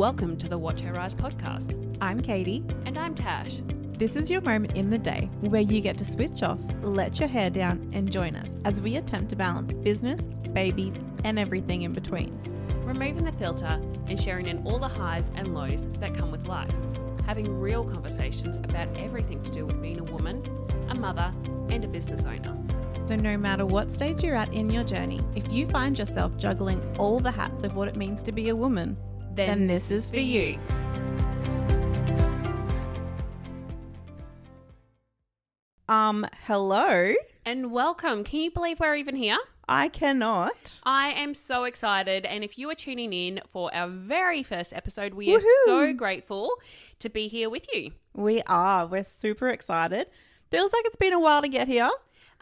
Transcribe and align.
Welcome 0.00 0.38
to 0.38 0.48
the 0.48 0.56
Watch 0.56 0.80
Her 0.80 0.94
Rise 0.94 1.14
podcast. 1.14 1.76
I'm 2.00 2.20
Katie. 2.20 2.64
And 2.86 2.96
I'm 2.96 3.14
Tash. 3.14 3.60
This 3.98 4.16
is 4.16 4.30
your 4.30 4.40
moment 4.40 4.74
in 4.74 4.88
the 4.88 4.96
day 4.96 5.28
where 5.40 5.60
you 5.60 5.82
get 5.82 5.98
to 5.98 6.06
switch 6.06 6.42
off, 6.42 6.58
let 6.80 7.20
your 7.20 7.28
hair 7.28 7.50
down, 7.50 7.86
and 7.92 8.10
join 8.10 8.34
us 8.34 8.56
as 8.64 8.80
we 8.80 8.96
attempt 8.96 9.28
to 9.28 9.36
balance 9.36 9.74
business, 9.74 10.22
babies, 10.54 11.02
and 11.24 11.38
everything 11.38 11.82
in 11.82 11.92
between. 11.92 12.40
Removing 12.82 13.26
the 13.26 13.32
filter 13.32 13.78
and 14.06 14.18
sharing 14.18 14.46
in 14.46 14.66
all 14.66 14.78
the 14.78 14.88
highs 14.88 15.30
and 15.34 15.52
lows 15.52 15.84
that 15.98 16.14
come 16.14 16.30
with 16.30 16.48
life. 16.48 16.72
Having 17.26 17.60
real 17.60 17.84
conversations 17.84 18.56
about 18.56 18.88
everything 18.96 19.42
to 19.42 19.50
do 19.50 19.66
with 19.66 19.82
being 19.82 20.00
a 20.00 20.04
woman, 20.04 20.42
a 20.88 20.94
mother, 20.94 21.30
and 21.68 21.84
a 21.84 21.88
business 21.88 22.24
owner. 22.24 22.56
So, 23.04 23.16
no 23.16 23.36
matter 23.36 23.66
what 23.66 23.92
stage 23.92 24.22
you're 24.22 24.34
at 24.34 24.50
in 24.54 24.70
your 24.70 24.84
journey, 24.84 25.20
if 25.34 25.52
you 25.52 25.66
find 25.66 25.98
yourself 25.98 26.38
juggling 26.38 26.80
all 26.96 27.20
the 27.20 27.30
hats 27.30 27.64
of 27.64 27.76
what 27.76 27.86
it 27.86 27.96
means 27.96 28.22
to 28.22 28.32
be 28.32 28.48
a 28.48 28.56
woman, 28.56 28.96
then, 29.40 29.66
this 29.66 29.90
is 29.90 30.10
for 30.10 30.20
you. 30.20 30.58
Um, 35.88 36.26
hello. 36.44 37.14
And 37.46 37.72
welcome. 37.72 38.22
Can 38.22 38.40
you 38.40 38.50
believe 38.50 38.78
we're 38.80 38.94
even 38.96 39.16
here? 39.16 39.38
I 39.66 39.88
cannot. 39.88 40.80
I 40.84 41.08
am 41.12 41.32
so 41.32 41.64
excited. 41.64 42.26
And 42.26 42.44
if 42.44 42.58
you 42.58 42.68
are 42.70 42.74
tuning 42.74 43.14
in 43.14 43.40
for 43.48 43.74
our 43.74 43.88
very 43.88 44.42
first 44.42 44.74
episode, 44.74 45.14
we 45.14 45.34
are 45.34 45.40
so 45.64 45.94
grateful 45.94 46.50
to 46.98 47.08
be 47.08 47.26
here 47.26 47.48
with 47.48 47.66
you. 47.72 47.92
We 48.12 48.42
are. 48.42 48.86
We're 48.86 49.04
super 49.04 49.48
excited. 49.48 50.08
Feels 50.50 50.72
like 50.72 50.84
it's 50.84 50.96
been 50.96 51.14
a 51.14 51.20
while 51.20 51.40
to 51.40 51.48
get 51.48 51.66
here. 51.66 51.90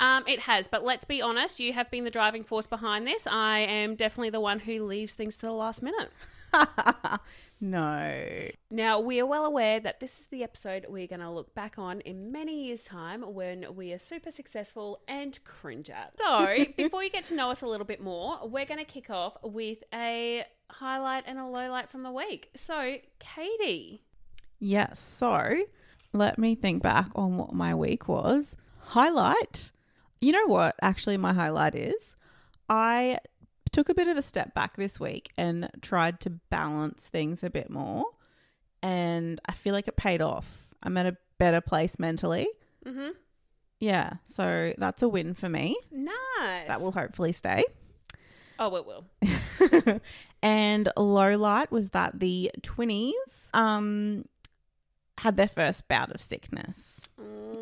Um, 0.01 0.25
it 0.27 0.41
has, 0.41 0.69
but 0.69 0.85
let's 0.85 1.05
be 1.05 1.23
honest, 1.23 1.61
you 1.61 1.73
have 1.73 1.91
been 1.91 2.05
the 2.05 2.11
driving 2.11 2.45
force 2.45 2.67
behind 2.67 3.07
this. 3.07 3.27
I 3.27 3.59
am 3.61 3.95
definitely 3.95 4.31
the 4.31 4.41
one 4.41 4.61
who 4.61 4.85
leaves 4.85 5.15
things 5.15 5.37
to 5.39 5.47
the 5.47 5.53
last 5.53 5.83
minute. 5.83 6.11
no. 7.61 8.49
Now, 8.71 9.01
we 9.01 9.21
are 9.21 9.27
well 9.27 9.45
aware 9.45 9.81
that 9.81 10.01
this 10.01 10.21
is 10.21 10.27
the 10.27 10.43
episode 10.43 10.87
we're 10.89 11.07
going 11.07 11.21
to 11.21 11.31
look 11.31 11.55
back 11.55 11.79
on 11.79 12.01
in 12.01 12.33
many 12.33 12.67
years' 12.67 12.85
time 12.85 13.23
when 13.35 13.67
we 13.75 13.93
are 13.93 13.99
super 13.99 14.31
successful 14.31 15.01
and 15.09 15.39
cringe 15.45 15.91
at. 15.91 16.15
So, 16.19 16.65
before 16.77 17.03
you 17.03 17.11
get 17.11 17.25
to 17.27 17.35
know 17.35 17.51
us 17.51 17.63
a 17.63 17.67
little 17.67 17.87
bit 17.87 18.01
more, 18.01 18.41
we're 18.49 18.67
going 18.67 18.81
to 18.81 18.85
kick 18.85 19.11
off 19.11 19.37
with 19.43 19.83
a 19.93 20.45
highlight 20.71 21.25
and 21.27 21.39
a 21.39 21.43
lowlight 21.43 21.89
from 21.89 22.03
the 22.03 22.13
week. 22.13 22.51
So, 22.55 22.97
Katie. 23.19 24.03
Yes. 24.59 25.01
So 25.01 25.65
let 26.13 26.39
me 26.39 26.55
think 26.55 26.83
back 26.83 27.11
on 27.15 27.37
what 27.37 27.53
my 27.53 27.75
week 27.75 28.09
was. 28.09 28.57
Highlight. 28.81 29.73
You 30.21 30.33
know 30.33 30.47
what? 30.47 30.75
Actually, 30.83 31.17
my 31.17 31.33
highlight 31.33 31.75
is 31.75 32.17
I 32.69 33.19
took 33.79 33.89
a 33.89 33.95
bit 33.95 34.09
of 34.09 34.17
a 34.17 34.23
step 34.23 34.55
back 34.55 34.77
this 34.77 34.99
week 34.99 35.31
and 35.37 35.71
tried 35.83 36.19
to 36.19 36.31
balance 36.51 37.09
things 37.09 37.45
a 37.45 37.51
bit 37.51 37.71
more. 37.71 38.05
And 38.83 39.41
I 39.47 39.53
feel 39.53 39.73
like 39.73 39.87
it 39.87 39.95
paid 39.95 40.21
off. 40.21 40.67
I'm 40.83 40.97
at 40.97 41.07
a 41.07 41.17
better 41.39 41.61
place 41.61 41.97
mentally. 41.97 42.49
Mm-hmm. 42.85 43.11
Yeah. 43.79 44.15
So 44.25 44.75
that's 44.79 45.03
a 45.03 45.09
win 45.09 45.33
for 45.35 45.49
me. 45.49 45.77
Nice. 45.93 46.67
That 46.67 46.81
will 46.81 46.91
hopefully 46.91 47.31
stay. 47.31 47.63
Oh, 48.59 48.75
it 48.75 48.85
will. 48.85 50.01
and 50.43 50.89
low 50.97 51.37
light 51.37 51.71
was 51.71 51.91
that 51.91 52.19
the 52.19 52.51
twinnies 52.63 53.55
um 53.55 54.25
had 55.19 55.37
their 55.37 55.47
first 55.47 55.87
bout 55.87 56.11
of 56.13 56.21
sickness. 56.21 57.01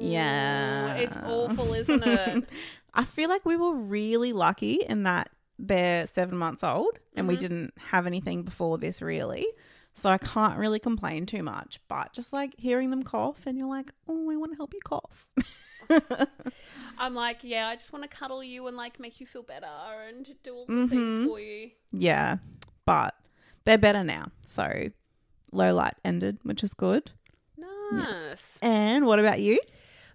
Yeah. 0.01 0.95
It's 0.95 1.19
awful, 1.19 1.75
isn't 1.75 2.05
it? 2.07 2.49
I 2.95 3.05
feel 3.05 3.29
like 3.29 3.45
we 3.45 3.59
were 3.59 3.75
really 3.75 4.33
lucky 4.33 4.77
in 4.77 5.03
that 5.03 5.29
they're 5.59 6.07
seven 6.07 6.37
months 6.37 6.63
old 6.63 6.99
and 7.15 7.27
we 7.29 7.35
Mhm. 7.37 7.39
didn't 7.39 7.75
have 7.79 8.07
anything 8.07 8.43
before 8.43 8.79
this 8.79 9.01
really. 9.01 9.47
So 9.95 10.11
I 10.11 10.19
can't 10.19 10.59
really 10.59 10.79
complain 10.79 11.25
too 11.25 11.43
much. 11.43 11.81
But 11.89 12.13
just 12.13 12.33
like 12.33 12.55
hearing 12.59 12.91
them 12.91 13.03
cough 13.03 13.47
and 13.47 13.57
you're 13.57 13.69
like, 13.69 13.93
oh, 14.07 14.31
I 14.31 14.37
want 14.37 14.53
to 14.53 14.57
help 14.57 14.75
you 14.75 14.81
cough. 14.85 15.27
I'm 16.99 17.15
like, 17.15 17.39
yeah, 17.43 17.69
I 17.69 17.77
just 17.77 17.93
want 17.93 18.03
to 18.03 18.09
cuddle 18.15 18.43
you 18.43 18.67
and 18.67 18.77
like 18.77 18.99
make 19.01 19.21
you 19.21 19.27
feel 19.27 19.43
better 19.43 19.67
and 20.09 20.29
do 20.43 20.55
all 20.55 20.67
the 20.67 20.87
things 20.89 21.21
Mhm. 21.21 21.27
for 21.27 21.41
you. 21.41 21.71
yeah. 21.93 22.39
But 22.85 23.15
they're 23.65 23.79
better 23.79 24.05
now. 24.05 24.27
So 24.43 24.91
low 25.53 25.75
light 25.75 25.95
ended, 26.05 26.39
which 26.43 26.63
is 26.63 26.75
good. 26.75 27.13
Nice. 27.93 28.59
And 28.63 29.07
what 29.07 29.19
about 29.19 29.41
you? 29.41 29.61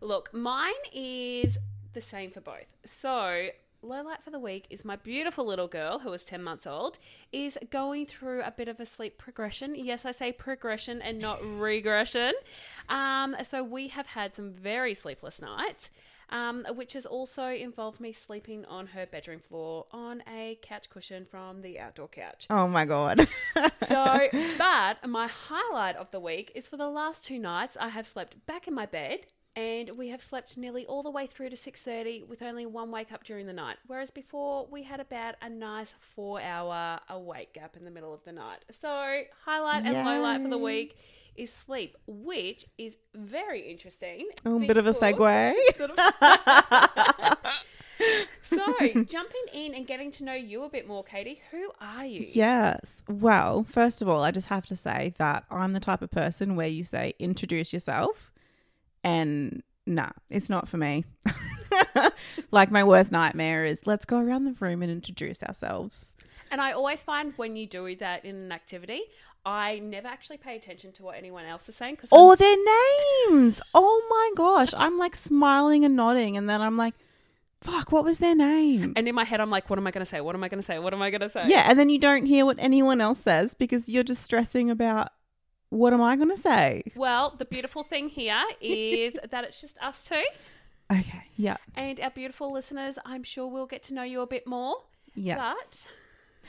Look, 0.02 0.34
mine 0.34 0.74
is 0.94 1.58
the 1.94 2.02
same 2.02 2.32
for 2.32 2.42
both. 2.42 2.76
So, 2.86 3.50
low 3.84 4.04
light 4.04 4.24
for 4.24 4.30
the 4.30 4.40
week 4.40 4.68
is 4.70 4.86
my 4.86 4.96
beautiful 4.96 5.46
little 5.46 5.68
girl 5.68 6.00
who 6.00 6.14
is 6.14 6.24
10 6.24 6.44
months 6.44 6.68
old 6.68 7.00
is 7.32 7.58
going 7.70 8.06
through 8.06 8.44
a 8.44 8.52
bit 8.52 8.68
of 8.68 8.80
a 8.80 8.86
sleep 8.86 9.18
progression. 9.18 9.76
Yes, 9.76 10.06
I 10.06 10.12
say 10.12 10.32
progression 10.32 11.02
and 11.02 11.20
not 11.20 11.40
regression. 11.60 12.34
Um, 12.90 13.36
so 13.44 13.64
we 13.64 13.88
have 13.90 14.08
had 14.08 14.36
some 14.36 14.52
very 14.52 14.94
sleepless 14.94 15.42
nights. 15.42 15.90
Um, 16.34 16.66
which 16.76 16.94
has 16.94 17.06
also 17.06 17.48
involved 17.48 18.00
me 18.00 18.14
sleeping 18.14 18.64
on 18.64 18.88
her 18.88 19.06
bedroom 19.06 19.42
floor 19.42 19.86
on 19.92 20.24
a 20.34 20.58
couch 20.62 20.90
cushion 20.90 21.26
from 21.30 21.62
the 21.62 21.78
outdoor 21.78 22.08
couch. 22.08 22.48
Oh 22.50 22.70
my 22.70 22.86
god. 22.86 23.28
So, 23.86 24.30
but 24.58 25.10
my 25.10 25.28
highlight 25.28 25.98
of 25.98 26.10
the 26.12 26.22
week 26.22 26.54
is 26.56 26.70
for 26.70 26.78
the 26.78 26.88
last 26.88 27.26
two 27.26 27.38
nights 27.38 27.76
I 27.78 27.90
have 27.90 28.08
slept 28.08 28.46
back 28.46 28.66
in 28.66 28.74
my 28.74 28.86
bed 28.86 29.26
and 29.56 29.96
we 29.98 30.10
have 30.10 30.24
slept 30.24 30.58
nearly 30.58 30.86
all 30.86 31.04
the 31.04 31.12
way 31.12 31.28
through 31.28 31.50
to 31.50 31.56
6:30 31.56 32.24
with 32.28 32.42
only 32.42 32.66
one 32.66 32.92
wake 32.92 33.12
up 33.12 33.24
during 33.24 33.48
the 33.48 33.54
night. 33.54 33.78
Whereas 33.88 34.12
before 34.12 34.68
we 34.70 34.84
had 34.84 35.00
about 35.00 35.36
a 35.42 35.50
nice 35.50 35.96
4-hour 36.18 37.00
awake 37.10 37.54
gap 37.54 37.76
in 37.76 37.84
the 37.86 37.92
middle 37.92 38.14
of 38.14 38.24
the 38.24 38.32
night. 38.32 38.64
So, 38.72 39.24
highlight 39.46 39.86
and 39.86 40.06
low 40.06 40.22
light 40.22 40.42
for 40.42 40.50
the 40.50 40.58
week 40.58 40.98
is 41.36 41.52
sleep, 41.52 41.98
which 42.08 42.66
is 42.78 42.98
very 43.14 43.62
interesting. 43.62 44.30
Oh, 44.46 44.60
bit 44.60 44.78
of 44.78 44.88
a 44.88 44.94
segue. 44.94 45.54
So, 48.44 48.76
jumping 49.04 49.46
in 49.54 49.74
and 49.74 49.88
getting 49.88 50.12
to 50.12 50.24
know 50.24 50.34
you 50.34 50.64
a 50.64 50.70
bit 50.70 50.88
more, 50.88 51.04
Katie, 51.04 51.42
who 51.52 51.72
are 51.80 52.06
you? 52.06 52.26
yes. 52.28 53.04
Well, 53.08 53.64
first 53.64 54.02
of 54.02 54.10
all, 54.10 54.24
I 54.24 54.32
just 54.32 54.48
have 54.48 54.66
to 54.68 54.76
say 54.76 55.14
that 55.18 55.46
I'm 55.50 55.74
the 55.74 55.80
type 55.80 56.02
of 56.02 56.12
person 56.12 56.56
where 56.56 56.68
you 56.68 56.84
say 56.84 57.14
introduce 57.20 57.72
yourself 57.72 58.31
and 59.04 59.64
nah, 59.86 60.10
it's 60.30 60.50
not 60.50 60.68
for 60.68 60.78
me. 60.78 61.06
like 62.52 62.72
my 62.72 62.84
worst 62.84 63.12
nightmare 63.12 63.66
is 63.66 63.86
let's 63.86 64.06
go 64.06 64.20
around 64.20 64.46
the 64.46 64.54
room 64.60 64.82
and 64.82 64.92
introduce 64.92 65.44
ourselves. 65.44 66.14
And 66.52 66.60
I 66.60 66.74
always 66.74 67.04
find 67.04 67.34
when 67.38 67.56
you 67.56 67.66
do 67.66 67.96
that 67.98 68.26
in 68.26 68.36
an 68.36 68.52
activity, 68.52 69.02
I 69.46 69.80
never 69.80 70.08
actually 70.08 70.38
pay 70.38 70.56
attention 70.56 70.92
to 70.94 71.04
what 71.04 71.18
anyone 71.18 71.46
else 71.46 71.68
is 71.70 71.76
saying 71.76 71.96
because 71.96 72.10
Or 72.12 72.36
their 72.36 72.58
names. 73.30 73.62
Oh 73.74 74.06
my 74.10 74.32
gosh. 74.36 74.74
I'm 74.78 74.98
like 74.98 75.16
smiling 75.16 75.86
and 75.86 75.96
nodding 75.96 76.38
and 76.38 76.50
then 76.50 76.62
I'm 76.62 76.78
like, 76.78 76.94
fuck, 77.62 77.92
what 77.92 78.04
was 78.04 78.20
their 78.20 78.36
name? 78.36 78.94
and 78.96 79.08
in 79.08 79.16
my 79.16 79.24
head 79.24 79.40
I'm 79.40 79.50
like, 79.50 79.70
what 79.70 79.80
am 79.80 79.88
I 79.88 79.92
going 79.92 80.06
to 80.06 80.10
say? 80.10 80.20
What 80.20 80.36
am 80.36 80.44
I 80.44 80.50
going 80.50 80.60
to 80.60 80.66
say? 80.66 80.78
What 80.78 80.94
am 80.94 81.02
I 81.02 81.10
going 81.10 81.22
to 81.22 81.30
say? 81.30 81.46
Yeah, 81.48 81.66
and 81.70 81.80
then 81.80 81.90
you 81.90 82.00
don't 82.00 82.26
hear 82.26 82.46
what 82.46 82.58
anyone 82.60 83.02
else 83.02 83.20
says 83.20 83.54
because 83.54 83.88
you're 83.88 84.04
just 84.04 84.24
stressing 84.24 84.70
about 84.70 85.10
what 85.72 85.94
am 85.94 86.02
I 86.02 86.16
going 86.16 86.30
to 86.30 86.38
say? 86.38 86.84
Well, 86.96 87.34
the 87.36 87.46
beautiful 87.46 87.84
thing 87.84 88.08
here 88.10 88.44
is 88.62 89.18
that 89.32 89.44
it's 89.44 89.60
just 89.60 89.78
us 89.82 90.04
two, 90.04 90.22
Okay. 90.92 91.24
Yeah. 91.38 91.58
and 91.76 92.00
our 92.00 92.12
beautiful 92.12 92.52
listeners. 92.54 93.00
I'm 93.06 93.24
sure 93.24 93.48
we'll 93.48 93.66
get 93.66 93.82
to 93.84 93.94
know 93.94 94.04
you 94.04 94.22
a 94.22 94.28
bit 94.28 94.46
more. 94.46 94.76
Yes. 95.16 95.40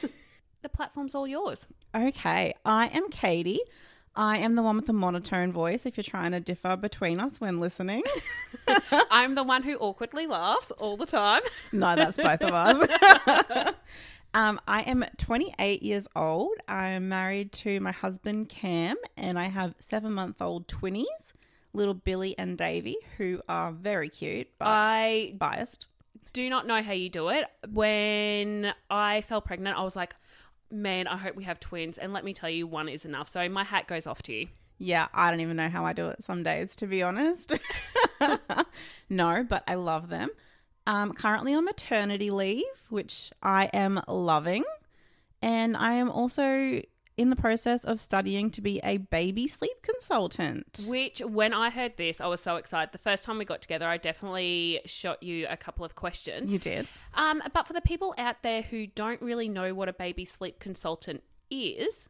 But 0.02 0.10
the 0.62 0.68
platform's 0.68 1.14
all 1.14 1.26
yours. 1.26 1.66
Okay, 1.94 2.52
I 2.64 2.86
am 2.88 3.08
Katie. 3.10 3.60
I 4.14 4.36
am 4.38 4.56
the 4.56 4.62
one 4.62 4.76
with 4.76 4.86
the 4.86 4.92
monotone 4.92 5.52
voice 5.52 5.86
if 5.86 5.96
you're 5.96 6.04
trying 6.04 6.32
to 6.32 6.40
differ 6.40 6.76
between 6.76 7.18
us 7.18 7.40
when 7.40 7.60
listening. 7.60 8.02
I'm 9.10 9.36
the 9.36 9.42
one 9.44 9.62
who 9.62 9.76
awkwardly 9.76 10.26
laughs 10.26 10.70
all 10.72 10.96
the 10.98 11.06
time. 11.06 11.40
no, 11.72 11.94
that's 11.96 12.18
both 12.18 12.42
of 12.42 12.52
us. 12.52 13.72
Um, 14.34 14.60
I 14.66 14.82
am 14.82 15.04
28 15.18 15.82
years 15.82 16.08
old. 16.16 16.52
I'm 16.68 17.08
married 17.08 17.52
to 17.52 17.80
my 17.80 17.92
husband 17.92 18.48
Cam, 18.48 18.96
and 19.16 19.38
I 19.38 19.46
have 19.46 19.74
seven 19.78 20.12
month 20.12 20.40
old 20.40 20.66
twinnies, 20.68 21.32
little 21.72 21.94
Billy 21.94 22.36
and 22.38 22.56
Davy, 22.56 22.96
who 23.18 23.40
are 23.48 23.72
very 23.72 24.08
cute 24.08 24.48
but 24.58 24.68
I 24.68 25.34
biased. 25.36 25.86
do 26.32 26.48
not 26.48 26.66
know 26.66 26.82
how 26.82 26.92
you 26.92 27.08
do 27.10 27.28
it. 27.28 27.44
When 27.70 28.72
I 28.90 29.20
fell 29.22 29.40
pregnant, 29.40 29.76
I 29.76 29.82
was 29.82 29.96
like, 29.96 30.14
man, 30.70 31.06
I 31.06 31.16
hope 31.18 31.36
we 31.36 31.44
have 31.44 31.60
twins. 31.60 31.98
And 31.98 32.12
let 32.12 32.24
me 32.24 32.32
tell 32.32 32.50
you, 32.50 32.66
one 32.66 32.88
is 32.88 33.04
enough. 33.04 33.28
So 33.28 33.46
my 33.48 33.64
hat 33.64 33.86
goes 33.86 34.06
off 34.06 34.22
to 34.22 34.32
you. 34.32 34.48
Yeah, 34.78 35.08
I 35.14 35.30
don't 35.30 35.40
even 35.40 35.56
know 35.56 35.68
how 35.68 35.84
I 35.84 35.92
do 35.92 36.08
it 36.08 36.24
some 36.24 36.42
days, 36.42 36.74
to 36.76 36.86
be 36.86 37.02
honest. 37.02 37.52
no, 39.08 39.44
but 39.48 39.62
I 39.68 39.74
love 39.74 40.08
them. 40.08 40.30
Um, 40.86 41.12
currently 41.12 41.54
on 41.54 41.64
maternity 41.64 42.30
leave, 42.30 42.64
which 42.88 43.30
I 43.42 43.66
am 43.72 44.00
loving. 44.08 44.64
And 45.40 45.76
I 45.76 45.92
am 45.92 46.10
also 46.10 46.82
in 47.16 47.30
the 47.30 47.36
process 47.36 47.84
of 47.84 48.00
studying 48.00 48.50
to 48.50 48.60
be 48.60 48.80
a 48.82 48.96
baby 48.96 49.46
sleep 49.46 49.82
consultant. 49.82 50.80
Which, 50.86 51.20
when 51.20 51.52
I 51.52 51.70
heard 51.70 51.96
this, 51.96 52.20
I 52.20 52.26
was 52.26 52.40
so 52.40 52.56
excited. 52.56 52.92
The 52.92 52.98
first 52.98 53.24
time 53.24 53.38
we 53.38 53.44
got 53.44 53.60
together, 53.60 53.86
I 53.86 53.96
definitely 53.96 54.80
shot 54.86 55.22
you 55.22 55.46
a 55.48 55.56
couple 55.56 55.84
of 55.84 55.94
questions. 55.94 56.52
You 56.52 56.58
did. 56.58 56.88
Um, 57.14 57.42
but 57.52 57.66
for 57.66 57.74
the 57.74 57.82
people 57.82 58.14
out 58.18 58.42
there 58.42 58.62
who 58.62 58.86
don't 58.86 59.20
really 59.20 59.48
know 59.48 59.74
what 59.74 59.88
a 59.88 59.92
baby 59.92 60.24
sleep 60.24 60.58
consultant 60.58 61.22
is, 61.50 62.08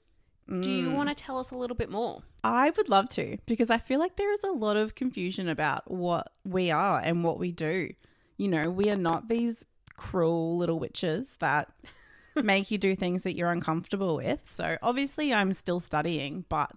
Do 0.49 0.71
you 0.71 0.91
want 0.91 1.09
to 1.09 1.15
tell 1.15 1.39
us 1.39 1.51
a 1.51 1.57
little 1.57 1.77
bit 1.77 1.91
more? 1.91 2.23
I 2.45 2.71
would 2.71 2.89
love 2.89 3.09
to 3.11 3.39
because 3.47 3.71
I 3.71 3.79
feel 3.79 3.99
like 4.01 4.17
there 4.17 4.33
is 4.33 4.43
a 4.45 4.51
lot 4.51 4.77
of 4.77 4.95
confusion 4.95 5.49
about 5.49 5.91
what 5.91 6.31
we 6.45 6.71
are 6.71 7.01
and 7.01 7.25
what 7.25 7.39
we 7.39 7.53
do. 7.53 7.91
You 8.37 8.49
know, 8.49 8.71
we 8.71 8.91
are 8.91 8.97
not 8.97 9.29
these 9.29 9.65
cruel 9.97 10.57
little 10.59 10.79
witches 10.79 11.37
that 11.41 11.69
make 12.37 12.71
you 12.71 12.79
do 12.79 12.97
things 12.97 13.23
that 13.23 13.37
you're 13.37 13.51
uncomfortable 13.51 14.17
with. 14.17 14.45
So 14.51 14.77
obviously, 14.83 15.33
I'm 15.33 15.53
still 15.53 15.81
studying, 15.81 16.45
but 16.49 16.73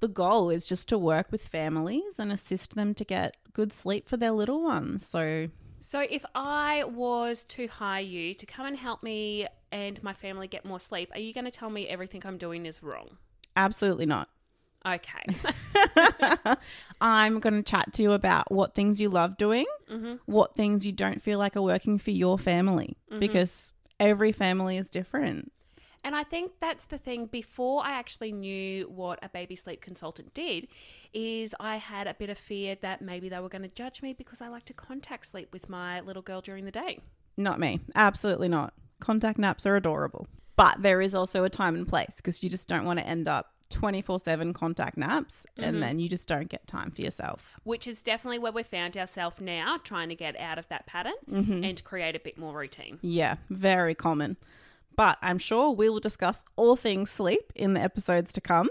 the 0.00 0.08
goal 0.08 0.50
is 0.50 0.66
just 0.66 0.88
to 0.88 0.98
work 0.98 1.30
with 1.32 1.46
families 1.46 2.18
and 2.18 2.32
assist 2.32 2.74
them 2.74 2.94
to 2.94 3.04
get 3.04 3.36
good 3.52 3.72
sleep 3.72 4.08
for 4.08 4.16
their 4.16 4.32
little 4.32 4.62
ones. 4.62 5.06
So 5.06 5.48
So, 5.80 6.00
if 6.00 6.24
I 6.34 6.84
was 6.84 7.44
to 7.46 7.66
hire 7.66 8.02
you 8.02 8.34
to 8.34 8.46
come 8.46 8.66
and 8.66 8.76
help 8.76 9.02
me 9.02 9.46
and 9.72 10.02
my 10.02 10.12
family 10.12 10.48
get 10.48 10.64
more 10.64 10.80
sleep, 10.80 11.10
are 11.14 11.20
you 11.20 11.32
going 11.32 11.44
to 11.44 11.50
tell 11.50 11.70
me 11.70 11.86
everything 11.88 12.22
I'm 12.24 12.38
doing 12.38 12.66
is 12.66 12.82
wrong? 12.82 13.18
absolutely 13.56 14.06
not. 14.06 14.28
Okay. 14.86 15.36
I'm 17.00 17.40
going 17.40 17.54
to 17.54 17.62
chat 17.62 17.92
to 17.94 18.02
you 18.02 18.12
about 18.12 18.50
what 18.50 18.74
things 18.74 19.00
you 19.00 19.08
love 19.08 19.36
doing, 19.36 19.66
Mm-hmm. 19.90 20.14
what 20.26 20.54
things 20.54 20.84
you 20.84 20.92
don't 20.92 21.22
feel 21.22 21.38
like 21.38 21.56
are 21.56 21.62
working 21.62 21.98
for 21.98 22.10
your 22.10 22.38
family, 22.38 22.96
because 23.18 23.72
every 24.00 24.32
family 24.32 24.76
is 24.76 24.88
different. 24.90 25.52
And 26.02 26.14
I 26.14 26.22
think 26.22 26.52
that's 26.60 26.84
the 26.84 26.98
thing. 26.98 27.26
Before 27.26 27.84
I 27.84 27.92
actually 27.92 28.30
knew 28.32 28.84
what 28.84 29.18
a 29.22 29.28
baby 29.28 29.56
sleep 29.56 29.80
consultant 29.80 30.34
did, 30.34 30.68
is 31.12 31.54
I 31.58 31.76
had 31.76 32.06
a 32.06 32.14
bit 32.14 32.30
of 32.30 32.38
fear 32.38 32.76
that 32.80 33.02
maybe 33.02 33.28
they 33.28 33.40
were 33.40 33.48
going 33.48 33.62
to 33.62 33.68
judge 33.68 34.02
me 34.02 34.12
because 34.12 34.40
I 34.40 34.48
like 34.48 34.64
to 34.66 34.74
contact 34.74 35.26
sleep 35.26 35.52
with 35.52 35.68
my 35.68 36.00
little 36.00 36.22
girl 36.22 36.40
during 36.40 36.64
the 36.64 36.70
day. 36.70 37.00
Not 37.36 37.58
me. 37.58 37.80
Absolutely 37.96 38.48
not. 38.48 38.72
Contact 39.00 39.38
naps 39.38 39.66
are 39.66 39.74
adorable. 39.76 40.28
But 40.54 40.82
there 40.82 41.00
is 41.00 41.14
also 41.14 41.42
a 41.44 41.50
time 41.50 41.74
and 41.74 41.86
place 41.88 42.16
because 42.16 42.42
you 42.42 42.48
just 42.50 42.68
don't 42.68 42.84
want 42.84 42.98
to 43.00 43.06
end 43.06 43.26
up 43.28 43.52
24 43.70 44.20
7 44.20 44.52
contact 44.52 44.96
naps 44.96 45.46
and 45.56 45.82
then 45.82 45.98
you 45.98 46.08
just 46.08 46.28
don't 46.28 46.48
get 46.48 46.66
time 46.66 46.90
for 46.90 47.00
yourself. 47.00 47.54
Which 47.64 47.86
is 47.86 48.02
definitely 48.02 48.38
where 48.38 48.52
we 48.52 48.62
found 48.62 48.96
ourselves 48.96 49.40
now, 49.40 49.78
trying 49.82 50.08
to 50.08 50.14
get 50.14 50.38
out 50.38 50.58
of 50.58 50.68
that 50.68 50.86
pattern 50.86 51.14
and 51.64 51.82
create 51.84 52.16
a 52.16 52.20
bit 52.20 52.38
more 52.38 52.54
routine. 52.54 52.98
Yeah, 53.02 53.36
very 53.50 53.94
common. 53.94 54.36
But 54.94 55.18
I'm 55.20 55.38
sure 55.38 55.70
we 55.70 55.88
will 55.88 56.00
discuss 56.00 56.44
all 56.56 56.74
things 56.76 57.10
sleep 57.10 57.52
in 57.54 57.74
the 57.74 57.80
episodes 57.80 58.32
to 58.32 58.40
come. 58.40 58.70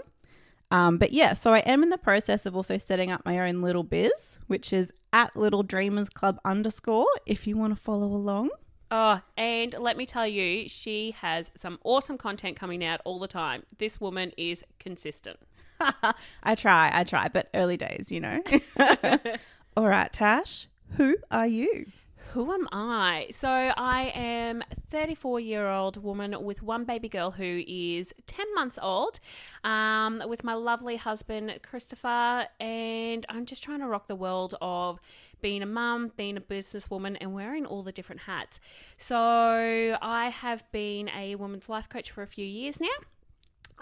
Um, 0.70 0.98
but 0.98 1.12
yeah, 1.12 1.34
so 1.34 1.52
I 1.52 1.60
am 1.60 1.82
in 1.84 1.90
the 1.90 1.98
process 1.98 2.44
of 2.44 2.56
also 2.56 2.76
setting 2.78 3.12
up 3.12 3.24
my 3.24 3.38
own 3.38 3.62
little 3.62 3.84
biz, 3.84 4.38
which 4.48 4.72
is 4.72 4.92
at 5.12 5.36
Little 5.36 5.62
Dreamers 5.62 6.08
Club 6.08 6.40
underscore 6.44 7.06
if 7.24 7.46
you 7.46 7.56
want 7.56 7.76
to 7.76 7.80
follow 7.80 8.06
along. 8.06 8.50
Oh, 8.90 9.20
and 9.36 9.74
let 9.78 9.96
me 9.96 10.06
tell 10.06 10.26
you, 10.26 10.68
she 10.68 11.12
has 11.20 11.50
some 11.56 11.78
awesome 11.82 12.16
content 12.18 12.56
coming 12.56 12.84
out 12.84 13.00
all 13.04 13.18
the 13.18 13.28
time. 13.28 13.64
This 13.78 14.00
woman 14.00 14.32
is 14.36 14.64
consistent. 14.78 15.38
I 16.42 16.54
try, 16.54 16.90
I 16.92 17.04
try, 17.04 17.28
but 17.28 17.48
early 17.52 17.76
days, 17.76 18.10
you 18.10 18.20
know. 18.20 18.42
all 19.76 19.88
right, 19.88 20.12
Tash, 20.12 20.68
who 20.96 21.16
are 21.30 21.46
you? 21.46 21.86
Who 22.32 22.52
am 22.52 22.68
I? 22.70 23.28
So 23.30 23.48
I 23.48 24.12
am 24.14 24.62
a 24.70 24.74
34 24.90 25.40
year 25.40 25.68
old 25.68 26.02
woman 26.02 26.44
with 26.44 26.62
one 26.62 26.84
baby 26.84 27.08
girl 27.08 27.30
who 27.30 27.62
is 27.66 28.12
10 28.26 28.54
months 28.54 28.78
old, 28.82 29.20
um, 29.64 30.22
with 30.26 30.44
my 30.44 30.54
lovely 30.54 30.96
husband 30.96 31.58
Christopher, 31.62 32.46
and 32.60 33.24
I'm 33.28 33.46
just 33.46 33.62
trying 33.62 33.80
to 33.80 33.86
rock 33.86 34.08
the 34.08 34.16
world 34.16 34.54
of 34.60 35.00
being 35.40 35.62
a 35.62 35.66
mum, 35.66 36.12
being 36.16 36.36
a 36.36 36.40
businesswoman, 36.40 37.16
and 37.20 37.34
wearing 37.34 37.66
all 37.66 37.82
the 37.82 37.92
different 37.92 38.22
hats. 38.22 38.58
So 38.96 39.98
I 40.02 40.28
have 40.30 40.70
been 40.72 41.08
a 41.10 41.34
women's 41.36 41.68
life 41.68 41.88
coach 41.88 42.10
for 42.10 42.22
a 42.22 42.26
few 42.26 42.44
years 42.46 42.78
now. 42.80 42.88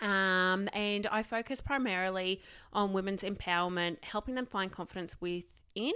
Um, 0.00 0.68
and 0.72 1.06
I 1.06 1.22
focus 1.22 1.60
primarily 1.60 2.40
on 2.72 2.92
women's 2.92 3.22
empowerment, 3.22 4.02
helping 4.02 4.34
them 4.34 4.44
find 4.46 4.72
confidence 4.72 5.20
within 5.20 5.92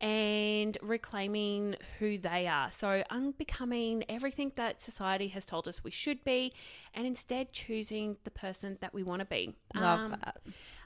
and 0.00 0.76
reclaiming 0.82 1.76
who 1.98 2.16
they 2.18 2.46
are. 2.46 2.70
So, 2.70 3.04
unbecoming 3.10 4.04
everything 4.08 4.52
that 4.56 4.80
society 4.80 5.28
has 5.28 5.44
told 5.44 5.68
us 5.68 5.84
we 5.84 5.90
should 5.90 6.24
be, 6.24 6.52
and 6.94 7.06
instead 7.06 7.52
choosing 7.52 8.16
the 8.24 8.30
person 8.30 8.78
that 8.80 8.94
we 8.94 9.02
want 9.02 9.20
to 9.20 9.26
be. 9.26 9.54
Love 9.74 10.00
Um, 10.00 10.10
that. 10.12 10.38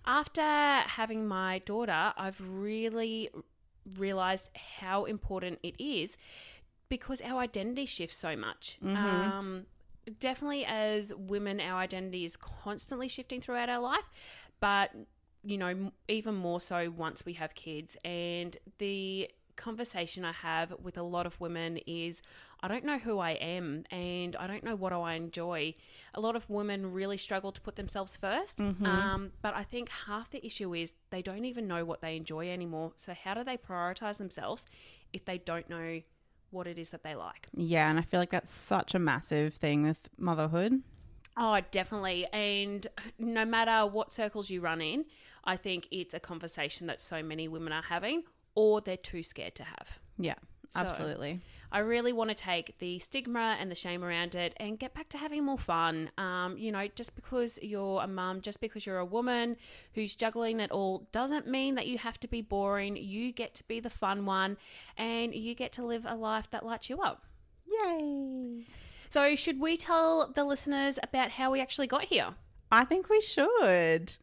after 0.04 0.42
having 0.42 1.28
my 1.28 1.60
daughter, 1.60 2.12
I've 2.16 2.40
really 2.40 3.30
realized 3.96 4.50
how 4.80 5.04
important 5.04 5.58
it 5.62 5.74
is 5.78 6.16
because 6.88 7.20
our 7.22 7.40
identity 7.40 7.86
shifts 7.86 8.16
so 8.16 8.36
much. 8.36 8.78
Um, 9.38 9.66
definitely, 10.20 10.64
as 10.64 11.14
women, 11.14 11.60
our 11.60 11.80
identity 11.80 12.24
is 12.24 12.36
constantly 12.36 13.08
shifting 13.08 13.40
throughout 13.40 13.68
our 13.68 13.80
life, 13.80 14.08
but 14.60 14.92
you 15.44 15.56
know, 15.56 15.92
even 16.08 16.34
more 16.34 16.60
so 16.60 16.90
once 16.90 17.24
we 17.24 17.34
have 17.34 17.54
kids. 17.54 17.96
And 18.04 18.56
the 18.78 19.30
conversation 19.58 20.24
I 20.24 20.32
have 20.32 20.72
with 20.82 20.96
a 20.96 21.02
lot 21.02 21.26
of 21.26 21.38
women 21.40 21.78
is 21.86 22.22
I 22.60 22.68
don't 22.68 22.84
know 22.84 22.98
who 22.98 23.18
I 23.18 23.32
am 23.32 23.84
and 23.90 24.34
I 24.36 24.46
don't 24.46 24.64
know 24.64 24.74
what 24.74 24.92
I 24.92 25.14
enjoy. 25.14 25.74
A 26.14 26.20
lot 26.20 26.34
of 26.36 26.48
women 26.48 26.92
really 26.92 27.18
struggle 27.18 27.52
to 27.52 27.60
put 27.60 27.76
themselves 27.76 28.16
1st 28.16 28.60
Um, 28.86 29.32
but 29.42 29.54
I 29.54 29.64
think 29.64 29.90
half 30.06 30.30
the 30.30 30.44
issue 30.44 30.74
is 30.74 30.92
they 31.10 31.22
don't 31.22 31.44
even 31.44 31.68
know 31.68 31.84
what 31.84 32.00
they 32.00 32.16
enjoy 32.16 32.50
anymore. 32.50 32.92
So, 32.96 33.12
how 33.12 33.34
do 33.34 33.44
they 33.44 33.56
prioritize 33.56 34.16
themselves 34.16 34.64
if 35.12 35.24
they 35.24 35.38
don't 35.38 35.68
know 35.68 36.00
what 36.50 36.66
it 36.66 36.78
is 36.78 36.90
that 36.90 37.02
they 37.02 37.14
like? 37.14 37.48
Yeah, 37.54 37.90
and 37.90 37.98
I 37.98 38.02
feel 38.02 38.20
like 38.20 38.30
that's 38.30 38.50
such 38.50 38.94
a 38.94 38.98
massive 38.98 39.54
thing 39.54 39.82
with 39.82 40.08
motherhood. 40.16 40.82
Oh, 41.36 41.60
definitely. 41.70 42.26
And 42.32 42.86
no 43.18 43.44
matter 43.44 43.86
what 43.88 44.12
circles 44.12 44.50
you 44.50 44.60
run 44.60 44.80
in, 44.80 45.04
I 45.44 45.56
think 45.56 45.86
it's 45.90 46.14
a 46.14 46.20
conversation 46.20 46.88
that 46.88 47.00
so 47.00 47.22
many 47.22 47.46
women 47.46 47.72
are 47.72 47.82
having 47.82 48.24
or 48.58 48.80
they're 48.80 48.96
too 48.96 49.22
scared 49.22 49.54
to 49.54 49.62
have. 49.62 50.00
Yeah, 50.18 50.34
So- 50.70 50.80
absolutely. 50.80 51.40
I 51.70 51.80
really 51.80 52.12
want 52.14 52.30
to 52.30 52.34
take 52.34 52.78
the 52.78 52.98
stigma 52.98 53.56
and 53.60 53.70
the 53.70 53.74
shame 53.74 54.02
around 54.02 54.34
it 54.34 54.54
and 54.56 54.78
get 54.78 54.94
back 54.94 55.10
to 55.10 55.18
having 55.18 55.44
more 55.44 55.58
fun. 55.58 56.10
Um, 56.16 56.56
you 56.56 56.72
know, 56.72 56.88
just 56.94 57.14
because 57.14 57.58
you're 57.62 58.02
a 58.02 58.06
mum, 58.08 58.40
just 58.40 58.60
because 58.60 58.86
you're 58.86 58.98
a 58.98 59.04
woman 59.04 59.56
who's 59.92 60.16
juggling 60.16 60.60
it 60.60 60.70
all, 60.72 61.06
doesn't 61.12 61.46
mean 61.46 61.74
that 61.74 61.86
you 61.86 61.98
have 61.98 62.18
to 62.20 62.26
be 62.28 62.40
boring. 62.40 62.96
You 62.96 63.32
get 63.32 63.54
to 63.56 63.64
be 63.64 63.80
the 63.80 63.90
fun 63.90 64.24
one 64.24 64.56
and 64.96 65.34
you 65.34 65.54
get 65.54 65.70
to 65.72 65.84
live 65.84 66.06
a 66.08 66.16
life 66.16 66.50
that 66.52 66.64
lights 66.64 66.88
you 66.88 67.00
up. 67.02 67.22
Yay. 67.66 68.64
So, 69.10 69.36
should 69.36 69.60
we 69.60 69.76
tell 69.76 70.32
the 70.32 70.44
listeners 70.44 70.98
about 71.02 71.32
how 71.32 71.50
we 71.52 71.60
actually 71.60 71.86
got 71.86 72.04
here? 72.04 72.34
I 72.72 72.84
think 72.86 73.08
we 73.10 73.20
should. 73.20 74.14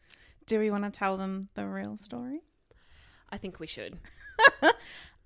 Do 0.47 0.59
we 0.59 0.71
want 0.71 0.83
to 0.83 0.89
tell 0.91 1.15
them 1.15 1.49
the 1.53 1.67
real 1.67 1.95
story? 1.97 2.41
I 3.29 3.37
think 3.37 3.59
we 3.59 3.67
should. 3.67 3.93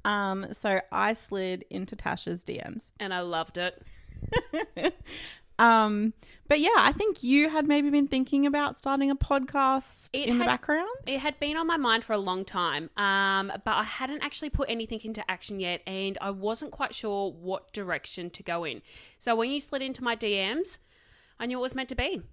Um, 0.06 0.54
so 0.54 0.80
I 0.94 1.12
slid 1.12 1.66
into 1.70 1.94
Tasha's 1.96 2.46
DMs. 2.46 2.94
And 3.02 3.14
I 3.14 3.20
loved 3.20 3.58
it. 3.58 3.84
Um, 5.60 6.14
but 6.48 6.62
yeah, 6.62 6.70
I 6.78 6.94
think 6.94 7.22
you 7.22 7.50
had 7.50 7.68
maybe 7.68 7.90
been 7.90 8.08
thinking 8.08 8.46
about 8.46 8.78
starting 8.78 9.12
a 9.12 9.16
podcast 9.16 10.10
It 10.14 10.30
in 10.30 10.40
the 10.40 10.46
background. 10.46 10.88
It 11.06 11.20
had 11.20 11.38
been 11.40 11.58
on 11.58 11.68
my 11.68 11.76
mind 11.76 12.06
for 12.06 12.14
a 12.14 12.18
long 12.18 12.46
time, 12.46 12.90
um, 12.96 13.52
but 13.66 13.72
I 13.72 13.84
hadn't 13.84 14.24
actually 14.24 14.52
put 14.52 14.70
anything 14.70 15.02
into 15.04 15.30
action 15.30 15.60
yet, 15.60 15.82
and 15.86 16.18
I 16.22 16.32
wasn't 16.32 16.72
quite 16.72 16.96
sure 16.96 17.32
what 17.32 17.74
direction 17.74 18.30
to 18.32 18.42
go 18.42 18.64
in. 18.64 18.82
So 19.18 19.36
when 19.36 19.52
you 19.52 19.60
slid 19.60 19.82
into 19.82 20.02
my 20.02 20.16
DMs, 20.16 20.78
I 21.40 21.46
knew 21.46 21.60
it 21.60 21.62
was 21.62 21.76
meant 21.76 21.90
to 21.90 21.96
be. 21.96 22.24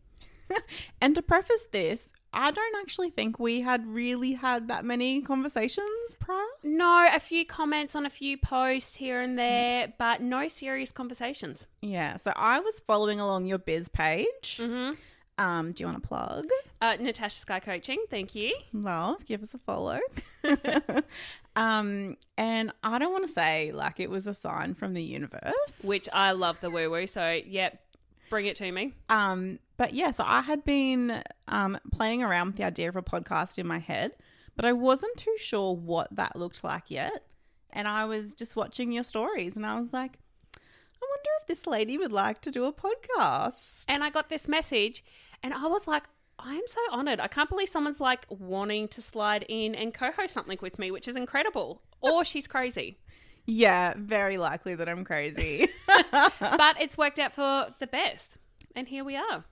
And 1.00 1.12
to 1.16 1.22
preface 1.22 1.66
this, 1.72 2.12
I 2.36 2.50
don't 2.50 2.76
actually 2.76 3.08
think 3.08 3.40
we 3.40 3.62
had 3.62 3.86
really 3.86 4.34
had 4.34 4.68
that 4.68 4.84
many 4.84 5.22
conversations 5.22 5.88
prior. 6.20 6.44
No, 6.62 7.08
a 7.10 7.18
few 7.18 7.46
comments 7.46 7.96
on 7.96 8.04
a 8.04 8.10
few 8.10 8.36
posts 8.36 8.96
here 8.96 9.22
and 9.22 9.38
there, 9.38 9.94
but 9.98 10.20
no 10.20 10.46
serious 10.46 10.92
conversations. 10.92 11.66
Yeah, 11.80 12.18
so 12.18 12.34
I 12.36 12.60
was 12.60 12.80
following 12.80 13.20
along 13.20 13.46
your 13.46 13.58
biz 13.58 13.88
page. 13.88 14.58
Mm-hmm. 14.60 14.90
Um, 15.38 15.72
do 15.72 15.82
you 15.82 15.86
want 15.86 16.02
to 16.02 16.06
plug? 16.06 16.46
Uh, 16.80 16.96
Natasha 17.00 17.38
Skye 17.38 17.60
Coaching, 17.60 18.04
thank 18.10 18.34
you. 18.34 18.54
Love, 18.72 19.24
give 19.24 19.42
us 19.42 19.54
a 19.54 19.58
follow. 19.58 19.98
um, 21.56 22.16
and 22.36 22.72
I 22.82 22.98
don't 22.98 23.12
want 23.12 23.26
to 23.26 23.32
say 23.32 23.72
like 23.72 23.98
it 23.98 24.10
was 24.10 24.26
a 24.26 24.34
sign 24.34 24.74
from 24.74 24.94
the 24.94 25.02
universe, 25.02 25.82
Which 25.84 26.08
I 26.12 26.32
love 26.32 26.60
the 26.60 26.70
woo 26.70 26.90
woo, 26.90 27.06
so 27.06 27.40
yep, 27.46 27.82
bring 28.28 28.46
it 28.46 28.56
to 28.56 28.70
me. 28.70 28.94
Um, 29.08 29.58
but 29.76 29.94
yeah, 29.94 30.10
so 30.10 30.24
I 30.26 30.40
had 30.40 30.64
been 30.64 31.22
um, 31.48 31.78
playing 31.92 32.22
around 32.22 32.48
with 32.48 32.56
the 32.56 32.64
idea 32.64 32.88
of 32.88 32.96
a 32.96 33.02
podcast 33.02 33.58
in 33.58 33.66
my 33.66 33.78
head, 33.78 34.12
but 34.56 34.64
I 34.64 34.72
wasn't 34.72 35.16
too 35.16 35.34
sure 35.38 35.74
what 35.74 36.14
that 36.14 36.36
looked 36.36 36.64
like 36.64 36.90
yet. 36.90 37.24
And 37.70 37.86
I 37.86 38.06
was 38.06 38.34
just 38.34 38.56
watching 38.56 38.92
your 38.92 39.04
stories 39.04 39.56
and 39.56 39.66
I 39.66 39.78
was 39.78 39.92
like, 39.92 40.18
I 40.56 41.04
wonder 41.10 41.30
if 41.40 41.46
this 41.46 41.66
lady 41.66 41.98
would 41.98 42.12
like 42.12 42.40
to 42.42 42.50
do 42.50 42.64
a 42.64 42.72
podcast. 42.72 43.84
And 43.88 44.02
I 44.02 44.10
got 44.10 44.30
this 44.30 44.48
message, 44.48 45.04
and 45.42 45.52
I 45.52 45.66
was 45.66 45.86
like, 45.86 46.04
I 46.38 46.54
am 46.54 46.66
so 46.66 46.80
honored. 46.90 47.20
I 47.20 47.28
can't 47.28 47.48
believe 47.48 47.68
someone's 47.68 48.00
like 48.00 48.26
wanting 48.28 48.88
to 48.88 49.02
slide 49.02 49.44
in 49.48 49.74
and 49.74 49.92
co 49.92 50.10
host 50.10 50.34
something 50.34 50.58
with 50.60 50.78
me, 50.78 50.90
which 50.90 51.08
is 51.08 51.16
incredible. 51.16 51.82
Or 52.00 52.24
she's 52.24 52.46
crazy. 52.46 52.98
Yeah, 53.46 53.94
very 53.96 54.38
likely 54.38 54.74
that 54.74 54.88
I'm 54.88 55.04
crazy. 55.04 55.68
But 56.12 56.80
it's 56.80 56.98
worked 56.98 57.18
out 57.18 57.32
for 57.32 57.68
the 57.78 57.86
best. 57.86 58.36
And 58.74 58.88
here 58.88 59.04
we 59.04 59.16
are. 59.16 59.44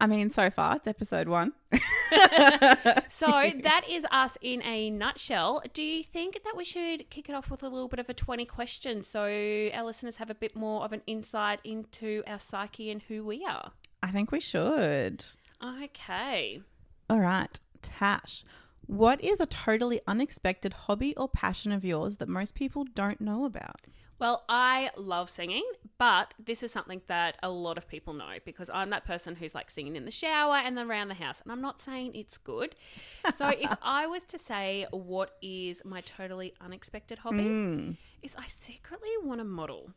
I 0.00 0.06
mean, 0.06 0.30
so 0.30 0.50
far 0.50 0.76
it's 0.76 0.88
episode 0.88 1.28
one. 1.28 1.52
So 3.14 3.26
that 3.62 3.82
is 3.88 4.04
us 4.10 4.36
in 4.40 4.62
a 4.64 4.90
nutshell. 4.90 5.62
Do 5.72 5.82
you 5.82 6.02
think 6.02 6.42
that 6.44 6.56
we 6.56 6.64
should 6.64 7.08
kick 7.10 7.28
it 7.28 7.34
off 7.34 7.48
with 7.48 7.62
a 7.62 7.68
little 7.68 7.88
bit 7.88 8.00
of 8.00 8.08
a 8.08 8.14
20 8.14 8.44
questions 8.44 9.06
so 9.06 9.22
our 9.72 9.84
listeners 9.84 10.16
have 10.16 10.30
a 10.30 10.34
bit 10.34 10.56
more 10.56 10.84
of 10.84 10.92
an 10.92 11.02
insight 11.06 11.60
into 11.62 12.24
our 12.26 12.40
psyche 12.40 12.90
and 12.90 13.02
who 13.02 13.24
we 13.24 13.44
are? 13.44 13.70
I 14.02 14.10
think 14.10 14.32
we 14.32 14.40
should. 14.40 15.24
Okay. 15.64 16.60
All 17.08 17.20
right, 17.20 17.58
Tash. 17.82 18.44
What 18.86 19.22
is 19.22 19.40
a 19.40 19.46
totally 19.46 20.00
unexpected 20.06 20.72
hobby 20.72 21.16
or 21.16 21.28
passion 21.28 21.72
of 21.72 21.84
yours 21.84 22.18
that 22.18 22.28
most 22.28 22.54
people 22.54 22.84
don't 22.84 23.20
know 23.20 23.44
about? 23.44 23.80
Well, 24.18 24.44
I 24.48 24.90
love 24.96 25.28
singing, 25.28 25.64
but 25.98 26.34
this 26.38 26.62
is 26.62 26.70
something 26.70 27.02
that 27.08 27.36
a 27.42 27.50
lot 27.50 27.76
of 27.78 27.88
people 27.88 28.14
know 28.14 28.34
because 28.44 28.70
I'm 28.72 28.90
that 28.90 29.04
person 29.04 29.34
who's 29.36 29.54
like 29.54 29.70
singing 29.70 29.96
in 29.96 30.04
the 30.04 30.10
shower 30.12 30.54
and 30.56 30.78
then 30.78 30.88
around 30.88 31.08
the 31.08 31.14
house. 31.14 31.40
And 31.40 31.50
I'm 31.50 31.60
not 31.60 31.80
saying 31.80 32.14
it's 32.14 32.38
good. 32.38 32.76
So 33.34 33.48
if 33.48 33.74
I 33.82 34.06
was 34.06 34.24
to 34.26 34.38
say 34.38 34.86
what 34.92 35.36
is 35.42 35.82
my 35.84 36.00
totally 36.02 36.54
unexpected 36.60 37.18
hobby, 37.18 37.38
Mm, 37.44 37.96
is 38.22 38.36
I 38.36 38.46
secretly 38.46 39.10
want 39.24 39.40
to 39.40 39.44
model. 39.44 39.90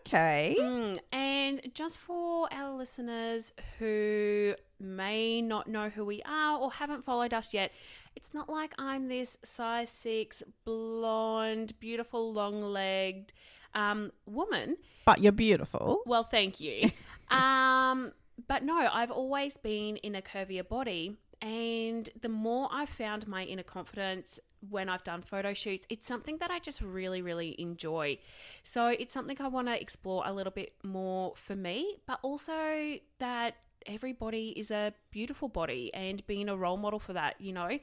okay. 0.00 0.56
Mm, 0.58 0.98
and 1.12 1.60
just 1.74 1.98
for 2.00 2.48
our 2.52 2.70
listeners 2.76 3.52
who 3.78 4.54
may 4.80 5.40
not 5.40 5.68
know 5.68 5.88
who 5.90 6.04
we 6.04 6.22
are 6.24 6.58
or 6.58 6.72
haven't 6.72 7.04
followed 7.04 7.32
us 7.32 7.54
yet, 7.54 7.70
it's 8.16 8.34
not 8.34 8.48
like 8.48 8.74
I'm 8.78 9.08
this 9.08 9.36
size 9.44 9.90
six, 9.90 10.42
blonde, 10.64 11.78
beautiful, 11.80 12.32
long 12.32 12.62
legged 12.62 13.32
um, 13.74 14.12
woman. 14.26 14.76
But 15.04 15.20
you're 15.20 15.32
beautiful. 15.32 16.02
Well, 16.06 16.24
thank 16.24 16.60
you. 16.60 16.90
um, 17.30 18.12
but 18.46 18.62
no, 18.62 18.88
I've 18.92 19.10
always 19.10 19.56
been 19.56 19.96
in 19.98 20.14
a 20.14 20.22
curvier 20.22 20.66
body. 20.66 21.16
And 21.42 22.08
the 22.20 22.28
more 22.28 22.68
I've 22.72 22.88
found 22.88 23.28
my 23.28 23.44
inner 23.44 23.62
confidence 23.62 24.40
when 24.70 24.88
I've 24.88 25.04
done 25.04 25.20
photo 25.20 25.52
shoots, 25.52 25.86
it's 25.90 26.06
something 26.06 26.38
that 26.38 26.50
I 26.50 26.58
just 26.58 26.80
really, 26.80 27.20
really 27.20 27.54
enjoy. 27.60 28.18
So 28.62 28.88
it's 28.88 29.12
something 29.12 29.36
I 29.40 29.48
want 29.48 29.68
to 29.68 29.78
explore 29.78 30.22
a 30.24 30.32
little 30.32 30.52
bit 30.52 30.72
more 30.82 31.34
for 31.36 31.54
me, 31.54 31.96
but 32.06 32.18
also 32.22 32.96
that 33.18 33.56
everybody 33.86 34.48
is 34.50 34.70
a 34.70 34.94
beautiful 35.10 35.48
body 35.48 35.92
and 35.94 36.26
being 36.26 36.48
a 36.48 36.56
role 36.56 36.76
model 36.76 36.98
for 36.98 37.12
that, 37.12 37.40
you 37.40 37.52
know. 37.52 37.78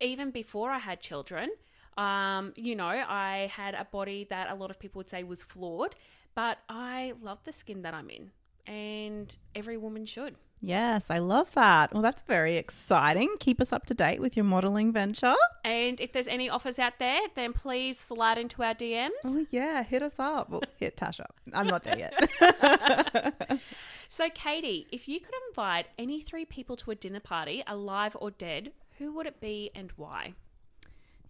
Even 0.00 0.30
before 0.30 0.70
I 0.70 0.78
had 0.78 1.00
children, 1.00 1.50
um, 1.96 2.52
you 2.56 2.76
know, 2.76 2.86
I 2.86 3.50
had 3.52 3.74
a 3.74 3.84
body 3.84 4.26
that 4.30 4.50
a 4.50 4.54
lot 4.54 4.70
of 4.70 4.78
people 4.78 5.00
would 5.00 5.08
say 5.08 5.22
was 5.22 5.42
flawed, 5.42 5.94
but 6.34 6.58
I 6.68 7.14
love 7.22 7.38
the 7.44 7.52
skin 7.52 7.82
that 7.82 7.94
I'm 7.94 8.10
in, 8.10 8.30
and 8.66 9.34
every 9.54 9.76
woman 9.76 10.04
should. 10.04 10.36
Yes, 10.60 11.10
I 11.10 11.18
love 11.18 11.52
that. 11.54 11.92
Well, 11.92 12.02
that's 12.02 12.22
very 12.22 12.56
exciting. 12.56 13.34
Keep 13.38 13.60
us 13.60 13.72
up 13.72 13.86
to 13.86 13.94
date 13.94 14.20
with 14.20 14.36
your 14.36 14.44
modeling 14.44 14.90
venture. 14.92 15.34
And 15.64 16.00
if 16.00 16.12
there's 16.12 16.26
any 16.26 16.48
offers 16.48 16.78
out 16.78 16.98
there, 16.98 17.20
then 17.34 17.52
please 17.52 17.98
slide 17.98 18.38
into 18.38 18.62
our 18.62 18.74
DMs. 18.74 19.10
Oh, 19.24 19.44
yeah, 19.50 19.82
hit 19.84 20.02
us 20.02 20.18
up. 20.18 20.48
Well, 20.50 20.62
hit 20.78 20.96
Tash 20.96 21.20
up. 21.20 21.36
I'm 21.52 21.66
not 21.66 21.82
there 21.82 21.98
yet. 21.98 23.60
So, 24.08 24.28
Katie, 24.30 24.86
if 24.92 25.08
you 25.08 25.18
could 25.20 25.34
invite 25.50 25.86
any 25.98 26.20
three 26.20 26.44
people 26.44 26.76
to 26.76 26.92
a 26.92 26.94
dinner 26.94 27.20
party, 27.20 27.62
alive 27.66 28.16
or 28.20 28.30
dead, 28.30 28.72
who 28.98 29.12
would 29.14 29.26
it 29.26 29.40
be 29.40 29.70
and 29.74 29.90
why? 29.96 30.34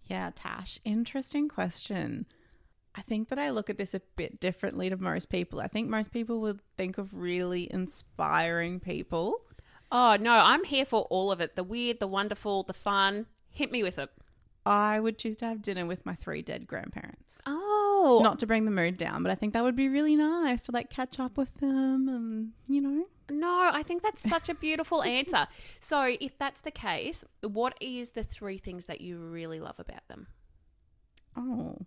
yeah, 0.05 0.31
Tash, 0.35 0.79
interesting 0.85 1.49
question. 1.49 2.25
I 2.97 3.01
think 3.01 3.29
that 3.29 3.37
I 3.37 3.51
look 3.51 3.69
at 3.69 3.77
this 3.77 3.93
a 3.93 4.01
bit 4.15 4.39
differently 4.39 4.89
to 4.89 4.97
most 4.97 5.29
people. 5.29 5.59
I 5.61 5.67
think 5.67 5.87
most 5.87 6.11
people 6.11 6.41
would 6.41 6.59
think 6.77 6.97
of 6.97 7.13
really 7.13 7.71
inspiring 7.71 8.79
people. 8.79 9.41
Oh, 9.91 10.17
no, 10.19 10.33
I'm 10.33 10.63
here 10.63 10.83
for 10.85 11.01
all 11.11 11.31
of 11.31 11.39
it 11.39 11.55
the 11.55 11.63
weird, 11.63 11.99
the 11.99 12.07
wonderful, 12.07 12.63
the 12.63 12.73
fun. 12.73 13.27
Hit 13.51 13.71
me 13.71 13.83
with 13.83 13.99
it. 13.99 14.09
I 14.65 14.99
would 14.99 15.17
choose 15.17 15.37
to 15.37 15.45
have 15.45 15.61
dinner 15.61 15.85
with 15.85 16.05
my 16.05 16.15
three 16.15 16.41
dead 16.41 16.67
grandparents. 16.67 17.39
Oh, 17.45 18.19
Not 18.21 18.39
to 18.39 18.47
bring 18.47 18.65
the 18.65 18.71
mood 18.71 18.97
down, 18.97 19.23
but 19.23 19.31
I 19.31 19.35
think 19.35 19.53
that 19.53 19.63
would 19.63 19.77
be 19.77 19.87
really 19.87 20.15
nice 20.15 20.61
to 20.63 20.71
like 20.71 20.89
catch 20.89 21.19
up 21.19 21.37
with 21.37 21.53
them 21.59 22.09
and, 22.09 22.51
you 22.67 22.81
know. 22.81 23.05
No, 23.29 23.69
I 23.73 23.83
think 23.83 24.03
that's 24.03 24.27
such 24.27 24.49
a 24.49 24.55
beautiful 24.55 25.03
answer. 25.03 25.47
So, 25.79 26.15
if 26.19 26.37
that's 26.37 26.61
the 26.61 26.71
case, 26.71 27.23
what 27.41 27.75
is 27.79 28.11
the 28.11 28.23
three 28.23 28.57
things 28.57 28.87
that 28.87 28.99
you 28.99 29.17
really 29.19 29.59
love 29.59 29.79
about 29.79 30.05
them? 30.09 30.27
Oh, 31.37 31.77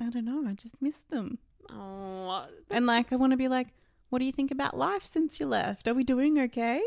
I 0.00 0.10
don't 0.10 0.24
know. 0.24 0.48
I 0.48 0.54
just 0.54 0.80
miss 0.80 1.02
them. 1.02 1.38
Oh, 1.70 2.46
And 2.70 2.86
like, 2.86 3.12
I 3.12 3.16
want 3.16 3.32
to 3.32 3.36
be 3.36 3.48
like, 3.48 3.68
what 4.08 4.18
do 4.18 4.24
you 4.24 4.32
think 4.32 4.50
about 4.50 4.76
life 4.76 5.04
since 5.04 5.38
you 5.38 5.46
left? 5.46 5.86
Are 5.86 5.94
we 5.94 6.02
doing 6.04 6.38
okay? 6.40 6.82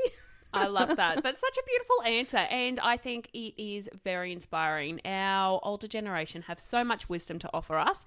I 0.54 0.68
love 0.68 0.96
that. 0.98 1.24
That's 1.24 1.40
such 1.42 1.58
a 1.58 1.64
beautiful 1.66 2.02
answer. 2.04 2.38
And 2.38 2.80
I 2.82 2.98
think 2.98 3.30
it 3.34 3.54
is 3.62 3.90
very 4.04 4.32
inspiring. 4.32 5.00
Our 5.06 5.60
older 5.64 5.88
generation 5.88 6.44
have 6.44 6.60
so 6.60 6.84
much 6.84 7.08
wisdom 7.08 7.40
to 7.40 7.50
offer 7.54 7.78
us. 7.78 8.04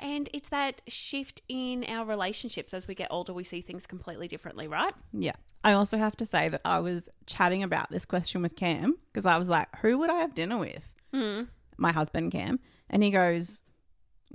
And 0.00 0.28
it's 0.32 0.48
that 0.48 0.82
shift 0.88 1.42
in 1.48 1.84
our 1.88 2.04
relationships 2.04 2.74
as 2.74 2.88
we 2.88 2.94
get 2.94 3.08
older, 3.10 3.32
we 3.32 3.44
see 3.44 3.60
things 3.60 3.86
completely 3.86 4.26
differently, 4.28 4.66
right? 4.66 4.94
Yeah. 5.12 5.36
I 5.62 5.72
also 5.72 5.96
have 5.96 6.16
to 6.16 6.26
say 6.26 6.48
that 6.48 6.60
I 6.64 6.80
was 6.80 7.08
chatting 7.26 7.62
about 7.62 7.90
this 7.90 8.04
question 8.04 8.42
with 8.42 8.56
Cam 8.56 8.96
because 9.12 9.26
I 9.26 9.38
was 9.38 9.48
like, 9.48 9.68
who 9.76 9.98
would 9.98 10.10
I 10.10 10.16
have 10.16 10.34
dinner 10.34 10.58
with? 10.58 10.94
Mm. 11.14 11.48
My 11.76 11.92
husband, 11.92 12.32
Cam. 12.32 12.58
And 12.90 13.02
he 13.02 13.10
goes, 13.10 13.62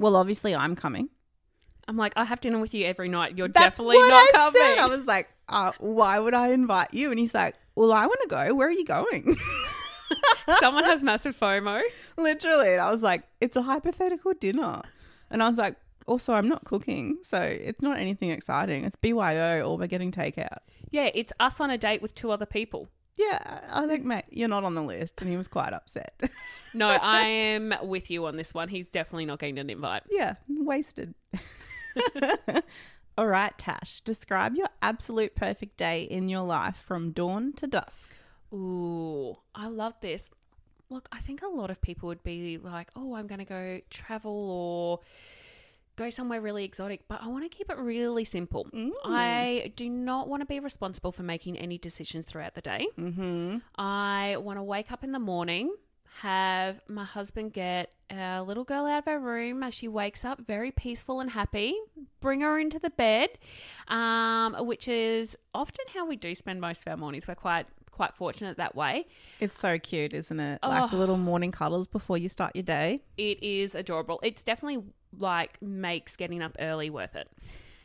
well, 0.01 0.15
obviously 0.15 0.55
I'm 0.55 0.75
coming. 0.75 1.09
I'm 1.87 1.97
like, 1.97 2.13
I 2.15 2.25
have 2.25 2.39
dinner 2.41 2.59
with 2.59 2.73
you 2.73 2.85
every 2.85 3.09
night. 3.09 3.37
You're 3.37 3.47
That's 3.47 3.77
definitely 3.77 3.97
what 3.97 4.09
not 4.09 4.27
I 4.29 4.31
coming. 4.33 4.61
said. 4.61 4.77
I 4.77 4.87
was 4.87 5.05
like, 5.05 5.29
uh, 5.49 5.71
why 5.79 6.19
would 6.19 6.33
I 6.33 6.49
invite 6.49 6.93
you? 6.93 7.09
And 7.09 7.19
he's 7.19 7.33
like, 7.33 7.55
well, 7.75 7.91
I 7.91 8.05
want 8.05 8.19
to 8.21 8.27
go. 8.27 8.53
Where 8.55 8.67
are 8.67 8.71
you 8.71 8.85
going? 8.85 9.37
Someone 10.59 10.83
has 10.85 11.03
massive 11.03 11.37
FOMO. 11.37 11.81
Literally. 12.17 12.73
And 12.73 12.81
I 12.81 12.91
was 12.91 13.01
like, 13.01 13.23
it's 13.39 13.55
a 13.55 13.61
hypothetical 13.61 14.33
dinner. 14.33 14.81
And 15.29 15.41
I 15.41 15.47
was 15.47 15.57
like, 15.57 15.75
also, 16.07 16.33
I'm 16.33 16.47
not 16.47 16.65
cooking. 16.65 17.17
So 17.23 17.39
it's 17.41 17.81
not 17.81 17.97
anything 17.99 18.29
exciting. 18.29 18.85
It's 18.85 18.95
BYO 18.95 19.61
or 19.61 19.77
we're 19.77 19.87
getting 19.87 20.11
takeout. 20.11 20.59
Yeah, 20.91 21.09
it's 21.13 21.33
us 21.39 21.59
on 21.59 21.69
a 21.69 21.77
date 21.77 22.01
with 22.01 22.13
two 22.13 22.31
other 22.31 22.45
people. 22.45 22.89
Yeah, 23.17 23.61
I 23.71 23.85
think, 23.87 24.05
mate, 24.05 24.25
you're 24.29 24.47
not 24.47 24.63
on 24.63 24.73
the 24.73 24.81
list. 24.81 25.21
And 25.21 25.29
he 25.29 25.37
was 25.37 25.47
quite 25.47 25.73
upset. 25.73 26.19
No, 26.73 26.87
I 26.87 27.23
am 27.23 27.73
with 27.83 28.09
you 28.09 28.25
on 28.27 28.37
this 28.37 28.53
one. 28.53 28.69
He's 28.69 28.87
definitely 28.87 29.25
not 29.25 29.39
getting 29.39 29.59
an 29.59 29.69
invite. 29.69 30.03
yeah, 30.09 30.35
wasted. 30.47 31.13
All 33.17 33.27
right, 33.27 33.57
Tash, 33.57 33.99
describe 33.99 34.55
your 34.55 34.69
absolute 34.81 35.35
perfect 35.35 35.75
day 35.75 36.03
in 36.03 36.29
your 36.29 36.43
life 36.43 36.77
from 36.77 37.11
dawn 37.11 37.51
to 37.57 37.67
dusk. 37.67 38.09
Ooh, 38.53 39.35
I 39.53 39.67
love 39.67 39.95
this. 39.99 40.31
Look, 40.89 41.09
I 41.11 41.19
think 41.19 41.41
a 41.41 41.47
lot 41.47 41.69
of 41.69 41.81
people 41.81 42.07
would 42.07 42.23
be 42.23 42.57
like, 42.57 42.89
oh, 42.95 43.15
I'm 43.15 43.27
going 43.27 43.39
to 43.39 43.45
go 43.45 43.81
travel 43.89 44.49
or 44.49 44.99
go 46.01 46.09
somewhere 46.09 46.41
really 46.41 46.65
exotic, 46.65 47.01
but 47.07 47.21
I 47.21 47.27
want 47.27 47.43
to 47.43 47.49
keep 47.49 47.69
it 47.69 47.77
really 47.77 48.25
simple. 48.25 48.67
I 49.05 49.71
do 49.75 49.89
not 49.89 50.27
want 50.27 50.41
to 50.41 50.45
be 50.45 50.59
responsible 50.59 51.11
for 51.11 51.23
making 51.23 51.57
any 51.57 51.77
decisions 51.77 52.25
throughout 52.25 52.55
the 52.55 52.61
day. 52.61 52.87
Mm-hmm. 52.97 53.57
I 53.75 54.37
want 54.39 54.57
to 54.57 54.63
wake 54.63 54.91
up 54.91 55.03
in 55.03 55.11
the 55.11 55.19
morning, 55.19 55.75
have 56.19 56.81
my 56.87 57.03
husband 57.03 57.53
get 57.53 57.93
our 58.09 58.41
little 58.41 58.63
girl 58.63 58.85
out 58.85 58.99
of 58.99 59.05
her 59.05 59.19
room 59.19 59.63
as 59.63 59.73
she 59.73 59.87
wakes 59.87 60.25
up, 60.25 60.41
very 60.45 60.71
peaceful 60.71 61.19
and 61.19 61.31
happy, 61.31 61.75
bring 62.19 62.41
her 62.41 62.59
into 62.59 62.79
the 62.79 62.89
bed, 62.89 63.29
um, 63.87 64.55
which 64.65 64.87
is 64.87 65.37
often 65.53 65.85
how 65.93 66.05
we 66.05 66.15
do 66.15 66.35
spend 66.35 66.59
most 66.59 66.85
of 66.85 66.91
our 66.91 66.97
mornings. 66.97 67.27
We're 67.27 67.35
quite 67.35 67.67
quite 67.91 68.15
fortunate 68.15 68.57
that 68.57 68.73
way. 68.73 69.05
It's 69.39 69.59
so 69.59 69.77
cute, 69.77 70.13
isn't 70.13 70.39
it? 70.39 70.59
Like 70.63 70.89
the 70.89 70.97
little 70.97 71.17
morning 71.17 71.51
cuddles 71.51 71.87
before 71.87 72.17
you 72.17 72.29
start 72.29 72.55
your 72.55 72.63
day. 72.63 73.03
It 73.17 73.43
is 73.43 73.75
adorable. 73.75 74.19
It's 74.23 74.43
definitely 74.43 74.81
like 75.17 75.61
makes 75.61 76.15
getting 76.15 76.41
up 76.41 76.55
early 76.59 76.89
worth 76.89 77.15
it. 77.15 77.29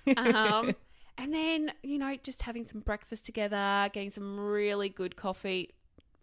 Um, 0.16 0.72
and 1.18 1.34
then 1.34 1.72
you 1.82 1.98
know 1.98 2.14
just 2.22 2.42
having 2.42 2.64
some 2.64 2.80
breakfast 2.80 3.26
together, 3.26 3.90
getting 3.92 4.12
some 4.12 4.38
really 4.38 4.88
good 4.88 5.16
coffee, 5.16 5.74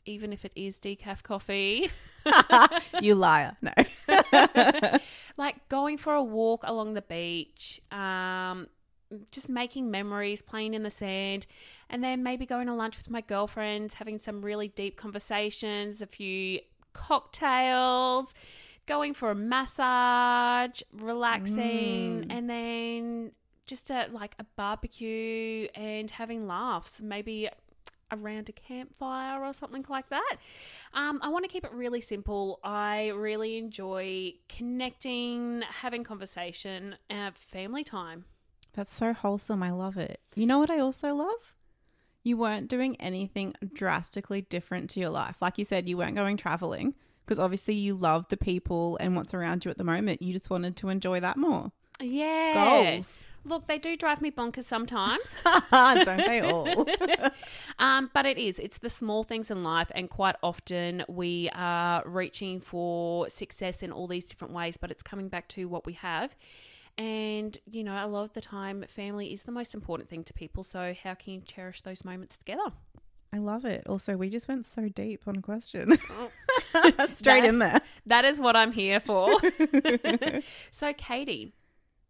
even 0.06 0.32
if 0.32 0.46
it 0.46 0.54
is 0.56 0.80
decaf 0.80 1.24
coffee. 1.24 1.90
you 3.02 3.16
liar. 3.16 3.58
No. 3.62 3.74
like 5.38 5.68
going 5.70 5.98
for 5.98 6.14
a 6.14 6.24
walk 6.24 6.62
along 6.66 6.94
the 6.94 7.02
beach, 7.02 7.82
um, 7.92 8.68
just 9.32 9.50
making 9.50 9.92
memories, 9.92 10.42
playing 10.42 10.74
in 10.74 10.84
the 10.84 10.90
sand, 10.90 11.46
and 11.90 12.04
then 12.04 12.24
maybe 12.24 12.46
going 12.46 12.68
to 12.68 12.74
lunch 12.74 12.98
with 12.98 13.10
my 13.10 13.22
girlfriends, 13.22 13.96
having 13.96 14.20
some 14.20 14.42
really 14.42 14.68
deep 14.68 14.98
conversations, 14.98 16.02
a 16.02 16.08
few 16.08 16.60
cocktails, 16.94 18.34
going 18.86 19.14
for 19.14 19.32
a 19.32 19.36
massage, 19.36 20.82
relaxing, 20.92 22.26
and 22.30 22.50
then 22.50 23.32
just 23.66 23.90
a 23.90 24.08
like 24.12 24.36
a 24.40 24.46
barbecue 24.56 25.68
and 25.76 26.12
having 26.12 26.48
laughs, 26.48 27.02
maybe 27.02 27.50
around 28.12 28.48
a 28.48 28.52
campfire 28.52 29.44
or 29.44 29.54
something 29.54 29.86
like 29.90 30.10
that. 30.10 30.36
Um, 30.94 31.20
I 31.24 31.30
want 31.30 31.46
to 31.46 31.50
keep 31.50 31.66
it 31.66 31.72
really 31.72 32.02
simple. 32.02 32.60
I 32.64 33.08
really 33.10 33.58
enjoy 33.58 34.34
connecting, 34.50 35.64
having 35.68 36.04
conversation, 36.04 36.96
uh, 37.10 37.32
family 37.34 37.84
time. 37.84 38.26
That's 38.74 38.94
so 38.94 39.14
wholesome. 39.14 39.64
I 39.64 39.72
love 39.72 39.98
it. 39.98 40.20
You 40.36 40.46
know 40.46 40.60
what 40.60 40.72
I 40.72 40.80
also 40.80 41.14
love? 41.16 41.54
you 42.24 42.38
weren't 42.38 42.70
doing 42.70 42.96
anything 43.00 43.54
drastically 43.74 44.42
different 44.42 44.90
to 44.92 45.00
your 45.00 45.10
life. 45.10 45.42
Like 45.42 45.58
you 45.58 45.66
said, 45.66 45.90
you 45.90 45.98
weren't 45.98 46.16
going 46.16 46.38
traveling 46.38 46.96
because 47.26 47.40
obviously 47.40 47.74
you 47.74 47.96
love 47.96 48.26
the 48.30 48.38
people 48.38 48.98
and 49.00 49.16
what's 49.16 49.34
around 49.34 49.66
you 49.66 49.72
at 49.72 49.78
the 49.78 49.84
moment. 49.84 50.22
You 50.22 50.34
just 50.34 50.50
wanted 50.50 50.76
to 50.78 50.90
enjoy 50.90 51.20
that 51.20 51.38
more. 51.38 51.72
Yeah. 52.00 52.94
Goals. 52.94 53.22
Look, 53.46 53.68
they 53.68 53.78
do 53.78 53.98
drive 53.98 54.22
me 54.22 54.32
bonkers 54.32 54.64
sometimes. 54.64 55.36
Don't 55.72 56.26
they 56.26 56.42
all? 56.42 56.88
Um, 57.80 58.12
but 58.14 58.26
it 58.26 58.38
is. 58.38 58.60
It's 58.60 58.78
the 58.78 58.90
small 58.90 59.24
things 59.24 59.50
in 59.50 59.64
life, 59.64 59.92
and 59.96 60.10
quite 60.10 60.36
often 60.44 61.04
we 61.10 61.50
are 61.54 62.04
reaching 62.06 62.62
for 62.62 63.28
success 63.30 63.82
in 63.82 63.92
all 63.92 64.08
these 64.08 64.26
different 64.26 64.54
ways, 64.54 64.78
but 64.78 64.92
it's 64.92 65.02
coming 65.02 65.28
back 65.28 65.48
to 65.50 65.68
what 65.68 65.86
we 65.86 65.94
have. 65.94 66.36
And, 66.98 67.58
you 67.66 67.84
know, 67.84 67.94
a 67.94 68.08
lot 68.08 68.24
of 68.24 68.34
the 68.34 68.42
time, 68.42 68.86
family 68.88 69.34
is 69.34 69.44
the 69.44 69.52
most 69.52 69.74
important 69.74 70.08
thing 70.08 70.24
to 70.26 70.34
people. 70.34 70.64
So, 70.64 70.94
how 71.04 71.16
can 71.16 71.34
you 71.34 71.42
cherish 71.42 71.82
those 71.82 72.06
moments 72.06 72.38
together? 72.38 72.72
I 73.34 73.40
love 73.40 73.66
it. 73.66 73.88
Also, 73.88 74.16
we 74.16 74.30
just 74.30 74.48
went 74.48 74.68
so 74.68 74.88
deep 74.90 75.24
on 75.28 75.38
a 75.38 75.42
question. 75.42 75.98
Straight 77.16 77.42
That- 77.42 77.46
in 77.46 77.60
there. 77.60 77.82
That 78.06 78.26
is 78.26 78.40
what 78.40 78.56
I'm 78.56 78.72
here 78.72 79.00
for. 79.00 79.40
so, 80.72 80.94
Katie, 80.94 81.54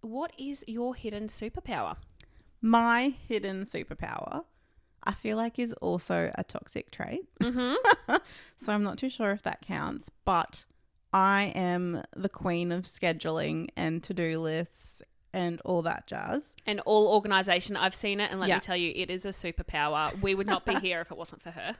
what 0.02 0.32
is 0.38 0.64
your 0.68 0.96
hidden 0.96 1.28
superpower? 1.28 1.96
My 2.62 3.14
hidden 3.28 3.64
superpower, 3.64 4.46
I 5.04 5.14
feel 5.14 5.38
like, 5.38 5.60
is 5.60 5.74
also 5.74 6.32
a 6.36 6.44
toxic 6.44 6.92
trait. 6.92 7.22
Mm-hmm. 7.42 8.16
So 8.64 8.74
I'm 8.74 8.84
not 8.84 8.98
too 8.98 9.10
sure 9.10 9.32
if 9.32 9.42
that 9.44 9.62
counts, 9.62 10.10
but 10.24 10.66
I 11.12 11.52
am 11.56 12.04
the 12.16 12.30
queen 12.30 12.72
of 12.72 12.84
scheduling 12.84 13.68
and 13.76 14.02
to 14.04 14.14
do 14.14 14.40
lists 14.40 15.02
and 15.34 15.60
all 15.66 15.82
that 15.82 16.08
jazz. 16.08 16.56
And 16.66 16.80
all 16.82 17.14
organization, 17.14 17.76
I've 17.76 17.96
seen 17.96 18.20
it, 18.20 18.32
and 18.32 18.40
let 18.40 18.48
Yeah. 18.50 18.56
me 18.56 18.62
tell 18.62 18.78
you, 18.78 18.94
it 18.96 19.10
is 19.10 19.26
a 19.26 19.30
superpower. 19.30 20.18
We 20.22 20.36
would 20.36 20.48
not 20.48 20.66
be 20.66 20.76
here 20.76 21.02
if 21.02 21.12
it 21.12 21.18
wasn't 21.18 21.42
for 21.42 21.52
her. 21.52 21.76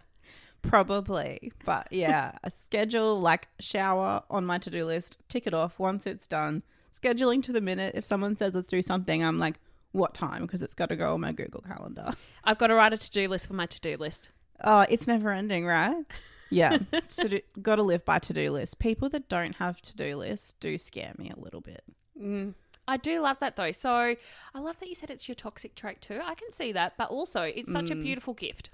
Probably. 0.64 1.52
But 1.66 1.88
yeah, 1.92 2.32
a 2.44 2.50
schedule 2.50 3.20
like 3.20 3.48
shower 3.60 4.24
on 4.30 4.46
my 4.46 4.58
to 4.60 4.70
do 4.70 4.86
list, 4.86 5.20
tick 5.30 5.46
it 5.46 5.54
off 5.54 5.78
once 5.78 6.08
it's 6.08 6.26
done. 6.26 6.64
Scheduling 7.00 7.44
to 7.44 7.52
the 7.52 7.62
minute. 7.62 7.96
If 7.96 8.06
someone 8.06 8.38
says 8.38 8.56
let's 8.56 8.70
do 8.70 8.82
something, 8.82 9.24
I'm 9.24 9.38
like, 9.38 9.60
what 9.92 10.14
time? 10.14 10.44
Because 10.44 10.64
it's 10.64 10.74
got 10.74 10.90
to 10.90 10.96
go 10.96 11.14
on 11.14 11.22
my 11.22 11.32
Google 11.32 11.62
Calendar. 11.62 12.14
I've 12.44 12.58
got 12.58 12.68
to 12.68 12.76
write 12.76 12.94
a 12.94 12.98
to 12.98 13.12
do 13.12 13.28
list 13.28 13.48
for 13.48 13.54
my 13.54 13.66
to 13.68 13.80
do 13.80 13.98
list. 13.98 14.30
Oh, 14.64 14.86
it's 14.90 15.08
never 15.08 15.32
ending, 15.32 15.66
right? 15.66 16.06
Yeah. 16.50 16.78
to 17.10 17.30
do, 17.30 17.42
got 17.62 17.76
to 17.76 17.84
live 17.84 18.06
by 18.06 18.20
to 18.20 18.34
do 18.34 18.52
list. 18.52 18.80
People 18.80 19.10
that 19.10 19.30
don't 19.30 19.58
have 19.58 19.82
to 19.82 19.96
do 19.96 20.16
lists 20.16 20.56
do 20.60 20.78
scare 20.78 21.14
me 21.18 21.32
a 21.36 21.40
little 21.40 21.62
bit. 21.62 21.84
Mm. 22.20 22.54
I 22.88 22.98
do 22.98 23.22
love 23.22 23.40
that 23.40 23.56
though. 23.56 23.72
So 23.72 23.90
I 23.92 24.60
love 24.60 24.80
that 24.80 24.90
you 24.90 24.96
said 24.96 25.10
it's 25.10 25.28
your 25.28 25.36
toxic 25.36 25.76
trait 25.76 26.02
too. 26.02 26.20
I 26.24 26.36
can 26.36 26.52
see 26.52 26.72
that, 26.74 26.94
but 26.98 27.10
also 27.10 27.44
it's 27.44 27.72
such 27.72 27.90
a 27.90 27.96
beautiful 27.96 28.34
gift. 28.34 28.70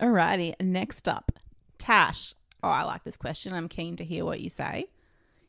Alrighty, 0.00 0.54
next 0.60 1.08
up, 1.08 1.32
Tash. 1.78 2.34
Oh, 2.62 2.68
I 2.68 2.84
like 2.84 3.04
this 3.04 3.16
question. 3.16 3.52
I'm 3.54 3.68
keen 3.68 3.96
to 3.96 4.04
hear 4.04 4.24
what 4.24 4.40
you 4.40 4.50
say. 4.50 4.86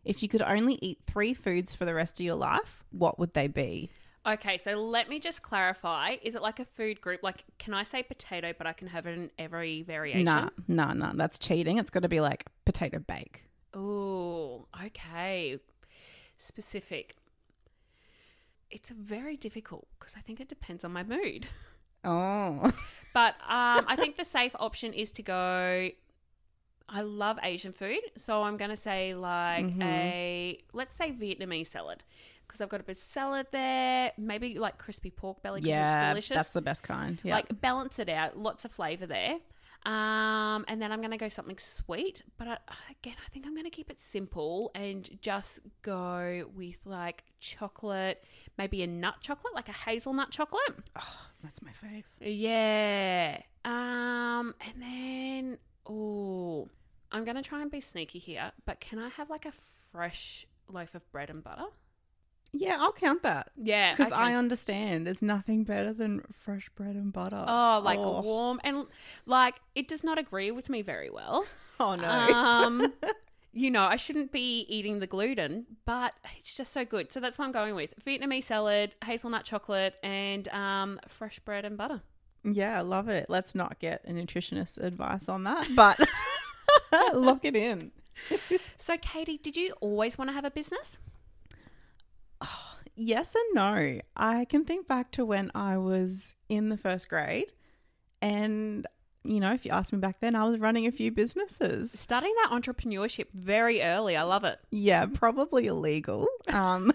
If 0.06 0.24
you 0.24 0.30
could 0.30 0.42
only 0.42 0.78
eat 0.82 1.00
three 1.06 1.34
foods 1.34 1.76
for 1.76 1.84
the 1.84 1.94
rest 1.94 2.20
of 2.20 2.26
your 2.26 2.36
life, 2.36 2.84
what 2.92 3.20
would 3.20 3.34
they 3.34 3.48
be? 3.48 3.90
Okay, 4.26 4.58
so 4.58 4.76
let 4.76 5.10
me 5.10 5.20
just 5.20 5.42
clarify. 5.42 6.16
Is 6.22 6.36
it 6.36 6.42
like 6.42 6.60
a 6.60 6.66
food 6.66 7.00
group? 7.02 7.24
Like, 7.24 7.46
can 7.60 7.74
I 7.74 7.84
say 7.84 8.04
potato, 8.04 8.54
but 8.58 8.68
I 8.68 8.74
can 8.74 8.88
have 8.88 9.06
it 9.06 9.18
in 9.18 9.32
every 9.38 9.84
variation? 9.84 10.26
Nah, 10.26 10.50
nah, 10.68 10.94
nah. 10.94 11.14
That's 11.14 11.40
cheating. 11.40 11.78
It's 11.78 11.90
got 11.90 12.04
to 12.04 12.10
be 12.10 12.20
like 12.20 12.46
potato 12.66 13.00
bake. 13.00 13.46
Oh, 13.74 14.66
okay. 14.86 15.60
Specific. 16.38 17.16
It's 18.70 18.90
very 18.90 19.38
difficult 19.38 19.88
because 19.98 20.16
I 20.18 20.20
think 20.20 20.42
it 20.42 20.50
depends 20.50 20.84
on 20.84 20.92
my 20.92 21.04
mood. 21.04 21.48
Oh, 22.04 22.72
But 23.14 23.34
um, 23.50 23.86
I 23.88 23.96
think 23.96 24.16
the 24.16 24.26
safe 24.26 24.56
option 24.60 24.94
is 24.94 25.12
to 25.14 25.24
go. 25.24 25.90
I 26.90 27.02
love 27.02 27.40
Asian 27.42 27.72
food, 27.72 28.00
so 28.16 28.44
I'm 28.44 28.58
going 28.58 28.70
to 28.70 28.78
say 28.78 29.16
like 29.16 29.66
a 29.82 30.60
let's 30.72 30.94
say 30.94 31.12
Vietnamese 31.12 31.68
salad 31.68 32.04
because 32.46 32.62
I've 32.62 32.70
got 32.70 32.80
a 32.80 32.84
bit 32.84 32.96
of 32.96 33.02
salad 33.02 33.48
there, 33.52 34.12
maybe 34.18 34.58
like 34.60 34.78
crispy 34.78 35.10
pork 35.10 35.42
belly 35.42 35.62
because 35.62 35.70
yeah, 35.70 35.96
it's 35.96 36.10
delicious. 36.12 36.36
that's 36.36 36.54
the 36.54 36.62
best 36.62 36.84
kind. 36.84 37.20
Yeah, 37.24 37.34
Like 37.36 37.60
balance 37.60 37.98
it 38.00 38.08
out, 38.08 38.38
lots 38.38 38.66
of 38.66 38.72
flavor 38.72 39.06
there. 39.08 39.40
Um, 39.88 40.66
and 40.68 40.82
then 40.82 40.92
I'm 40.92 41.00
going 41.00 41.12
to 41.12 41.18
go 41.18 41.30
something 41.30 41.58
sweet, 41.58 42.22
but 42.38 42.48
I, 42.48 42.58
again, 42.92 43.16
I 43.26 43.30
think 43.30 43.48
I'm 43.48 43.54
going 43.54 43.64
to 43.64 43.72
keep 43.72 43.90
it 43.90 44.02
simple 44.02 44.70
and 44.76 45.10
just 45.22 45.62
go 45.82 46.44
with 46.54 46.80
like 46.84 47.24
chocolate, 47.40 48.22
maybe 48.58 48.84
a 48.84 48.88
nut 48.88 49.16
chocolate, 49.22 49.56
like 49.56 49.70
a 49.70 49.74
hazelnut 49.74 50.30
chocolate. 50.32 50.90
Oh, 51.00 51.28
that's 51.42 51.62
my 51.62 51.72
fave. 51.72 52.04
Yeah. 52.20 53.40
Um, 53.64 54.54
and 54.60 54.82
then 54.82 55.58
oh, 55.86 56.68
I'm 57.12 57.24
gonna 57.24 57.44
try 57.44 57.62
and 57.62 57.72
be 57.72 57.82
sneaky 57.82 58.20
here, 58.20 58.52
but 58.66 58.80
can 58.80 59.00
I 59.00 59.10
have 59.10 59.30
like 59.30 59.46
a 59.46 59.52
fresh 59.52 60.46
loaf 60.68 60.96
of 60.96 61.10
bread 61.12 61.30
and 61.30 61.44
butter? 61.44 61.68
Yeah, 62.54 62.78
I'll 62.80 62.94
count 62.94 63.24
that 63.24 63.52
Yeah, 63.62 63.92
because 63.92 64.12
okay. 64.12 64.22
I 64.22 64.36
understand. 64.36 65.06
There's 65.06 65.22
nothing 65.22 65.64
better 65.64 65.94
than 65.94 66.24
fresh 66.32 66.70
bread 66.76 66.96
and 66.96 67.12
butter. 67.12 67.44
Oh, 67.48 67.82
like 67.84 68.00
oh, 68.00 68.22
warm 68.22 68.60
and 68.64 68.86
like 69.26 69.56
it 69.76 69.88
does 69.88 70.04
not 70.04 70.18
agree 70.18 70.52
with 70.52 70.70
me 70.70 70.82
very 70.82 71.10
well. 71.10 71.46
oh 71.80 71.96
no. 71.96 72.10
Um, 72.10 72.94
you 73.54 73.72
know, 73.72 73.84
I 73.84 73.96
shouldn't 73.96 74.32
be 74.32 74.66
eating 74.70 75.00
the 75.00 75.08
gluten, 75.08 75.66
but 75.86 76.14
it's 76.38 76.54
just 76.54 76.72
so 76.72 76.86
good. 76.86 77.12
So 77.12 77.20
that's 77.20 77.38
what 77.38 77.46
I'm 77.46 77.52
going 77.52 77.76
with: 77.76 77.94
Vietnamese 78.06 78.46
salad, 78.46 78.96
hazelnut 79.04 79.44
chocolate, 79.44 79.96
and 80.04 80.48
um, 80.50 81.00
fresh 81.08 81.40
bread 81.40 81.66
and 81.66 81.78
butter. 81.78 82.02
Yeah, 82.44 82.78
I 82.78 82.82
love 82.82 83.10
it. 83.10 83.30
Let's 83.30 83.56
not 83.56 83.80
get 83.80 84.04
a 84.08 84.12
nutritionist 84.12 84.78
advice 84.78 85.28
on 85.28 85.44
that, 85.44 85.68
but 85.76 86.00
lock 87.14 87.44
it 87.44 87.56
in. 87.56 87.92
So, 88.78 88.98
Katie, 88.98 89.38
did 89.38 89.58
you 89.58 89.74
always 89.82 90.18
want 90.18 90.30
to 90.30 90.34
have 90.34 90.46
a 90.46 90.52
business? 90.52 90.98
Yes 92.98 93.36
and 93.36 93.54
no. 93.54 94.02
I 94.16 94.46
can 94.46 94.66
think 94.66 94.88
back 94.88 95.12
to 95.12 95.26
when 95.26 95.52
I 95.54 95.78
was 95.78 96.36
in 96.50 96.70
the 96.70 96.78
first 96.78 97.08
grade, 97.08 97.54
and 98.22 98.86
you 99.24 99.40
know, 99.40 99.54
if 99.54 99.66
you 99.66 99.72
asked 99.72 99.94
me 99.94 100.00
back 100.00 100.20
then, 100.20 100.36
I 100.36 100.46
was 100.46 100.60
running 100.60 100.88
a 100.88 100.92
few 100.92 101.12
businesses. 101.12 101.92
Starting 101.92 102.34
that 102.44 102.52
entrepreneurship 102.52 103.32
very 103.34 103.82
early, 103.82 104.16
I 104.16 104.24
love 104.24 104.44
it. 104.44 104.60
Yeah, 104.72 105.06
probably 105.06 105.68
illegal. 105.68 106.28
Um, 106.48 106.92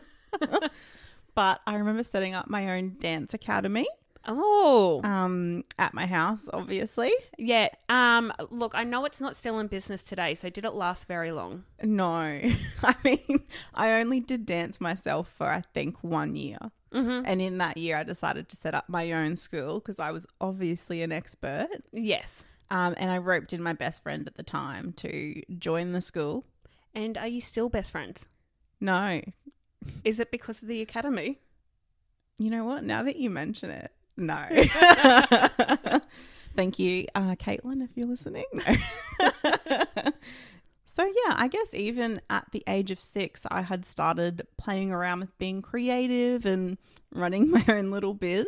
but 1.35 1.61
I 1.67 1.75
remember 1.75 2.03
setting 2.03 2.35
up 2.35 2.49
my 2.49 2.77
own 2.77 2.97
dance 2.99 3.35
academy 3.35 3.87
Oh, 4.27 5.01
um, 5.05 5.65
at 5.79 5.95
my 5.95 6.07
house, 6.07 6.49
obviously. 6.53 7.11
yeah. 7.39 7.69
Um, 7.89 8.33
look, 8.51 8.73
I 8.75 8.85
know 8.85 9.05
it's 9.05 9.21
not 9.21 9.37
still 9.37 9.59
in 9.59 9.67
business 9.67 10.03
today, 10.03 10.35
so 10.35 10.49
did 10.51 10.65
it 10.65 10.75
last 10.75 11.07
very 11.09 11.33
long? 11.33 11.65
No, 11.83 12.11
I 12.83 12.95
mean, 13.05 13.43
I 13.75 14.01
only 14.01 14.21
did 14.21 14.47
dance 14.47 14.81
myself 14.81 15.29
for 15.37 15.49
I 15.49 15.63
think 15.75 16.03
one 16.03 16.37
year. 16.37 16.59
Mm-hmm. 16.93 17.25
And 17.27 17.41
in 17.41 17.59
that 17.59 17.79
year, 17.79 17.97
I 17.97 18.03
decided 18.03 18.49
to 18.51 18.57
set 18.57 18.75
up 18.75 18.89
my 18.89 19.11
own 19.13 19.35
school 19.37 19.81
because 19.81 19.99
I 19.99 20.11
was 20.11 20.27
obviously 20.41 21.03
an 21.03 21.11
expert. 21.11 21.69
Yes. 21.91 22.45
Um, 22.71 22.95
and 22.99 23.11
I 23.11 23.19
roped 23.19 23.53
in 23.53 23.63
my 23.63 23.73
best 23.73 24.03
friend 24.03 24.27
at 24.27 24.37
the 24.37 24.43
time 24.43 24.93
to 24.99 25.43
join 25.59 25.93
the 25.93 26.01
school. 26.01 26.45
And 26.95 27.17
are 27.17 27.27
you 27.29 27.41
still 27.41 27.69
best 27.71 27.93
friends? 27.93 28.27
No, 28.81 29.23
Is 30.05 30.21
it 30.21 30.31
because 30.31 30.61
of 30.63 30.69
the 30.69 30.81
academy? 30.83 31.39
you 32.39 32.51
know 32.51 32.65
what? 32.65 32.83
Now 32.83 33.03
that 33.05 33.17
you 33.17 33.31
mention 33.31 33.71
it, 33.71 33.93
no. 34.16 34.46
Thank 36.55 36.79
you, 36.79 37.07
uh, 37.14 37.35
Caitlin, 37.37 37.83
if 37.83 37.90
you're 37.96 38.07
listening. 38.07 38.44
No. 38.55 38.62
so, 40.87 41.05
yeah, 41.05 41.35
I 41.37 41.48
guess 41.48 41.72
even 41.75 42.20
at 42.29 42.46
the 42.53 42.62
age 42.66 42.90
of 42.90 43.01
six, 43.01 43.46
I 43.51 43.62
had 43.62 43.87
started 43.87 44.46
playing 44.59 44.92
around 44.92 45.20
with 45.20 45.38
being 45.38 45.62
creative 45.62 46.44
and 46.44 46.77
running 47.14 47.51
my 47.51 47.64
own 47.68 47.90
little 47.90 48.14
biz. 48.14 48.46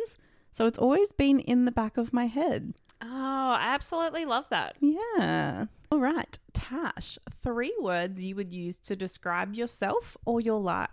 So, 0.51 0.67
it's 0.67 0.77
always 0.77 1.11
been 1.11 1.39
in 1.39 1.65
the 1.65 1.71
back 1.71 1.97
of 1.97 2.13
my 2.13 2.25
head. 2.25 2.73
Oh, 3.01 3.55
I 3.59 3.73
absolutely 3.73 4.25
love 4.25 4.49
that. 4.49 4.75
Yeah. 4.79 5.65
All 5.91 5.99
right, 5.99 6.37
Tash, 6.53 7.17
three 7.41 7.75
words 7.79 8.23
you 8.23 8.35
would 8.35 8.51
use 8.51 8.77
to 8.79 8.95
describe 8.95 9.55
yourself 9.55 10.17
or 10.25 10.41
your 10.41 10.59
life. 10.59 10.89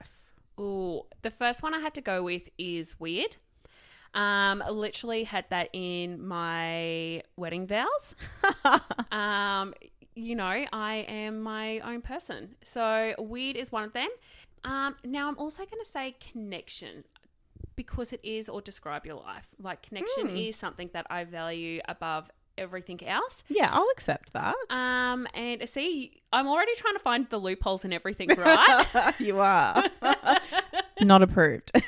Ooh, 0.61 1.03
the 1.23 1.31
first 1.31 1.63
one 1.63 1.75
I 1.75 1.81
had 1.81 1.95
to 1.95 2.01
go 2.01 2.23
with 2.23 2.49
is 2.59 2.99
weird. 3.01 3.37
Um, 4.15 4.63
literally 4.71 5.25
had 5.25 5.47
that 5.51 5.71
in 5.73 6.27
my 6.27 7.23
wedding 7.37 7.67
vows. 7.67 8.15
um, 9.11 9.75
you 10.15 10.35
know, 10.35 10.65
I 10.73 11.07
am 11.09 11.41
my 11.41 11.81
own 11.81 12.03
person. 12.03 12.55
So 12.63 13.15
weird 13.19 13.57
is 13.57 13.73
one 13.73 13.85
of 13.85 13.93
them. 13.95 14.09
Um, 14.65 14.97
now 15.05 15.29
I'm 15.29 15.39
also 15.39 15.65
going 15.65 15.83
to 15.83 15.89
say 15.89 16.15
connection 16.33 17.05
because 17.75 18.13
it 18.13 18.21
is 18.23 18.49
or 18.49 18.61
describe 18.61 19.07
your 19.07 19.17
life. 19.17 19.49
Like 19.59 19.83
connection 19.83 20.29
Hmm. 20.29 20.37
is 20.37 20.57
something 20.57 20.91
that 20.93 21.07
I 21.09 21.25
value 21.25 21.81
above 21.89 22.31
everything 22.63 23.07
else. 23.07 23.45
Yeah, 23.49 23.69
I'll 23.71 23.89
accept 23.93 24.33
that. 24.33 24.55
Um, 24.71 25.27
and 25.35 25.69
see, 25.69 26.23
I'm 26.33 26.47
already 26.49 26.75
trying 26.77 26.95
to 26.95 27.01
find 27.01 27.29
the 27.29 27.39
loopholes 27.39 27.85
in 27.85 27.93
everything, 27.93 28.29
right? 28.37 29.15
you 29.19 29.41
are. 29.41 29.85
Not 31.01 31.23
approved. 31.23 31.71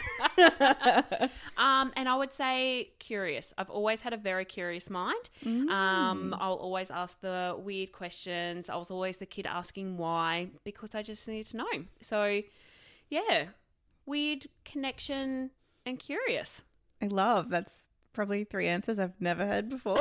Um, 1.57 1.93
and 1.97 2.09
I 2.09 2.17
would 2.17 2.33
say 2.33 2.91
curious. 2.99 3.55
I've 3.57 3.71
always 3.71 4.01
had 4.01 4.13
a 4.13 4.17
very 4.17 4.45
curious 4.45 4.91
mind. 4.91 5.31
Um, 5.47 6.35
I'll 6.39 6.55
always 6.55 6.91
ask 6.91 7.21
the 7.21 7.57
weird 7.59 7.93
questions. 7.93 8.69
I 8.69 8.77
was 8.77 8.91
always 8.91 9.19
the 9.19 9.27
kid 9.27 9.47
asking 9.47 9.97
why 9.97 10.49
because 10.65 10.95
I 10.95 11.03
just 11.03 11.27
needed 11.29 11.47
to 11.53 11.57
know. 11.59 11.85
So, 12.03 12.43
yeah, 13.09 13.45
weird 14.05 14.47
connection 14.65 15.51
and 15.87 15.99
curious. 15.99 16.63
I 17.01 17.07
love 17.07 17.51
that's 17.51 17.85
probably 18.15 18.45
three 18.45 18.67
answers 18.67 18.99
I've 18.99 19.21
never 19.21 19.47
heard 19.47 19.69
before. 19.69 20.01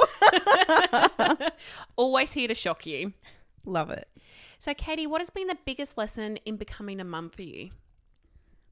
always 1.95 2.31
here 2.31 2.47
to 2.47 2.53
shock 2.53 2.85
you. 2.85 3.13
love 3.65 3.89
it. 3.89 4.07
So, 4.59 4.73
Katie, 4.73 5.07
what 5.07 5.19
has 5.19 5.29
been 5.29 5.47
the 5.47 5.57
biggest 5.65 5.97
lesson 5.97 6.37
in 6.45 6.55
becoming 6.55 7.01
a 7.01 7.03
mum 7.03 7.29
for 7.29 7.41
you? 7.41 7.71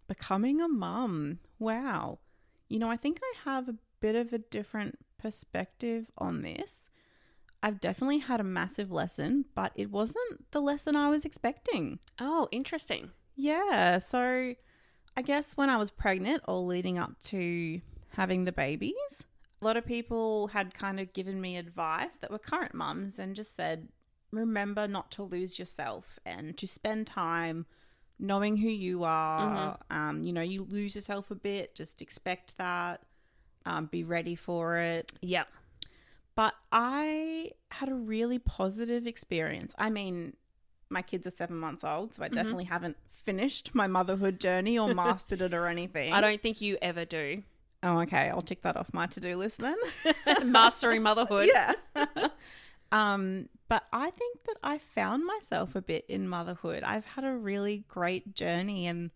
Becoming 0.07 0.61
a 0.61 0.67
mum. 0.67 1.39
Wow. 1.59 2.19
You 2.69 2.79
know, 2.79 2.89
I 2.89 2.95
think 2.95 3.19
I 3.21 3.33
have 3.49 3.67
a 3.67 3.75
bit 3.99 4.15
of 4.15 4.31
a 4.31 4.37
different 4.37 4.99
perspective 5.17 6.05
on 6.17 6.41
this. 6.41 6.89
I've 7.63 7.79
definitely 7.79 8.19
had 8.19 8.39
a 8.39 8.45
massive 8.45 8.91
lesson, 8.91 9.45
but 9.53 9.71
it 9.75 9.91
wasn't 9.91 10.51
the 10.51 10.61
lesson 10.61 10.95
I 10.95 11.09
was 11.09 11.25
expecting. 11.25 11.99
Oh, 12.19 12.47
interesting. 12.51 13.11
Yeah. 13.35 13.99
So 13.99 14.55
I 15.15 15.21
guess 15.21 15.57
when 15.57 15.69
I 15.69 15.77
was 15.77 15.91
pregnant 15.91 16.43
or 16.47 16.59
leading 16.59 16.97
up 16.97 17.21
to 17.25 17.81
having 18.09 18.45
the 18.45 18.51
babies, 18.51 19.23
a 19.61 19.65
lot 19.65 19.77
of 19.77 19.85
people 19.85 20.47
had 20.47 20.73
kind 20.73 20.99
of 20.99 21.13
given 21.13 21.39
me 21.39 21.57
advice 21.57 22.15
that 22.15 22.31
were 22.31 22.39
current 22.39 22.73
mums 22.73 23.19
and 23.19 23.35
just 23.35 23.55
said, 23.55 23.87
remember 24.31 24.87
not 24.87 25.11
to 25.11 25.23
lose 25.23 25.59
yourself 25.59 26.19
and 26.25 26.57
to 26.57 26.65
spend 26.67 27.05
time 27.05 27.65
knowing 28.17 28.57
who 28.57 28.69
you 28.69 29.03
are. 29.03 29.77
Um, 29.89 30.23
you 30.23 30.33
know, 30.33 30.41
you 30.41 30.65
lose 30.69 30.95
yourself 30.95 31.31
a 31.31 31.35
bit, 31.35 31.75
just 31.75 32.01
expect 32.01 32.57
that, 32.57 33.01
um, 33.65 33.85
be 33.87 34.03
ready 34.03 34.35
for 34.35 34.77
it. 34.77 35.11
Yeah. 35.21 35.43
But 36.35 36.53
I 36.71 37.51
had 37.71 37.89
a 37.89 37.93
really 37.95 38.39
positive 38.39 39.05
experience. 39.05 39.75
I 39.77 39.89
mean, 39.89 40.33
my 40.89 41.01
kids 41.01 41.27
are 41.27 41.31
seven 41.31 41.57
months 41.57 41.83
old, 41.83 42.15
so 42.15 42.23
I 42.23 42.29
definitely 42.29 42.63
haven't 42.65 42.97
finished 43.11 43.75
my 43.75 43.87
motherhood 43.87 44.39
journey 44.39 44.79
or 44.79 44.93
mastered 44.95 45.41
it 45.41 45.53
or 45.53 45.67
anything. 45.67 46.13
I 46.13 46.21
don't 46.21 46.41
think 46.41 46.61
you 46.61 46.77
ever 46.81 47.05
do. 47.05 47.43
Oh, 47.83 47.99
okay. 48.01 48.29
I'll 48.29 48.41
tick 48.41 48.61
that 48.61 48.77
off 48.77 48.93
my 48.93 49.07
to 49.07 49.19
do 49.19 49.35
list 49.37 49.59
then. 49.59 49.77
Mastering 50.51 51.01
motherhood. 51.01 51.49
yeah. 51.51 51.73
um, 52.91 53.49
but 53.67 53.83
I 53.91 54.11
think 54.11 54.43
that 54.45 54.57
I 54.63 54.77
found 54.77 55.25
myself 55.25 55.75
a 55.75 55.81
bit 55.81 56.05
in 56.07 56.27
motherhood. 56.27 56.83
I've 56.83 57.05
had 57.05 57.23
a 57.23 57.35
really 57.35 57.85
great 57.87 58.35
journey 58.35 58.87
and 58.87 59.11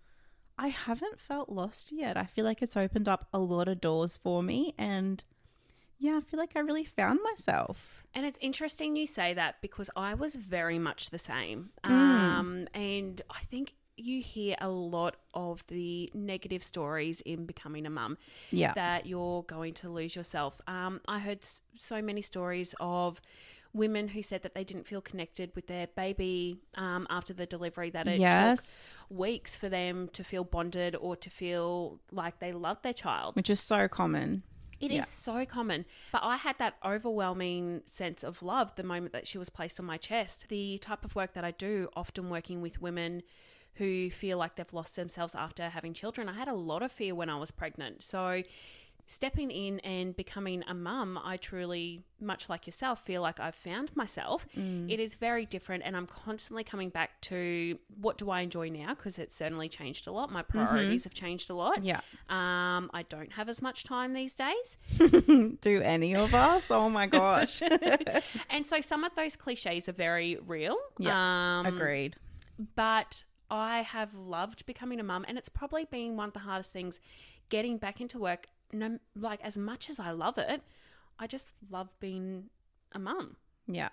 I 0.57 0.69
haven't 0.69 1.19
felt 1.19 1.49
lost 1.49 1.91
yet. 1.91 2.17
I 2.17 2.25
feel 2.25 2.45
like 2.45 2.61
it's 2.61 2.77
opened 2.77 3.07
up 3.07 3.27
a 3.33 3.39
lot 3.39 3.67
of 3.67 3.81
doors 3.81 4.17
for 4.17 4.41
me 4.41 4.73
and 4.77 5.23
yeah, 5.97 6.17
I 6.17 6.21
feel 6.21 6.39
like 6.39 6.55
I 6.55 6.59
really 6.59 6.85
found 6.85 7.19
myself. 7.23 8.03
And 8.13 8.25
it's 8.25 8.39
interesting 8.41 8.95
you 8.95 9.07
say 9.07 9.33
that 9.33 9.61
because 9.61 9.89
I 9.95 10.13
was 10.13 10.35
very 10.35 10.79
much 10.79 11.09
the 11.09 11.19
same. 11.19 11.69
Mm. 11.83 11.91
Um, 11.91 12.67
and 12.73 13.21
I 13.29 13.39
think 13.41 13.75
you 13.97 14.21
hear 14.21 14.55
a 14.59 14.69
lot 14.69 15.15
of 15.33 15.65
the 15.67 16.11
negative 16.13 16.63
stories 16.63 17.21
in 17.21 17.45
becoming 17.45 17.85
a 17.85 17.89
mum 17.89 18.17
Yeah. 18.51 18.73
that 18.73 19.05
you're 19.05 19.43
going 19.43 19.73
to 19.75 19.89
lose 19.89 20.15
yourself. 20.15 20.59
Um, 20.67 21.01
I 21.07 21.19
heard 21.19 21.47
so 21.77 22.01
many 22.01 22.21
stories 22.21 22.75
of 22.79 23.21
women 23.73 24.07
who 24.09 24.21
said 24.21 24.41
that 24.43 24.53
they 24.55 24.63
didn't 24.63 24.87
feel 24.87 25.01
connected 25.01 25.51
with 25.53 25.67
their 25.67 25.87
baby 25.87 26.59
um, 26.75 27.05
after 27.09 27.33
the 27.33 27.45
delivery, 27.45 27.89
that 27.89 28.07
it 28.07 28.19
yes. 28.19 29.03
took 29.09 29.17
weeks 29.17 29.57
for 29.57 29.67
them 29.69 30.09
to 30.13 30.23
feel 30.23 30.43
bonded 30.45 30.95
or 30.95 31.15
to 31.17 31.29
feel 31.29 31.99
like 32.11 32.39
they 32.39 32.53
loved 32.53 32.83
their 32.83 32.93
child. 32.93 33.35
Which 33.35 33.49
is 33.49 33.59
so 33.59 33.87
common. 33.87 34.43
It 34.79 34.91
is 34.91 34.97
Yeah. 34.97 35.03
so 35.03 35.45
common. 35.45 35.85
But 36.11 36.21
I 36.23 36.37
had 36.37 36.57
that 36.57 36.75
overwhelming 36.85 37.81
sense 37.85 38.23
of 38.23 38.41
love 38.41 38.75
the 38.75 38.83
moment 38.83 39.13
that 39.13 39.27
she 39.27 39.37
was 39.37 39.49
placed 39.49 39.79
on 39.79 39.85
my 39.85 39.97
chest. 39.97 40.47
The 40.49 40.77
type 40.77 41.03
of 41.05 41.15
work 41.15 41.33
that 41.33 41.43
I 41.45 41.51
do, 41.51 41.89
often 41.95 42.29
working 42.29 42.61
with 42.61 42.81
women 42.81 43.23
who 43.75 44.09
feel 44.09 44.37
like 44.37 44.55
they've 44.55 44.73
lost 44.73 44.95
themselves 44.95 45.35
after 45.35 45.69
having 45.69 45.93
children, 45.93 46.27
I 46.29 46.33
had 46.33 46.47
a 46.47 46.53
lot 46.53 46.81
of 46.81 46.91
fear 46.91 47.13
when 47.15 47.29
I 47.29 47.37
was 47.37 47.51
pregnant. 47.51 48.03
So 48.03 48.43
stepping 49.07 49.51
in 49.51 49.79
and 49.81 50.15
becoming 50.15 50.63
a 50.67 50.73
mum, 50.73 51.19
I 51.23 51.37
truly, 51.37 52.01
much 52.19 52.49
like 52.49 52.65
yourself, 52.65 53.05
feel 53.05 53.21
like 53.21 53.39
I've 53.39 53.53
found 53.53 53.95
myself. 53.95 54.47
It 54.55 54.99
is 54.99 55.13
very 55.13 55.45
different, 55.45 55.83
and 55.85 55.95
I'm 55.95 56.07
constantly 56.07 56.63
coming 56.63 56.89
back 56.89 57.21
to 57.21 57.77
what 58.01 58.17
do 58.17 58.31
I 58.31 58.41
enjoy 58.41 58.69
now 58.69 58.95
because 58.95 59.19
it's 59.19 59.35
certainly 59.35 59.69
changed 59.69 60.07
a 60.07 60.11
lot. 60.11 60.31
My 60.31 60.41
priorities 60.41 61.03
have 61.03 61.13
changed 61.13 61.51
a 61.51 61.53
lot. 61.53 61.83
Yeah. 61.83 61.99
Um, 62.29 62.89
I 62.95 63.03
don't 63.07 63.31
have 63.33 63.47
as 63.47 63.61
much 63.61 63.83
time 63.83 64.13
these 64.13 64.33
days. 64.33 64.77
Do 65.61 65.81
any 65.83 66.15
of 66.15 66.33
us? 66.33 66.71
Oh 66.71 66.89
my 66.89 67.05
gosh. 67.05 67.61
And 68.49 68.65
so 68.65 68.81
some 68.81 69.03
of 69.03 69.13
those 69.15 69.35
cliches 69.35 69.87
are 69.87 69.93
very 69.93 70.37
real. 70.47 70.77
Yeah, 70.97 71.59
Um, 71.59 71.65
Agreed. 71.67 72.15
But 72.75 73.23
I 73.49 73.81
have 73.81 74.13
loved 74.15 74.65
becoming 74.65 74.99
a 74.99 75.03
mum, 75.03 75.25
and 75.27 75.37
it's 75.37 75.49
probably 75.49 75.85
been 75.85 76.17
one 76.17 76.29
of 76.29 76.33
the 76.33 76.39
hardest 76.39 76.71
things 76.71 76.99
getting 77.49 77.77
back 77.77 78.01
into 78.01 78.19
work. 78.19 78.47
No, 78.73 78.99
like 79.15 79.41
as 79.43 79.57
much 79.57 79.89
as 79.89 79.99
I 79.99 80.11
love 80.11 80.37
it, 80.37 80.61
I 81.19 81.27
just 81.27 81.51
love 81.69 81.89
being 81.99 82.49
a 82.93 82.99
mum. 82.99 83.35
Yeah. 83.67 83.89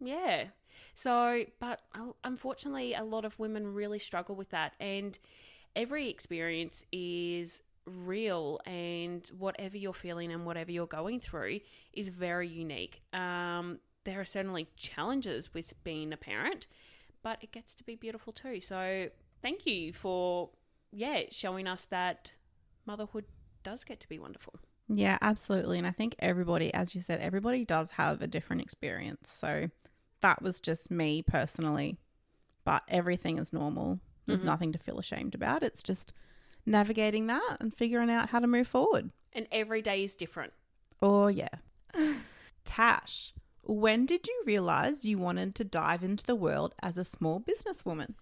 Yeah. 0.00 0.46
So, 0.94 1.44
but 1.58 1.80
unfortunately, 2.24 2.94
a 2.94 3.04
lot 3.04 3.24
of 3.24 3.38
women 3.38 3.72
really 3.72 3.98
struggle 3.98 4.34
with 4.34 4.50
that. 4.50 4.74
And 4.78 5.18
every 5.74 6.08
experience 6.08 6.84
is 6.92 7.62
real, 7.86 8.60
and 8.66 9.26
whatever 9.38 9.76
you're 9.76 9.94
feeling 9.94 10.32
and 10.32 10.44
whatever 10.44 10.72
you're 10.72 10.86
going 10.86 11.20
through 11.20 11.60
is 11.92 12.08
very 12.08 12.48
unique. 12.48 13.00
Um, 13.12 13.78
there 14.04 14.20
are 14.20 14.24
certainly 14.24 14.68
challenges 14.76 15.54
with 15.54 15.72
being 15.84 16.12
a 16.12 16.16
parent, 16.16 16.66
but 17.26 17.38
it 17.42 17.50
gets 17.50 17.74
to 17.74 17.82
be 17.82 17.96
beautiful 17.96 18.32
too. 18.32 18.60
So, 18.60 19.08
thank 19.42 19.66
you 19.66 19.92
for, 19.92 20.50
yeah, 20.92 21.22
showing 21.32 21.66
us 21.66 21.84
that 21.86 22.30
motherhood 22.86 23.24
does 23.64 23.82
get 23.82 23.98
to 23.98 24.08
be 24.08 24.20
wonderful. 24.20 24.54
Yeah, 24.88 25.18
absolutely. 25.20 25.78
And 25.78 25.88
I 25.88 25.90
think 25.90 26.14
everybody, 26.20 26.72
as 26.72 26.94
you 26.94 27.02
said, 27.02 27.18
everybody 27.18 27.64
does 27.64 27.90
have 27.90 28.22
a 28.22 28.28
different 28.28 28.62
experience. 28.62 29.28
So 29.32 29.70
that 30.20 30.40
was 30.40 30.60
just 30.60 30.88
me 30.88 31.20
personally. 31.20 31.96
But 32.64 32.84
everything 32.86 33.38
is 33.38 33.52
normal. 33.52 33.98
There's 34.26 34.38
mm-hmm. 34.38 34.46
nothing 34.46 34.72
to 34.74 34.78
feel 34.78 35.00
ashamed 35.00 35.34
about. 35.34 35.64
It's 35.64 35.82
just 35.82 36.12
navigating 36.64 37.26
that 37.26 37.56
and 37.58 37.74
figuring 37.74 38.08
out 38.08 38.28
how 38.28 38.38
to 38.38 38.46
move 38.46 38.68
forward. 38.68 39.10
And 39.32 39.48
every 39.50 39.82
day 39.82 40.04
is 40.04 40.14
different. 40.14 40.52
Oh, 41.02 41.26
yeah. 41.26 41.48
Tash, 42.64 43.32
when 43.66 44.06
did 44.06 44.26
you 44.26 44.42
realize 44.46 45.04
you 45.04 45.18
wanted 45.18 45.54
to 45.56 45.64
dive 45.64 46.02
into 46.02 46.24
the 46.24 46.36
world 46.36 46.74
as 46.82 46.96
a 46.96 47.04
small 47.04 47.40
businesswoman? 47.40 48.14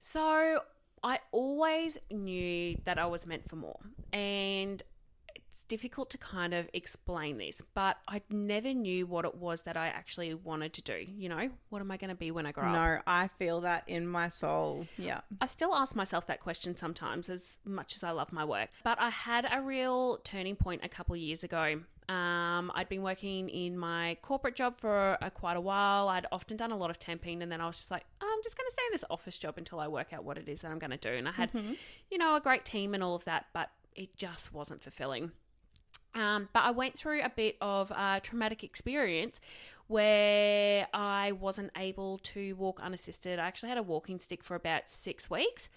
So 0.00 0.60
I 1.02 1.20
always 1.32 1.98
knew 2.10 2.76
that 2.84 2.98
I 2.98 3.06
was 3.06 3.26
meant 3.26 3.48
for 3.48 3.56
more. 3.56 3.78
And 4.12 4.82
it's 5.34 5.62
difficult 5.64 6.10
to 6.10 6.18
kind 6.18 6.54
of 6.54 6.68
explain 6.72 7.38
this, 7.38 7.62
but 7.74 7.96
I 8.06 8.22
never 8.30 8.74
knew 8.74 9.06
what 9.06 9.24
it 9.24 9.34
was 9.34 9.62
that 9.62 9.76
I 9.76 9.88
actually 9.88 10.34
wanted 10.34 10.72
to 10.74 10.82
do. 10.82 11.04
You 11.06 11.28
know, 11.28 11.50
what 11.70 11.80
am 11.80 11.90
I 11.90 11.96
going 11.96 12.10
to 12.10 12.16
be 12.16 12.30
when 12.30 12.46
I 12.46 12.52
grow 12.52 12.66
up? 12.66 12.72
No, 12.72 12.98
I 13.06 13.28
feel 13.38 13.60
that 13.62 13.84
in 13.86 14.06
my 14.06 14.28
soul. 14.28 14.86
Yeah. 14.96 15.20
I 15.40 15.46
still 15.46 15.74
ask 15.74 15.96
myself 15.96 16.26
that 16.26 16.40
question 16.40 16.76
sometimes, 16.76 17.28
as 17.28 17.58
much 17.64 17.96
as 17.96 18.02
I 18.02 18.10
love 18.10 18.32
my 18.32 18.44
work. 18.44 18.68
But 18.84 19.00
I 19.00 19.10
had 19.10 19.48
a 19.50 19.62
real 19.62 20.18
turning 20.18 20.56
point 20.56 20.82
a 20.84 20.88
couple 20.88 21.16
years 21.16 21.42
ago. 21.42 21.80
Um, 22.08 22.72
I'd 22.74 22.88
been 22.88 23.02
working 23.02 23.50
in 23.50 23.76
my 23.76 24.16
corporate 24.22 24.56
job 24.56 24.78
for 24.78 25.18
a, 25.20 25.30
quite 25.30 25.58
a 25.58 25.60
while. 25.60 26.08
I'd 26.08 26.26
often 26.32 26.56
done 26.56 26.72
a 26.72 26.76
lot 26.76 26.88
of 26.88 26.98
temping, 26.98 27.42
and 27.42 27.52
then 27.52 27.60
I 27.60 27.66
was 27.66 27.76
just 27.76 27.90
like, 27.90 28.04
I'm 28.20 28.42
just 28.42 28.56
going 28.56 28.66
to 28.66 28.72
stay 28.72 28.82
in 28.86 28.92
this 28.92 29.04
office 29.10 29.36
job 29.36 29.58
until 29.58 29.78
I 29.78 29.88
work 29.88 30.12
out 30.12 30.24
what 30.24 30.38
it 30.38 30.48
is 30.48 30.62
that 30.62 30.70
I'm 30.70 30.78
going 30.78 30.90
to 30.90 30.96
do. 30.96 31.10
And 31.10 31.28
I 31.28 31.32
had, 31.32 31.50
you 32.10 32.16
know, 32.16 32.34
a 32.34 32.40
great 32.40 32.64
team 32.64 32.94
and 32.94 33.02
all 33.02 33.14
of 33.14 33.24
that, 33.26 33.46
but 33.52 33.68
it 33.94 34.16
just 34.16 34.54
wasn't 34.54 34.82
fulfilling. 34.82 35.32
Um, 36.14 36.48
but 36.54 36.64
I 36.64 36.70
went 36.70 36.94
through 36.96 37.22
a 37.22 37.28
bit 37.28 37.56
of 37.60 37.90
a 37.90 38.20
traumatic 38.22 38.64
experience 38.64 39.40
where 39.86 40.86
I 40.94 41.32
wasn't 41.32 41.70
able 41.76 42.18
to 42.18 42.54
walk 42.54 42.80
unassisted. 42.82 43.38
I 43.38 43.46
actually 43.46 43.68
had 43.68 43.78
a 43.78 43.82
walking 43.82 44.18
stick 44.18 44.42
for 44.42 44.54
about 44.54 44.88
six 44.88 45.30
weeks. 45.30 45.68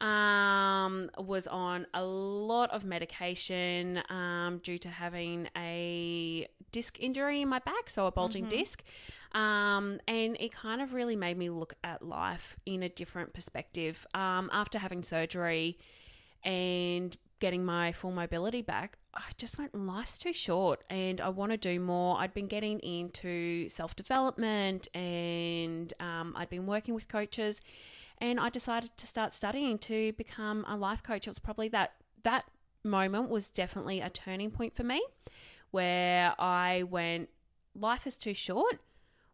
Um, 0.00 1.10
was 1.16 1.46
on 1.46 1.86
a 1.94 2.02
lot 2.04 2.70
of 2.70 2.84
medication 2.84 4.02
um, 4.08 4.60
due 4.62 4.78
to 4.78 4.88
having 4.88 5.48
a 5.56 6.48
disc 6.72 6.98
injury 6.98 7.42
in 7.42 7.48
my 7.48 7.60
back, 7.60 7.88
so 7.88 8.06
a 8.06 8.12
bulging 8.12 8.46
disc. 8.48 8.82
Um, 9.32 10.00
and 10.08 10.36
it 10.40 10.52
kind 10.52 10.82
of 10.82 10.92
really 10.92 11.16
made 11.16 11.38
me 11.38 11.50
look 11.50 11.74
at 11.84 12.02
life 12.02 12.56
in 12.66 12.82
a 12.82 12.88
different 12.88 13.32
perspective. 13.32 14.06
Um, 14.12 14.50
after 14.52 14.78
having 14.78 15.04
surgery, 15.04 15.78
and 16.44 17.16
getting 17.40 17.64
my 17.64 17.92
full 17.92 18.12
mobility 18.12 18.62
back, 18.62 18.98
I 19.14 19.22
just 19.36 19.58
went, 19.58 19.74
life's 19.74 20.18
too 20.18 20.32
short 20.32 20.84
and 20.88 21.20
I 21.20 21.28
want 21.28 21.52
to 21.52 21.58
do 21.58 21.80
more. 21.80 22.18
I'd 22.18 22.34
been 22.34 22.46
getting 22.46 22.78
into 22.80 23.68
self 23.68 23.96
development 23.96 24.88
and 24.94 25.92
um, 26.00 26.34
I'd 26.36 26.50
been 26.50 26.66
working 26.66 26.94
with 26.94 27.08
coaches. 27.08 27.60
And 28.22 28.38
I 28.38 28.50
decided 28.50 28.96
to 28.98 29.06
start 29.06 29.34
studying 29.34 29.78
to 29.78 30.12
become 30.12 30.64
a 30.68 30.76
life 30.76 31.02
coach. 31.02 31.26
It 31.26 31.30
was 31.30 31.40
probably 31.40 31.66
that 31.70 31.94
that 32.22 32.44
moment 32.84 33.28
was 33.28 33.50
definitely 33.50 34.00
a 34.00 34.10
turning 34.10 34.52
point 34.52 34.76
for 34.76 34.84
me 34.84 35.04
where 35.72 36.32
I 36.38 36.84
went, 36.84 37.30
life 37.74 38.06
is 38.06 38.16
too 38.16 38.32
short. 38.32 38.78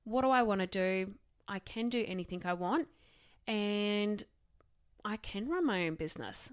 What 0.05 0.23
do 0.23 0.31
I 0.31 0.43
want 0.43 0.63
to 0.63 0.67
do? 0.67 1.13
I 1.47 1.59
can 1.59 1.91
do 1.91 2.03
anything 2.09 2.43
I 2.47 2.55
want 2.55 2.89
and 3.47 4.25
I 5.05 5.19
can 5.19 5.51
run 5.51 5.67
my 5.67 5.87
own 5.87 5.97
business. 5.97 6.51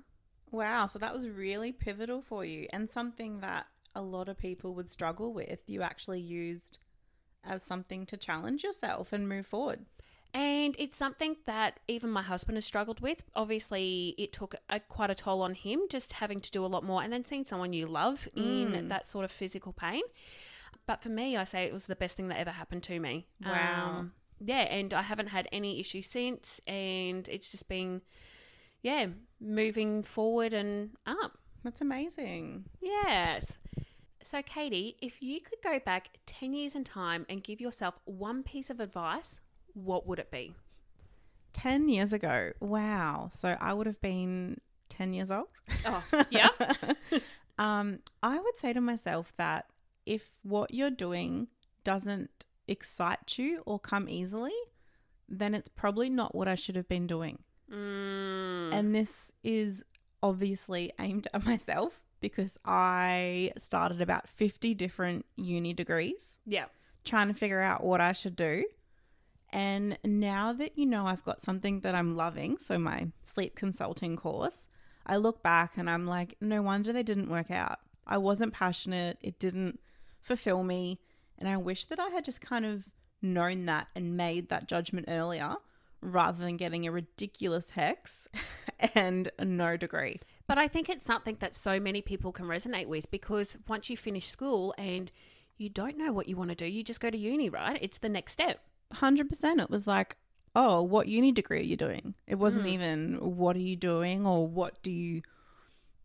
Wow. 0.52 0.88
So 0.88 1.00
that 1.00 1.14
was 1.14 1.30
really 1.30 1.72
pivotal 1.72 2.22
for 2.22 2.44
you 2.44 2.68
and 2.74 2.92
something 2.92 3.40
that 3.40 3.68
a 3.96 4.02
lot 4.02 4.28
of 4.28 4.38
people 4.38 4.74
would 4.74 4.90
struggle 4.90 5.34
with. 5.34 5.60
You 5.68 5.84
actually 5.84 6.20
used 6.20 6.80
as 7.46 7.64
something 7.64 8.06
to 8.08 8.18
challenge 8.18 8.66
yourself 8.66 9.14
and 9.14 9.30
move 9.30 9.46
forward. 9.46 9.86
And 10.36 10.76
it's 10.78 10.98
something 10.98 11.38
that 11.46 11.80
even 11.88 12.10
my 12.12 12.22
husband 12.22 12.58
has 12.58 12.66
struggled 12.66 13.00
with. 13.00 13.24
Obviously, 13.36 14.14
it 14.18 14.34
took 14.34 14.54
a, 14.70 14.82
quite 14.82 15.10
a 15.10 15.16
toll 15.16 15.42
on 15.42 15.54
him 15.54 15.80
just 15.90 16.12
having 16.14 16.42
to 16.42 16.52
do 16.52 16.66
a 16.66 16.68
lot 16.68 16.84
more 16.84 17.02
and 17.02 17.12
then 17.14 17.24
seeing 17.24 17.46
someone 17.46 17.72
you 17.72 17.86
love 17.88 18.28
in 18.36 18.72
Mm. 18.74 18.90
that 18.90 19.08
sort 19.08 19.24
of 19.24 19.32
physical 19.32 19.72
pain. 19.72 20.02
But 20.86 21.02
for 21.02 21.08
me, 21.10 21.38
I 21.38 21.46
say 21.46 21.64
it 21.64 21.72
was 21.74 21.88
the 21.88 21.96
best 21.96 22.18
thing 22.18 22.28
that 22.28 22.38
ever 22.38 22.52
happened 22.52 22.84
to 22.84 23.00
me. 23.00 23.26
Wow. 23.44 24.00
Um, 24.00 24.12
yeah, 24.44 24.64
and 24.64 24.94
I 24.94 25.04
haven't 25.04 25.28
had 25.28 25.48
any 25.54 25.80
issue 25.80 26.02
since. 26.02 26.60
And 26.68 27.28
it's 27.30 27.50
just 27.50 27.70
been, 27.70 28.02
yeah, 28.82 29.08
moving 29.40 30.04
forward 30.04 30.54
and 30.54 30.92
up. 31.08 31.38
That's 31.64 31.80
amazing. 31.82 32.66
Yes. 32.82 33.58
So, 34.22 34.42
Katie, 34.42 34.98
if 35.02 35.22
you 35.24 35.40
could 35.40 35.60
go 35.64 35.80
back 35.80 36.18
10 36.26 36.54
years 36.54 36.76
in 36.76 36.84
time 36.84 37.26
and 37.30 37.42
give 37.44 37.62
yourself 37.62 37.96
one 38.06 38.44
piece 38.44 38.70
of 38.70 38.80
advice, 38.80 39.40
what 39.76 40.08
would 40.08 40.20
it 40.20 40.32
be? 40.32 40.56
10 41.54 41.88
years 41.88 42.12
ago. 42.12 42.52
Wow. 42.60 43.30
So 43.32 43.56
I 43.60 43.74
would 43.74 43.88
have 43.88 44.02
been 44.02 44.60
10 44.90 45.14
years 45.14 45.32
old. 45.32 45.48
Oh, 45.86 46.04
yeah. 46.30 46.50
um, 47.58 48.00
I 48.24 48.40
would 48.40 48.58
say 48.58 48.74
to 48.74 48.82
myself 48.82 49.34
that 49.38 49.68
if 50.06 50.32
what 50.44 50.74
you're 50.74 50.90
doing 50.90 51.48
doesn't 51.84 52.46
excite 52.68 53.38
you 53.38 53.64
or 53.66 53.80
come 53.80 54.10
easily, 54.10 54.54
then 55.30 55.54
it's 55.54 55.70
probably 55.70 56.10
not 56.10 56.36
what 56.36 56.48
I 56.48 56.56
should 56.56 56.76
have 56.76 56.88
been 56.88 57.08
doing. 57.08 57.40
Mm. 57.72 58.74
And 58.74 58.96
this 58.96 59.32
is 59.44 59.84
obviously 60.22 60.92
aimed 61.00 61.28
at 61.34 61.46
myself 61.46 62.02
because 62.20 62.58
I 62.66 63.52
started 63.58 64.02
about 64.02 64.28
50 64.28 64.74
different 64.74 65.26
uni 65.36 65.74
degrees 65.74 66.38
yeah. 66.46 66.66
trying 67.04 67.28
to 67.28 67.34
figure 67.34 67.62
out 67.62 67.84
what 67.84 68.02
I 68.02 68.12
should 68.12 68.36
do. 68.36 68.66
And 69.56 69.98
now 70.04 70.52
that 70.52 70.78
you 70.78 70.86
know 70.86 71.08
I've 71.08 71.24
got 71.24 71.40
something 71.40 71.80
that 71.80 71.96
I'm 71.96 72.18
loving, 72.18 72.58
so 72.58 72.78
my 72.78 73.08
sleep 73.24 73.56
consulting 73.56 74.18
course, 74.18 74.68
I 75.06 75.16
look 75.16 75.42
back 75.42 75.78
and 75.78 75.90
I'm 75.90 76.06
like, 76.06 76.36
no 76.42 76.62
wonder 76.62 76.92
they 76.92 77.04
didn't 77.04 77.30
work 77.30 77.50
out. 77.50 77.80
I 78.06 78.18
wasn't 78.18 78.54
passionate, 78.54 79.18
it 79.22 79.40
didn't 79.40 79.80
fulfill 80.20 80.64
me. 80.64 81.00
And 81.40 81.48
I 81.48 81.56
wish 81.56 81.86
that 81.86 82.02
I 82.02 82.10
had 82.10 82.26
just 82.26 82.42
kind 82.42 82.66
of 82.66 82.90
known 83.22 83.66
that 83.68 83.88
and 83.96 84.18
made 84.18 84.50
that 84.50 84.68
judgment 84.68 85.06
earlier 85.08 85.56
rather 86.02 86.44
than 86.44 86.58
getting 86.58 86.86
a 86.86 86.92
ridiculous 86.92 87.72
HECS 87.72 88.28
and 88.94 89.32
no 89.40 89.78
degree. 89.78 90.20
But 90.48 90.58
I 90.58 90.68
think 90.68 90.90
it's 90.90 91.06
something 91.06 91.38
that 91.40 91.56
so 91.56 91.80
many 91.80 92.02
people 92.02 92.34
can 92.34 92.46
resonate 92.46 92.88
with 92.88 93.10
because 93.10 93.56
once 93.70 93.90
you 93.90 93.96
finish 93.96 94.28
school 94.28 94.76
and 94.78 95.14
you 95.58 95.70
don't 95.70 95.98
know 95.98 96.12
what 96.12 96.28
you 96.28 96.36
want 96.36 96.50
to 96.50 96.56
do, 96.56 96.66
you 96.66 96.84
just 96.84 97.00
go 97.00 97.10
to 97.10 97.18
uni, 97.18 97.50
right? 97.50 97.80
It's 97.82 98.00
the 98.00 98.10
next 98.10 98.34
step. 98.34 98.60
100% 98.94 99.62
it 99.62 99.70
was 99.70 99.88
like 99.88 100.16
oh 100.56 100.82
what 100.82 101.08
uni 101.08 101.32
degree 101.32 101.60
are 101.60 101.64
you 101.64 101.76
doing 101.78 102.14
it 102.28 102.36
wasn't 102.36 102.66
Mm. 102.66 102.70
even 102.70 103.36
what 103.38 103.56
are 103.56 103.60
you 103.60 103.76
doing 103.76 104.26
or 104.26 104.48
what 104.48 104.82
do 104.84 104.92
you 104.92 105.22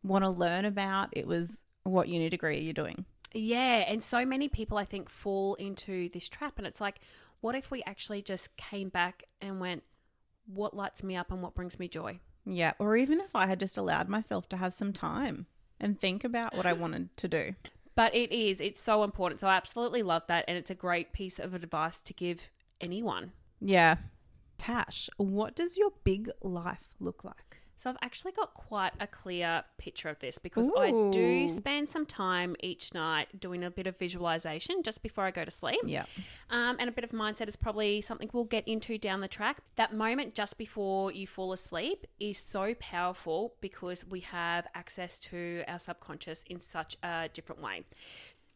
want 0.02 0.24
to 0.24 0.30
learn 0.30 0.64
about 0.64 1.08
it 1.12 1.26
was 1.26 1.62
what 1.84 2.08
uni 2.08 2.28
degree 2.28 2.56
are 2.58 2.62
you 2.62 2.72
doing 2.72 3.04
Yeah. 3.32 3.84
And 3.86 4.02
so 4.02 4.24
many 4.24 4.48
people, 4.48 4.76
I 4.76 4.84
think, 4.84 5.08
fall 5.08 5.54
into 5.54 6.08
this 6.08 6.28
trap. 6.28 6.54
And 6.58 6.66
it's 6.66 6.80
like, 6.80 6.98
what 7.40 7.54
if 7.54 7.70
we 7.70 7.80
actually 7.86 8.22
just 8.22 8.56
came 8.56 8.88
back 8.88 9.22
and 9.40 9.60
went, 9.60 9.84
what 10.46 10.74
lights 10.74 11.04
me 11.04 11.14
up 11.16 11.30
and 11.30 11.40
what 11.42 11.54
brings 11.54 11.78
me 11.78 11.86
joy? 11.88 12.18
yeah 12.46 12.72
or 12.78 12.96
even 12.96 13.20
if 13.20 13.36
i 13.36 13.46
had 13.46 13.60
just 13.60 13.76
allowed 13.76 14.08
myself 14.08 14.48
to 14.48 14.56
have 14.56 14.72
some 14.72 14.92
time 14.94 15.44
and 15.78 16.00
think 16.00 16.24
about 16.24 16.56
what 16.56 16.64
i 16.64 16.72
wanted 16.72 17.14
to 17.18 17.28
do 17.28 17.54
But 17.94 18.14
it 18.14 18.32
is, 18.32 18.60
it's 18.62 18.80
so 18.80 19.04
important. 19.04 19.40
So 19.42 19.46
I 19.46 19.56
absolutely 19.56 20.02
love 20.02 20.22
that. 20.28 20.44
And 20.48 20.56
it's 20.56 20.70
a 20.70 20.74
great 20.74 21.12
piece 21.12 21.38
of 21.38 21.52
advice 21.54 22.00
to 22.00 22.14
give 22.14 22.48
anyone. 22.80 23.32
yeah 23.60 23.96
tash 24.58 25.08
what 25.16 25.56
does 25.56 25.76
your 25.76 25.90
big 26.04 26.30
life 26.42 26.94
look 26.98 27.24
like 27.24 27.56
So 27.76 27.88
I've 27.88 27.96
actually 28.02 28.32
got 28.32 28.52
quite 28.52 28.92
a 29.00 29.06
clear 29.06 29.64
picture 29.78 30.10
of 30.10 30.18
this 30.18 30.36
because 30.38 30.68
I 30.78 30.90
do 31.12 31.48
spend 31.48 31.88
some 31.88 32.04
time 32.04 32.54
each 32.62 32.92
night 32.92 33.40
doing 33.40 33.64
a 33.64 33.70
bit 33.70 33.86
of 33.86 33.96
visualization 33.96 34.82
just 34.82 35.02
before 35.02 35.24
I 35.24 35.30
go 35.30 35.46
to 35.46 35.50
sleep. 35.50 35.80
yeah 35.86 36.04
Um, 36.50 36.76
and 36.78 36.90
a 36.90 36.92
bit 36.92 37.04
of 37.04 37.12
mindset 37.12 37.48
is 37.48 37.56
probably 37.56 38.02
something 38.02 38.28
we'll 38.34 38.44
get 38.44 38.68
into 38.68 38.98
down 38.98 39.20
the 39.22 39.28
track. 39.28 39.56
That 39.76 39.94
moment 39.94 40.34
just 40.34 40.58
before 40.58 41.10
you 41.10 41.26
fall 41.26 41.54
asleep 41.54 42.06
is 42.18 42.36
so 42.36 42.74
powerful 42.80 43.54
because 43.62 44.04
we 44.14 44.20
have 44.20 44.66
access 44.74 45.18
to 45.30 45.64
our 45.66 45.78
subconscious 45.78 46.44
in 46.52 46.60
such 46.60 46.98
a 47.02 47.30
different 47.32 47.62
way. 47.62 47.84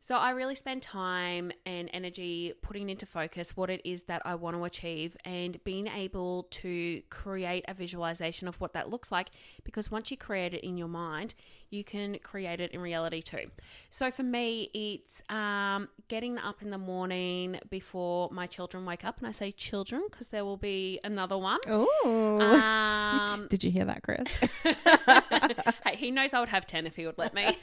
So 0.07 0.19
I 0.19 0.33
really 0.33 0.55
spend 0.55 0.83
time 0.83 1.51
and 1.64 1.88
energy 1.95 2.53
putting 2.61 2.90
into 2.90 3.07
focus 3.07 3.57
what 3.57 3.71
it 3.71 3.81
is 3.87 4.03
that 4.03 4.21
I 4.27 4.35
want 4.35 4.55
to 4.55 4.64
achieve 4.64 5.17
and 5.25 5.59
being 5.64 5.87
able 5.87 6.43
to 6.51 7.01
create 7.09 7.64
a 7.69 7.73
visualization 7.73 8.47
of 8.47 8.61
what 8.61 8.75
that 8.75 8.90
looks 8.90 9.11
like 9.11 9.31
because 9.64 9.90
once 9.90 10.11
you 10.11 10.19
create 10.19 10.53
it 10.53 10.62
in 10.62 10.77
your 10.77 10.88
mind, 10.88 11.35
you 11.75 11.85
can 11.85 12.19
create 12.23 12.61
it 12.61 12.71
in 12.71 12.81
reality 12.81 13.21
too. 13.21 13.51
So 13.91 14.11
for 14.11 14.23
me, 14.23 14.71
it's 14.73 15.23
um, 15.29 15.89
getting 16.09 16.39
up 16.39 16.63
in 16.63 16.71
the 16.71 16.79
morning 16.79 17.59
before 17.69 18.31
my 18.31 18.47
children 18.47 18.85
wake 18.85 19.05
up, 19.05 19.19
and 19.19 19.27
I 19.27 19.33
say 19.33 19.51
children 19.53 20.05
because 20.11 20.29
there 20.29 20.45
will 20.45 20.57
be 20.57 21.01
another 21.05 21.37
one. 21.37 21.59
oh 21.69 22.41
Um, 22.41 23.47
did 23.51 23.65
you 23.65 23.71
hear 23.71 23.85
that 23.85 24.03
chris 24.03 24.29
hey, 25.85 25.97
he 25.97 26.11
knows 26.11 26.33
I 26.33 26.41
would 26.41 26.49
have 26.49 26.67
10 26.67 26.87
if 26.87 26.97
he 26.97 27.07
would 27.07 27.19
let 27.19 27.35
me. 27.35 27.57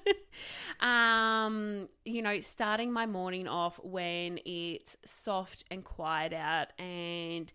um, 0.80 1.88
you 2.04 2.22
know, 2.22 2.40
starting 2.40 2.92
my 2.92 3.06
morning 3.06 3.46
off 3.46 3.78
when 3.82 4.38
it's 4.44 4.96
soft 5.04 5.64
and 5.70 5.84
quiet 5.84 6.32
out 6.32 6.72
and 6.78 7.52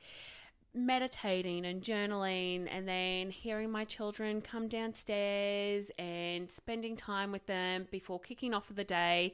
meditating 0.76 1.66
and 1.66 1.82
journaling 1.82 2.68
and 2.70 2.88
then 2.88 3.30
hearing 3.32 3.72
my 3.72 3.86
children 3.86 4.42
come 4.42 4.68
downstairs 4.68 5.90
and 5.98 6.52
spending 6.52 6.96
time 6.96 7.32
with 7.32 7.46
them 7.46 7.88
before 7.92 8.20
kicking 8.20 8.54
off 8.54 8.66
for 8.66 8.74
the 8.74 8.84
day. 8.84 9.34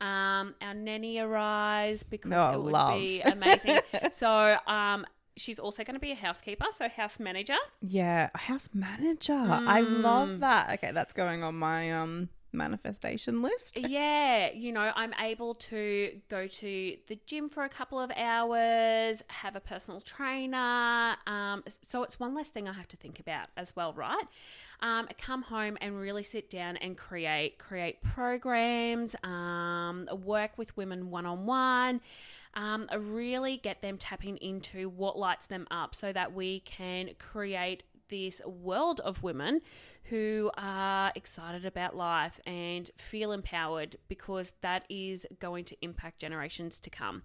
Um, 0.00 0.54
our 0.60 0.74
nanny 0.74 1.18
arrives 1.18 2.02
because 2.02 2.32
Oh, 2.32 2.52
it 2.52 2.60
would 2.62 2.72
love. 2.72 2.94
be 3.00 3.20
amazing. 3.24 3.80
so, 4.12 4.56
um, 4.66 5.06
she's 5.36 5.58
also 5.58 5.82
going 5.84 5.94
to 5.94 6.00
be 6.00 6.12
a 6.12 6.16
housekeeper, 6.16 6.66
so 6.72 6.88
house 6.88 7.18
manager. 7.18 7.56
yeah 7.80 8.30
house 8.34 8.68
manager 8.72 9.32
i 9.32 9.80
love 9.80 10.28
Mm. 10.28 10.38
that 10.40 10.70
okay 10.74 10.92
that's 10.92 11.12
going 11.12 11.42
on 11.42 11.56
my 11.56 11.90
um 11.92 12.28
manifestation 12.54 13.42
list 13.42 13.78
yeah, 13.88 14.50
you 14.52 14.72
know, 14.72 14.92
I'm 14.94 15.14
able 15.20 15.54
to 15.54 16.20
go 16.28 16.46
to 16.46 16.96
the 17.06 17.18
gym 17.26 17.48
for 17.48 17.64
a 17.64 17.68
couple 17.68 17.98
of 17.98 18.10
hours, 18.16 19.22
have 19.28 19.56
a 19.56 19.60
personal 19.60 20.00
trainer. 20.00 21.16
Um, 21.26 21.64
so 21.82 22.02
it's 22.02 22.18
one 22.20 22.34
less 22.34 22.50
thing 22.50 22.68
I 22.68 22.72
have 22.72 22.88
to 22.88 22.96
think 22.96 23.20
about 23.20 23.48
as 23.56 23.74
well, 23.76 23.92
right? 23.92 24.24
Um, 24.80 25.08
come 25.18 25.42
home 25.42 25.78
and 25.80 25.98
really 25.98 26.24
sit 26.24 26.50
down 26.50 26.76
and 26.78 26.96
create, 26.96 27.58
create 27.58 28.02
programs, 28.02 29.16
um, 29.22 30.08
work 30.24 30.56
with 30.56 30.76
women 30.76 31.10
one 31.10 31.26
on 31.26 31.46
one. 31.46 32.00
Really 32.96 33.56
get 33.56 33.82
them 33.82 33.98
tapping 33.98 34.36
into 34.38 34.88
what 34.88 35.18
lights 35.18 35.46
them 35.46 35.66
up 35.70 35.94
so 35.94 36.12
that 36.12 36.32
we 36.32 36.60
can 36.60 37.10
create 37.18 37.82
this 38.08 38.40
world 38.46 39.00
of 39.00 39.22
women 39.22 39.60
who 40.10 40.50
are 40.56 41.12
excited 41.14 41.64
about 41.64 41.96
life 41.96 42.38
and 42.46 42.90
feel 42.98 43.32
empowered 43.32 43.96
because 44.08 44.52
that 44.60 44.84
is 44.90 45.24
going 45.40 45.64
to 45.64 45.76
impact 45.82 46.18
generations 46.18 46.78
to 46.80 46.90
come. 46.90 47.22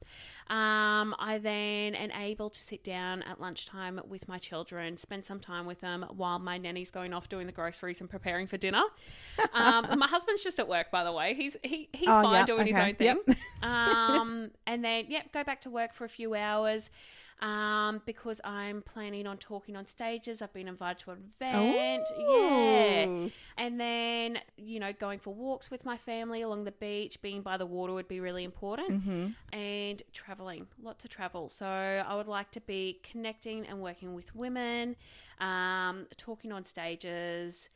Um, 0.48 1.14
I 1.20 1.40
then 1.42 1.94
am 1.96 2.12
able 2.12 2.50
to 2.50 2.60
sit 2.60 2.84
down 2.84 3.22
at 3.24 3.40
lunchtime 3.42 4.00
with 4.08 4.28
my 4.28 4.38
children, 4.38 4.98
spend 4.98 5.26
some 5.26 5.40
time 5.40 5.66
with 5.66 5.82
them 5.82 6.06
while 6.16 6.40
my 6.40 6.58
nanny's 6.58 6.90
going 6.90 7.14
off 7.14 7.28
doing 7.28 7.48
the 7.48 7.52
groceries 7.54 8.00
and 8.00 8.10
preparing 8.10 8.48
for 8.48 8.58
dinner. 8.58 8.84
Um, 9.54 9.88
my 10.00 10.08
husband's 10.08 10.44
just 10.44 10.60
at 10.60 10.68
work, 10.68 10.90
by 10.90 11.04
the 11.04 11.12
way. 11.12 11.34
He's 11.34 11.58
he, 11.64 11.90
he's 11.94 12.08
Oh, 12.08 12.24
fine 12.24 12.46
doing 12.46 12.66
his 12.68 12.78
own 12.78 12.96
thing 12.96 13.20
yep. 13.28 13.38
um, 13.64 14.52
and 14.66 14.84
then 14.84 15.06
yeah, 15.10 15.24
go 15.34 15.44
back 15.44 15.62
to 15.62 15.70
work 15.70 15.94
for 15.94 16.06
a 16.06 16.10
few 16.10 16.34
hours. 16.34 16.90
Um, 17.42 18.02
because 18.06 18.42
I'm 18.44 18.82
planning 18.82 19.26
on 19.26 19.38
talking 19.38 19.76
on 19.76 19.88
stages. 19.88 20.42
I've 20.42 20.54
been 20.54 20.68
invited 20.68 21.00
to 21.06 21.12
an 21.12 21.32
event. 21.40 22.06
Yeah. 22.18 23.28
And 23.58 23.80
then, 23.80 24.40
you 24.58 24.80
know, 24.80 24.92
going 24.94 25.20
for 25.20 25.34
walks 25.34 25.72
with 25.72 25.86
my 25.86 25.98
family 25.98 26.42
along 26.42 26.66
the 26.66 26.72
beach, 26.72 27.22
being 27.22 27.42
by 27.42 27.58
the 27.58 27.66
water 27.66 27.94
would 27.94 28.08
be 28.08 28.20
really 28.20 28.44
important. 28.44 29.06
Mm-hmm. 29.06 29.58
And 29.58 30.04
traveling, 30.12 30.68
lots 30.82 31.06
of 31.06 31.10
travel. 31.10 31.50
So 31.50 31.66
I 31.66 32.16
would 32.16 32.28
like 32.28 32.52
to 32.52 32.62
be 32.62 33.00
connecting 33.04 33.66
and 33.66 33.82
working 33.82 34.14
with 34.14 34.36
women, 34.36 34.96
um, 35.40 36.08
talking 36.18 36.52
on 36.52 36.66
stages, 36.66 37.70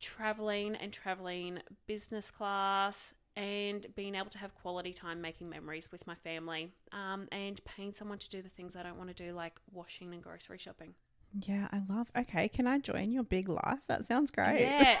traveling 0.00 0.76
and 0.76 0.92
traveling 0.92 1.60
business 1.86 2.30
class. 2.30 3.14
And 3.36 3.86
being 3.94 4.14
able 4.14 4.30
to 4.30 4.38
have 4.38 4.54
quality 4.54 4.94
time 4.94 5.20
making 5.20 5.50
memories 5.50 5.92
with 5.92 6.06
my 6.06 6.14
family 6.14 6.72
um, 6.92 7.28
and 7.30 7.62
paying 7.64 7.92
someone 7.92 8.16
to 8.18 8.28
do 8.30 8.40
the 8.40 8.48
things 8.48 8.76
I 8.76 8.82
don't 8.82 8.96
want 8.96 9.14
to 9.14 9.24
do, 9.24 9.32
like 9.32 9.60
washing 9.72 10.14
and 10.14 10.22
grocery 10.22 10.56
shopping. 10.56 10.94
Yeah, 11.42 11.68
I 11.70 11.82
love. 11.88 12.10
Okay, 12.16 12.48
can 12.48 12.66
I 12.66 12.78
join 12.78 13.12
your 13.12 13.24
big 13.24 13.48
life? 13.48 13.80
That 13.88 14.06
sounds 14.06 14.30
great. 14.30 14.60
Yeah, 14.60 14.96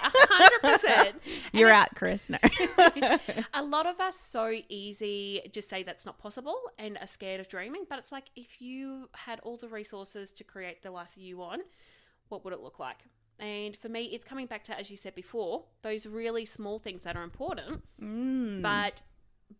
100%. 0.62 1.14
You're 1.52 1.70
at 1.70 1.94
Chris. 1.94 2.28
No. 2.28 2.38
a 3.54 3.62
lot 3.62 3.86
of 3.86 4.00
us 4.00 4.16
so 4.16 4.52
easy 4.68 5.40
just 5.52 5.68
say 5.68 5.82
that's 5.82 6.04
not 6.04 6.18
possible 6.18 6.56
and 6.78 6.98
are 6.98 7.06
scared 7.06 7.40
of 7.40 7.48
dreaming 7.48 7.84
but 7.88 7.98
it's 7.98 8.12
like 8.12 8.30
if 8.36 8.60
you 8.60 9.08
had 9.14 9.40
all 9.40 9.56
the 9.56 9.68
resources 9.68 10.32
to 10.32 10.44
create 10.44 10.82
the 10.82 10.90
life 10.90 11.12
you 11.16 11.38
want 11.38 11.62
what 12.28 12.44
would 12.44 12.52
it 12.52 12.60
look 12.60 12.78
like 12.78 12.98
and 13.38 13.76
for 13.76 13.88
me 13.88 14.04
it's 14.06 14.24
coming 14.24 14.46
back 14.46 14.64
to 14.64 14.78
as 14.78 14.90
you 14.90 14.96
said 14.96 15.14
before 15.14 15.64
those 15.82 16.06
really 16.06 16.44
small 16.44 16.78
things 16.78 17.02
that 17.02 17.16
are 17.16 17.22
important 17.22 17.82
Mm. 18.00 18.62
but 18.62 19.02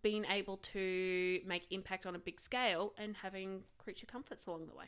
being 0.02 0.24
able 0.28 0.56
to 0.58 1.40
make 1.46 1.66
impact 1.70 2.06
on 2.06 2.14
a 2.16 2.18
big 2.18 2.40
scale 2.40 2.92
and 2.98 3.16
having 3.18 3.62
creature 3.78 4.06
comforts 4.06 4.46
along 4.46 4.66
the 4.66 4.74
way 4.74 4.86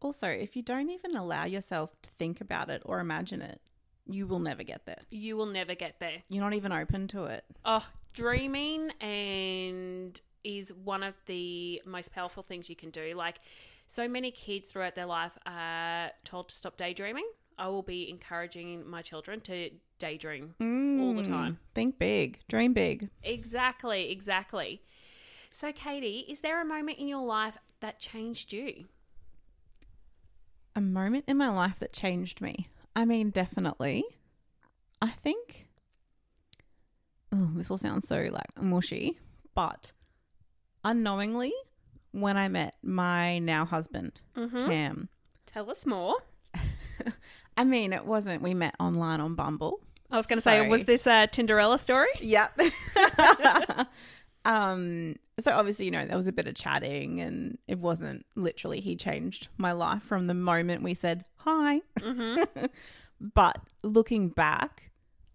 also, 0.00 0.28
if 0.28 0.54
you 0.54 0.62
don't 0.62 0.90
even 0.90 1.16
allow 1.16 1.44
yourself 1.44 1.90
to 2.02 2.10
think 2.20 2.40
about 2.40 2.70
it 2.70 2.82
or 2.86 3.00
imagine 3.00 3.42
it, 3.42 3.60
you 4.06 4.28
will 4.28 4.38
never 4.38 4.62
get 4.62 4.86
there. 4.86 5.00
you 5.10 5.36
will 5.36 5.46
never 5.46 5.74
get 5.74 5.98
there 5.98 6.22
You're 6.28 6.44
not 6.44 6.54
even 6.54 6.70
open 6.70 7.08
to 7.08 7.24
it. 7.24 7.44
Oh, 7.64 7.84
dreaming 8.12 8.90
and 9.00 10.20
is 10.44 10.72
one 10.72 11.02
of 11.02 11.14
the 11.26 11.82
most 11.84 12.12
powerful 12.12 12.44
things 12.44 12.70
you 12.70 12.76
can 12.76 12.90
do. 12.90 13.14
Like 13.16 13.40
so 13.88 14.06
many 14.06 14.30
kids 14.30 14.70
throughout 14.70 14.94
their 14.94 15.06
life 15.06 15.36
are 15.46 16.10
told 16.24 16.48
to 16.50 16.54
stop 16.54 16.76
daydreaming. 16.76 17.28
I 17.58 17.68
will 17.68 17.82
be 17.82 18.08
encouraging 18.08 18.88
my 18.88 19.02
children 19.02 19.40
to 19.42 19.70
daydream 19.98 20.54
all 20.60 21.12
the 21.14 21.22
Mm. 21.22 21.26
time. 21.28 21.58
Think 21.74 21.98
big, 21.98 22.38
dream 22.48 22.72
big. 22.72 23.10
Exactly, 23.22 24.10
exactly. 24.10 24.82
So 25.50 25.72
Katie, 25.72 26.24
is 26.28 26.40
there 26.40 26.60
a 26.60 26.64
moment 26.64 26.98
in 26.98 27.08
your 27.08 27.24
life 27.24 27.58
that 27.80 27.98
changed 27.98 28.52
you? 28.52 28.84
A 30.76 30.80
moment 30.80 31.24
in 31.26 31.36
my 31.36 31.48
life 31.48 31.78
that 31.80 31.92
changed 31.92 32.40
me. 32.40 32.68
I 32.94 33.04
mean, 33.04 33.30
definitely. 33.30 34.04
I 35.02 35.10
think. 35.10 35.66
Oh, 37.32 37.50
this 37.54 37.68
will 37.68 37.78
sound 37.78 38.04
so 38.04 38.28
like 38.32 38.60
mushy, 38.60 39.18
but 39.54 39.92
unknowingly, 40.84 41.52
when 42.12 42.36
I 42.36 42.48
met 42.48 42.76
my 42.82 43.38
now 43.38 43.64
husband, 43.64 44.20
Mm-hmm. 44.36 44.66
Cam, 44.68 45.08
Tell 45.46 45.70
us 45.70 45.84
more. 45.86 46.16
I 47.58 47.64
mean, 47.64 47.92
it 47.92 48.06
wasn't, 48.06 48.40
we 48.40 48.54
met 48.54 48.76
online 48.78 49.20
on 49.20 49.34
Bumble. 49.34 49.80
I 50.12 50.16
was 50.16 50.26
going 50.26 50.36
to 50.36 50.42
say, 50.42 50.68
was 50.68 50.84
this 50.84 51.08
a 51.08 51.26
Tinderella 51.26 51.76
story? 51.76 52.06
Yep. 52.20 52.60
um, 54.44 55.16
so 55.40 55.52
obviously, 55.52 55.86
you 55.86 55.90
know, 55.90 56.06
there 56.06 56.16
was 56.16 56.28
a 56.28 56.32
bit 56.32 56.46
of 56.46 56.54
chatting 56.54 57.20
and 57.20 57.58
it 57.66 57.80
wasn't 57.80 58.24
literally 58.36 58.78
he 58.78 58.94
changed 58.94 59.48
my 59.58 59.72
life 59.72 60.04
from 60.04 60.28
the 60.28 60.34
moment 60.34 60.84
we 60.84 60.94
said 60.94 61.24
hi. 61.38 61.80
Mm-hmm. 61.98 62.66
but 63.34 63.58
looking 63.82 64.28
back, 64.28 64.92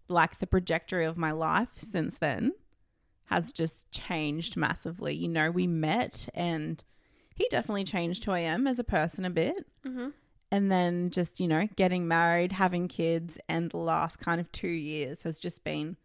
like 0.07 0.39
the 0.39 0.45
trajectory 0.45 1.03
of 1.03 1.17
my 1.17 1.33
life 1.33 1.69
since 1.75 2.19
then 2.19 2.53
has 3.25 3.51
just 3.51 3.91
changed 3.91 4.55
massively. 4.55 5.13
You 5.13 5.27
know, 5.27 5.51
we 5.51 5.67
met 5.67 6.29
and 6.33 6.81
he 7.35 7.49
definitely 7.49 7.83
changed 7.83 8.23
who 8.23 8.31
I 8.31 8.39
am 8.39 8.65
as 8.65 8.79
a 8.79 8.83
person 8.85 9.25
a 9.25 9.29
bit. 9.29 9.67
Mm-hmm. 9.85 10.07
And 10.53 10.71
then 10.71 11.09
just, 11.09 11.39
you 11.39 11.47
know, 11.47 11.67
getting 11.75 12.07
married, 12.07 12.51
having 12.51 12.87
kids, 12.87 13.39
and 13.49 13.71
the 13.71 13.77
last 13.77 14.19
kind 14.19 14.39
of 14.39 14.51
two 14.51 14.67
years 14.67 15.23
has 15.23 15.39
just 15.39 15.63
been 15.63 15.97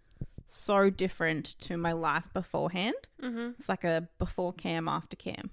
so 0.48 0.88
different 0.88 1.54
to 1.60 1.76
my 1.76 1.92
life 1.92 2.24
beforehand. 2.32 2.94
Mm-hmm. 3.22 3.50
It's 3.58 3.68
like 3.68 3.84
a 3.84 4.08
before 4.18 4.54
cam, 4.54 4.88
after 4.88 5.16
cam, 5.16 5.50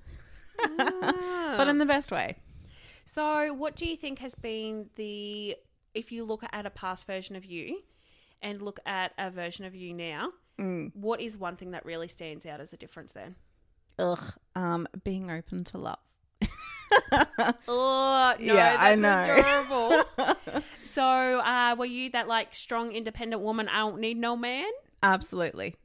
Ah. 0.61 1.55
but 1.57 1.67
in 1.67 1.77
the 1.79 1.85
best 1.85 2.09
way. 2.09 2.37
So, 3.05 3.53
what 3.53 3.75
do 3.75 3.85
you 3.85 3.97
think 3.97 4.19
has 4.19 4.33
been 4.33 4.85
the, 4.95 5.57
if 5.93 6.13
you 6.13 6.23
look 6.23 6.43
at 6.53 6.65
a 6.65 6.69
past 6.69 7.05
version 7.05 7.35
of 7.35 7.43
you 7.43 7.81
and 8.41 8.61
look 8.61 8.79
at 8.85 9.11
a 9.17 9.29
version 9.29 9.65
of 9.65 9.75
you 9.75 9.93
now, 9.93 10.31
Mm. 10.57 10.91
what 10.95 11.19
is 11.19 11.35
one 11.37 11.57
thing 11.57 11.71
that 11.71 11.85
really 11.85 12.07
stands 12.07 12.45
out 12.45 12.61
as 12.61 12.71
a 12.71 12.77
difference 12.77 13.11
then? 13.11 13.35
Ugh. 13.99 14.23
Um, 14.55 14.87
being 15.03 15.29
open 15.29 15.65
to 15.65 15.77
love. 15.77 15.99
Oh, 17.67 18.33
no, 18.39 18.53
Yeah, 18.55 18.77
I 18.79 18.95
know. 18.95 19.23
adorable. 19.23 20.63
so, 20.85 21.03
uh, 21.03 21.75
were 21.77 21.85
you 21.85 22.09
that 22.11 22.27
like 22.27 22.53
strong, 22.55 22.91
independent 22.93 23.41
woman? 23.41 23.67
I 23.67 23.77
don't 23.79 23.99
need 23.99 24.17
no 24.17 24.35
man. 24.37 24.69
Absolutely. 25.03 25.75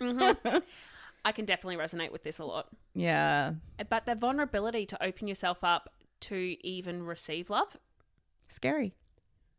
Mm-hmm. 0.00 0.58
I 1.24 1.32
can 1.32 1.44
definitely 1.44 1.76
resonate 1.76 2.12
with 2.12 2.22
this 2.22 2.38
a 2.38 2.44
lot. 2.44 2.68
Yeah. 2.94 3.54
But 3.88 4.06
the 4.06 4.14
vulnerability 4.14 4.86
to 4.86 5.02
open 5.02 5.26
yourself 5.28 5.58
up 5.64 5.90
to 6.20 6.56
even 6.66 7.02
receive 7.04 7.50
love, 7.50 7.76
Scary. 8.48 8.94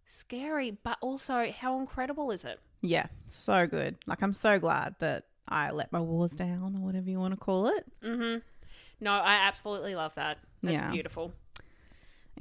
scary, 0.06 0.71
but 0.71 0.98
also 1.02 1.52
how 1.52 1.80
incredible 1.80 2.32
is 2.32 2.43
it? 2.43 2.60
Yeah. 2.82 3.08
So 3.28 3.67
good. 3.67 3.98
Like, 4.06 4.21
I'm 4.21 4.34
so 4.34 4.60
glad 4.60 4.95
that 5.00 5.26
I 5.48 5.71
let 5.71 5.91
my 5.91 6.00
walls 6.00 6.32
down 6.34 6.76
or 6.76 6.82
whatever 6.86 7.10
you 7.10 7.19
want 7.19 7.34
to 7.34 7.39
call 7.39 7.67
it. 7.67 7.86
Mm-hmm. 8.04 8.38
No, 8.99 9.12
I 9.12 9.36
absolutely 9.36 9.95
love 9.95 10.15
that. 10.15 10.39
That's 10.63 10.84
Yeah. 10.84 10.91
beautiful. 10.91 11.34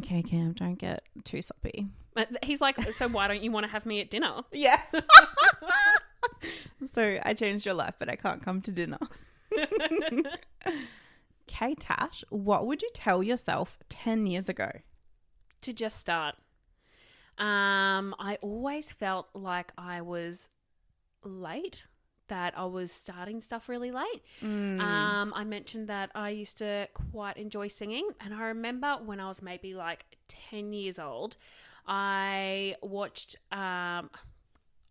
Okay, 0.00 0.22
Cam, 0.22 0.52
don't 0.52 0.78
get 0.78 1.02
too 1.24 1.42
soppy. 1.42 1.88
But 2.14 2.42
He's 2.44 2.60
like, 2.60 2.80
so 2.92 3.08
why 3.08 3.28
don't 3.28 3.42
you 3.42 3.50
want 3.52 3.66
to 3.66 3.72
have 3.72 3.86
me 3.86 4.00
at 4.00 4.10
dinner? 4.10 4.42
Yeah. 4.52 4.80
so 6.94 7.18
I 7.22 7.34
changed 7.34 7.66
your 7.66 7.74
life, 7.74 7.94
but 7.98 8.08
I 8.08 8.16
can't 8.16 8.42
come 8.42 8.60
to 8.62 8.72
dinner. 8.72 8.98
Okay, 11.46 11.74
Tash, 11.74 12.24
what 12.30 12.66
would 12.66 12.80
you 12.82 12.88
tell 12.94 13.22
yourself 13.22 13.78
10 13.90 14.26
years 14.26 14.48
ago? 14.48 14.70
to 15.60 15.72
just 15.72 15.98
start. 15.98 16.34
Um, 17.38 18.14
I 18.18 18.36
always 18.42 18.92
felt 18.92 19.28
like 19.34 19.72
I 19.78 20.02
was 20.02 20.50
late, 21.22 21.86
that 22.28 22.56
I 22.56 22.64
was 22.64 22.90
starting 22.90 23.40
stuff 23.40 23.68
really 23.68 23.90
late. 23.90 24.22
Mm. 24.42 24.80
Um, 24.80 25.32
I 25.34 25.44
mentioned 25.44 25.88
that 25.88 26.10
I 26.14 26.30
used 26.30 26.58
to 26.58 26.88
quite 27.12 27.36
enjoy 27.36 27.68
singing, 27.68 28.08
and 28.20 28.32
I 28.34 28.46
remember 28.46 28.98
when 29.04 29.20
I 29.20 29.28
was 29.28 29.42
maybe 29.42 29.74
like 29.74 30.04
10 30.28 30.72
years 30.72 30.98
old, 30.98 31.36
I 31.86 32.76
watched. 32.82 33.36
Um, 33.52 34.10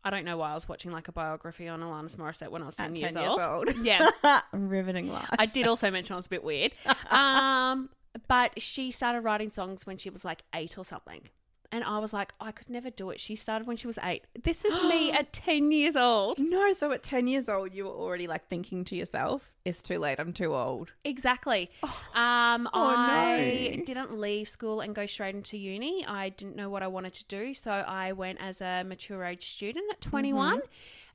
I 0.06 0.10
don't 0.10 0.26
know 0.26 0.36
why 0.36 0.52
I 0.52 0.54
was 0.54 0.68
watching 0.68 0.92
like 0.92 1.08
a 1.08 1.14
biography 1.14 1.68
on 1.70 1.80
Alanis 1.80 2.18
Morissette 2.18 2.50
when 2.50 2.62
I 2.62 2.66
was 2.66 2.76
10, 2.76 2.92
At 2.92 2.98
years, 2.98 3.14
10 3.14 3.24
years 3.24 3.46
old. 3.46 3.70
old. 3.70 3.86
Yeah. 3.86 4.10
Riveting 4.52 5.08
life. 5.08 5.30
I 5.40 5.46
did 5.46 5.66
also 5.66 5.90
mention 5.92 6.14
I 6.14 6.18
was 6.18 6.26
a 6.26 6.30
bit 6.30 6.44
weird. 6.44 6.74
Um, 7.10 7.90
but 8.28 8.62
she 8.62 8.92
started 8.92 9.22
writing 9.22 9.50
songs 9.50 9.86
when 9.88 9.98
she 9.98 10.10
was 10.10 10.24
like 10.26 10.44
eight 10.54 10.78
or 10.78 10.86
something. 10.86 11.30
And 11.74 11.84
I 11.84 11.98
was 11.98 12.14
like, 12.14 12.34
I 12.40 12.52
could 12.52 12.70
never 12.70 12.92
do 12.92 13.10
it. 13.10 13.20
She 13.20 13.36
started 13.36 13.68
when 13.68 13.78
she 13.78 13.88
was 13.88 13.98
eight. 14.04 14.26
This 14.44 14.64
is 14.64 14.74
me 14.84 15.12
at 15.20 15.34
10 15.34 15.72
years 15.72 15.96
old. 15.96 16.38
no, 16.38 16.72
so 16.72 16.92
at 16.92 17.02
10 17.02 17.26
years 17.26 17.50
old, 17.50 17.74
you 17.74 17.86
were 17.86 17.90
already 17.92 18.28
like 18.28 18.48
thinking 18.48 18.86
to 18.86 18.96
yourself, 18.96 19.52
it's 19.66 19.82
too 19.82 19.98
late, 19.98 20.20
I'm 20.20 20.34
too 20.34 20.54
old. 20.54 20.92
Exactly. 21.04 21.72
Um, 22.14 22.70
Oh, 22.74 22.94
I 22.96 23.74
no. 23.78 23.84
didn't 23.86 24.16
leave 24.20 24.48
school 24.48 24.82
and 24.82 24.94
go 24.94 25.08
straight 25.08 25.34
into 25.34 25.58
uni. 25.58 26.06
I 26.06 26.30
didn't 26.30 26.56
know 26.56 26.70
what 26.70 26.84
I 26.84 26.88
wanted 26.88 27.16
to 27.16 27.26
do. 27.26 27.56
So 27.56 27.72
I 27.72 28.12
went 28.12 28.40
as 28.40 28.62
a 28.62 28.84
mature 28.84 29.24
age 29.26 29.48
student 29.50 29.86
at 29.92 30.00
21 30.00 30.62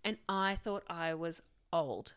and 0.05 0.17
I 0.29 0.57
thought 0.65 0.83
I 0.91 1.15
was 1.15 1.41
old, 1.73 2.15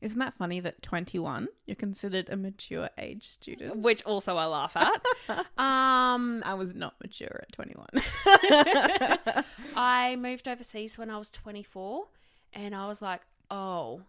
Isn't 0.00 0.18
that 0.18 0.34
funny 0.34 0.60
that 0.60 0.80
21, 0.82 1.48
you're 1.66 1.74
considered 1.76 2.30
a 2.30 2.36
mature 2.36 2.88
age 2.96 3.26
student? 3.26 3.76
which 3.78 4.02
also 4.04 4.36
I 4.36 4.46
laugh 4.46 4.74
at. 4.76 5.04
um, 5.58 6.42
I 6.44 6.54
was 6.54 6.74
not 6.74 6.94
mature 7.02 7.40
at 7.42 7.52
21. 7.52 7.86
I 9.76 10.16
moved 10.16 10.48
overseas 10.48 10.96
when 10.98 11.10
I 11.10 11.18
was 11.18 11.30
24 11.30 12.06
and 12.52 12.74
I 12.74 12.86
was 12.86 13.02
like, 13.02 13.20
oh, 13.50 14.02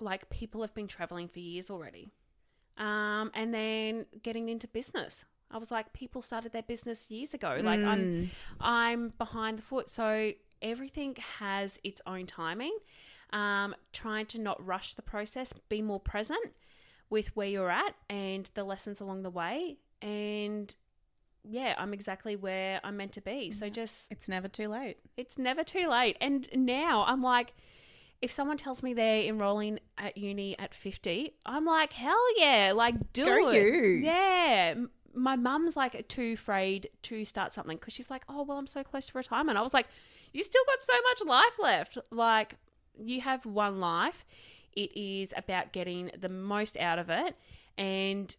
like 0.00 0.28
people 0.30 0.60
have 0.62 0.74
been 0.74 0.88
traveling 0.88 1.28
for 1.28 1.40
years 1.40 1.70
already. 1.70 2.10
Um, 2.76 3.30
and 3.34 3.52
then 3.52 4.06
getting 4.22 4.48
into 4.48 4.68
business. 4.68 5.24
I 5.50 5.58
was 5.58 5.70
like, 5.70 5.92
people 5.92 6.22
started 6.22 6.52
their 6.52 6.62
business 6.62 7.10
years 7.10 7.34
ago. 7.34 7.58
Like 7.62 7.82
I'm 7.82 7.98
Mm. 7.98 8.28
I'm 8.60 9.08
behind 9.18 9.58
the 9.58 9.62
foot. 9.62 9.90
So 9.90 10.32
everything 10.62 11.16
has 11.38 11.78
its 11.82 12.00
own 12.06 12.26
timing. 12.26 12.76
Um, 13.32 13.74
trying 13.92 14.26
to 14.26 14.38
not 14.40 14.64
rush 14.66 14.94
the 14.94 15.02
process, 15.02 15.52
be 15.68 15.82
more 15.82 16.00
present 16.00 16.52
with 17.10 17.34
where 17.36 17.48
you're 17.48 17.70
at 17.70 17.94
and 18.08 18.50
the 18.54 18.64
lessons 18.64 19.00
along 19.00 19.22
the 19.22 19.30
way 19.30 19.76
and 20.02 20.74
yeah, 21.44 21.74
I'm 21.78 21.94
exactly 21.94 22.36
where 22.36 22.80
I'm 22.84 22.96
meant 22.98 23.12
to 23.12 23.20
be. 23.22 23.50
So 23.50 23.68
just 23.70 24.10
It's 24.10 24.28
never 24.28 24.48
too 24.48 24.68
late. 24.68 24.98
it's 25.16 25.38
never 25.38 25.64
too 25.64 25.88
late. 25.88 26.16
And 26.20 26.46
now 26.54 27.04
I'm 27.06 27.22
like, 27.22 27.54
if 28.20 28.30
someone 28.32 28.56
tells 28.58 28.82
me 28.82 28.92
they're 28.94 29.22
enrolling 29.24 29.78
at 29.96 30.16
uni 30.18 30.58
at 30.58 30.74
50, 30.74 31.34
I'm 31.46 31.64
like, 31.64 31.92
hell 31.94 32.20
yeah, 32.36 32.72
like 32.74 33.12
do 33.12 33.24
Go 33.24 33.48
it. 33.50 33.54
you. 33.62 33.82
Yeah. 34.04 34.74
My 35.14 35.36
mum's 35.36 35.76
like 35.76 36.06
too 36.08 36.32
afraid 36.34 36.90
to 37.02 37.24
start 37.24 37.52
something 37.54 37.76
because 37.78 37.94
she's 37.94 38.10
like, 38.10 38.24
oh, 38.28 38.42
well, 38.42 38.58
I'm 38.58 38.66
so 38.66 38.82
close 38.82 39.06
to 39.06 39.16
retirement. 39.16 39.56
I 39.58 39.62
was 39.62 39.72
like, 39.74 39.86
you 40.32 40.42
still 40.44 40.64
got 40.66 40.82
so 40.82 40.94
much 41.08 41.24
life 41.26 41.58
left. 41.58 41.98
Like, 42.10 42.56
you 43.02 43.20
have 43.20 43.46
one 43.46 43.80
life. 43.80 44.24
It 44.74 44.96
is 44.96 45.32
about 45.36 45.72
getting 45.72 46.10
the 46.18 46.28
most 46.28 46.76
out 46.76 46.98
of 46.98 47.10
it. 47.10 47.36
And 47.76 48.34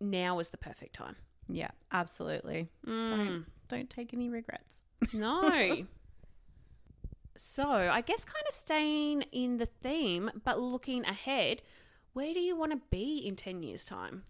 now 0.00 0.38
is 0.38 0.50
the 0.50 0.56
perfect 0.56 0.94
time. 0.94 1.16
Yeah, 1.48 1.70
absolutely. 1.92 2.68
Mm. 2.86 3.08
Don't 3.08 3.44
don't 3.68 3.90
take 3.90 4.12
any 4.14 4.28
regrets. 4.28 4.82
No. 5.12 5.84
so, 7.36 7.64
I 7.68 8.00
guess 8.00 8.24
kind 8.24 8.44
of 8.48 8.54
staying 8.54 9.22
in 9.32 9.58
the 9.58 9.66
theme, 9.66 10.30
but 10.44 10.60
looking 10.60 11.04
ahead, 11.04 11.62
where 12.12 12.32
do 12.32 12.40
you 12.40 12.56
want 12.56 12.72
to 12.72 12.78
be 12.90 13.18
in 13.26 13.34
10 13.36 13.62
years' 13.62 13.84
time? 13.84 14.22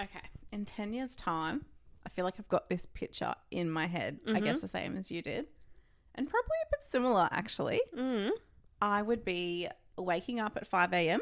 Okay. 0.00 0.20
In 0.52 0.64
10 0.64 0.92
years' 0.94 1.16
time, 1.16 1.64
I 2.06 2.08
feel 2.10 2.24
like 2.24 2.34
I've 2.38 2.48
got 2.48 2.68
this 2.68 2.86
picture 2.86 3.34
in 3.50 3.68
my 3.68 3.86
head, 3.86 4.20
I 4.26 4.30
Mm-hmm. 4.30 4.44
guess 4.44 4.60
the 4.60 4.68
same 4.68 4.96
as 4.96 5.10
you 5.10 5.22
did. 5.22 5.46
And 6.14 6.28
probably 6.28 6.56
a 6.64 6.70
bit 6.70 6.86
similar, 6.88 7.28
actually. 7.32 7.80
Mm. 7.96 8.30
I 8.84 9.00
would 9.00 9.24
be 9.24 9.66
waking 9.96 10.38
up 10.40 10.58
at 10.58 10.66
5 10.66 10.92
a.m. 10.92 11.20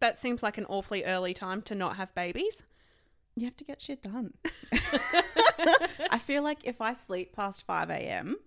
That 0.00 0.18
seems 0.18 0.42
like 0.42 0.56
an 0.56 0.64
awfully 0.70 1.04
early 1.04 1.34
time 1.34 1.60
to 1.62 1.74
not 1.74 1.96
have 1.96 2.14
babies. 2.14 2.62
You 3.36 3.44
have 3.44 3.58
to 3.58 3.64
get 3.64 3.82
shit 3.82 4.02
done. 4.02 4.32
I 6.10 6.18
feel 6.18 6.42
like 6.42 6.60
if 6.64 6.80
I 6.80 6.94
sleep 6.94 7.36
past 7.36 7.66
5 7.66 7.90
a.m., 7.90 8.38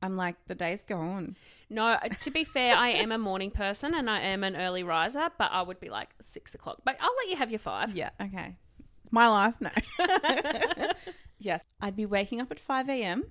I'm 0.00 0.16
like, 0.16 0.36
the 0.46 0.54
day's 0.54 0.84
gone. 0.84 1.34
No, 1.68 1.86
uh, 1.86 2.08
to 2.20 2.30
be 2.30 2.44
fair, 2.44 2.76
I 2.76 2.90
am 2.90 3.10
a 3.10 3.18
morning 3.18 3.50
person 3.50 3.94
and 3.94 4.08
I 4.08 4.20
am 4.20 4.44
an 4.44 4.54
early 4.54 4.84
riser, 4.84 5.28
but 5.36 5.50
I 5.50 5.62
would 5.62 5.80
be 5.80 5.90
like 5.90 6.10
six 6.20 6.54
o'clock. 6.54 6.82
But 6.84 6.98
I'll 7.00 7.16
let 7.16 7.30
you 7.30 7.36
have 7.36 7.50
your 7.50 7.58
five. 7.58 7.96
Yeah, 7.96 8.10
okay. 8.20 8.54
It's 9.02 9.12
my 9.12 9.26
life, 9.26 9.54
no. 9.60 9.70
yes, 11.40 11.64
I'd 11.80 11.96
be 11.96 12.06
waking 12.06 12.40
up 12.40 12.52
at 12.52 12.60
5 12.60 12.88
a.m., 12.88 13.24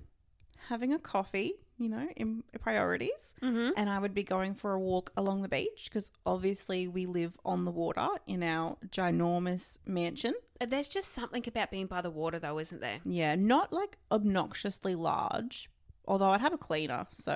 having 0.68 0.92
a 0.92 0.98
coffee, 0.98 1.54
you 1.78 1.88
know, 1.88 2.06
in 2.16 2.42
priorities, 2.60 3.34
Mm-hmm. 3.42 3.70
and 3.76 3.90
I 3.90 3.98
would 3.98 4.14
be 4.14 4.22
going 4.22 4.54
for 4.54 4.72
a 4.72 4.78
walk 4.78 5.12
along 5.16 5.42
the 5.42 5.48
beach 5.48 5.84
because 5.84 6.10
obviously 6.24 6.86
we 6.88 7.06
live 7.06 7.32
on 7.44 7.64
the 7.64 7.70
water 7.70 8.08
in 8.26 8.42
our 8.42 8.76
ginormous 8.88 9.78
mansion. 9.86 10.34
There's 10.64 10.88
just 10.88 11.12
something 11.12 11.42
about 11.46 11.70
being 11.70 11.86
by 11.86 12.00
the 12.00 12.10
water, 12.10 12.38
though, 12.38 12.58
isn't 12.58 12.80
there? 12.80 13.00
Yeah, 13.04 13.34
not 13.34 13.72
like 13.72 13.98
obnoxiously 14.10 14.94
large, 14.94 15.68
although 16.06 16.30
I'd 16.30 16.40
have 16.40 16.52
a 16.54 16.58
cleaner, 16.58 17.06
so 17.14 17.32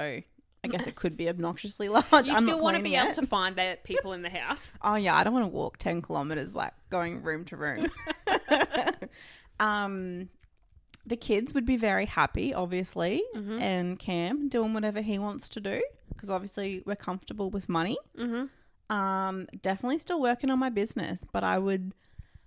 I 0.64 0.68
guess 0.68 0.86
it 0.86 0.94
could 0.94 1.16
be 1.16 1.28
obnoxiously 1.28 1.88
large. 1.90 2.28
You 2.28 2.34
I'm 2.34 2.44
still 2.44 2.62
want 2.62 2.76
to 2.76 2.82
be 2.82 2.94
able 2.94 3.14
to 3.14 3.26
find 3.26 3.56
the 3.56 3.76
people 3.84 4.12
in 4.12 4.22
the 4.22 4.30
house. 4.30 4.68
Oh 4.82 4.94
yeah, 4.94 5.16
I 5.16 5.24
don't 5.24 5.32
want 5.34 5.44
to 5.44 5.48
walk 5.48 5.78
ten 5.78 6.00
kilometers 6.00 6.54
like 6.54 6.72
going 6.90 7.22
room 7.22 7.44
to 7.46 7.56
room. 7.56 7.88
um, 9.60 10.28
the 11.08 11.16
kids 11.16 11.54
would 11.54 11.64
be 11.66 11.76
very 11.76 12.06
happy, 12.06 12.52
obviously, 12.54 13.22
Mm-hmm. 13.34 13.58
and 13.60 13.98
Cam 13.98 14.48
doing 14.48 14.72
whatever 14.74 15.00
he 15.00 15.18
wants 15.18 15.48
to 15.50 15.60
do 15.60 15.82
because 16.12 16.30
obviously 16.30 16.82
we're 16.86 16.96
comfortable 16.96 17.50
with 17.50 17.68
money. 17.68 17.96
Mm-hmm. 18.18 18.94
Um, 18.94 19.46
definitely 19.62 19.98
still 19.98 20.20
working 20.20 20.50
on 20.50 20.58
my 20.58 20.70
business, 20.70 21.20
but 21.32 21.44
I 21.44 21.58
would 21.58 21.92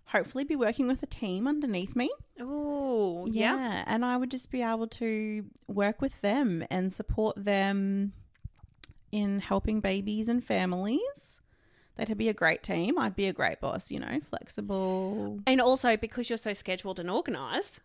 hopefully 0.06 0.44
be 0.44 0.56
working 0.56 0.88
with 0.88 1.02
a 1.04 1.06
team 1.06 1.48
underneath 1.48 1.96
me. 1.96 2.10
Oh, 2.40 3.28
yeah. 3.28 3.84
and 3.88 4.04
I 4.04 4.18
would 4.18 4.32
just 4.32 4.52
be 4.52 4.62
able 4.62 4.88
to 4.88 5.46
work 5.68 6.02
with 6.02 6.20
them 6.22 6.66
and 6.70 6.92
support 6.92 7.36
them 7.44 8.14
in 9.12 9.40
helping 9.40 9.80
babies 9.80 10.28
and 10.28 10.44
families. 10.44 11.40
That'd 11.96 12.18
be 12.18 12.30
a 12.30 12.34
great 12.34 12.64
team. 12.64 12.98
I'd 12.98 13.16
be 13.16 13.28
a 13.28 13.34
great 13.34 13.60
boss, 13.62 13.92
you 13.92 14.00
know, 14.00 14.20
flexible. 14.30 15.40
And 15.46 15.62
also 15.62 15.96
because 15.98 16.30
you're 16.30 16.38
so 16.38 16.54
scheduled 16.54 17.00
and 17.00 17.10
organized, 17.10 17.80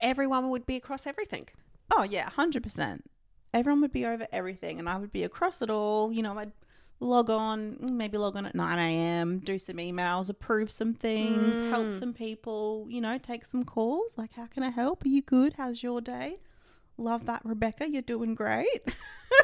everyone 0.00 0.50
would 0.50 0.66
be 0.66 0.76
across 0.76 1.06
everything. 1.06 1.48
Oh, 1.90 2.02
yeah, 2.02 2.28
100%. 2.30 3.02
Everyone 3.54 3.80
would 3.80 3.92
be 3.92 4.04
over 4.04 4.26
everything 4.32 4.78
and 4.78 4.88
I 4.88 4.96
would 4.96 5.12
be 5.12 5.24
across 5.24 5.62
it 5.62 5.70
all. 5.70 6.12
You 6.12 6.22
know, 6.22 6.38
I'd 6.38 6.52
log 7.00 7.30
on, 7.30 7.78
maybe 7.92 8.18
log 8.18 8.36
on 8.36 8.46
at 8.46 8.54
9 8.54 8.78
a.m., 8.78 9.38
do 9.38 9.58
some 9.58 9.76
emails, 9.76 10.28
approve 10.28 10.70
some 10.70 10.94
things, 10.94 11.60
help 11.70 11.94
some 11.94 12.12
people, 12.12 12.86
you 12.90 13.00
know, 13.00 13.18
take 13.18 13.44
some 13.44 13.64
calls. 13.64 14.18
Like, 14.18 14.32
how 14.34 14.46
can 14.46 14.62
I 14.62 14.70
help? 14.70 15.04
Are 15.04 15.08
you 15.08 15.22
good? 15.22 15.54
How's 15.54 15.82
your 15.82 16.00
day? 16.00 16.38
Love 16.98 17.26
that, 17.26 17.42
Rebecca. 17.44 17.88
You're 17.88 18.02
doing 18.02 18.34
great. 18.34 18.94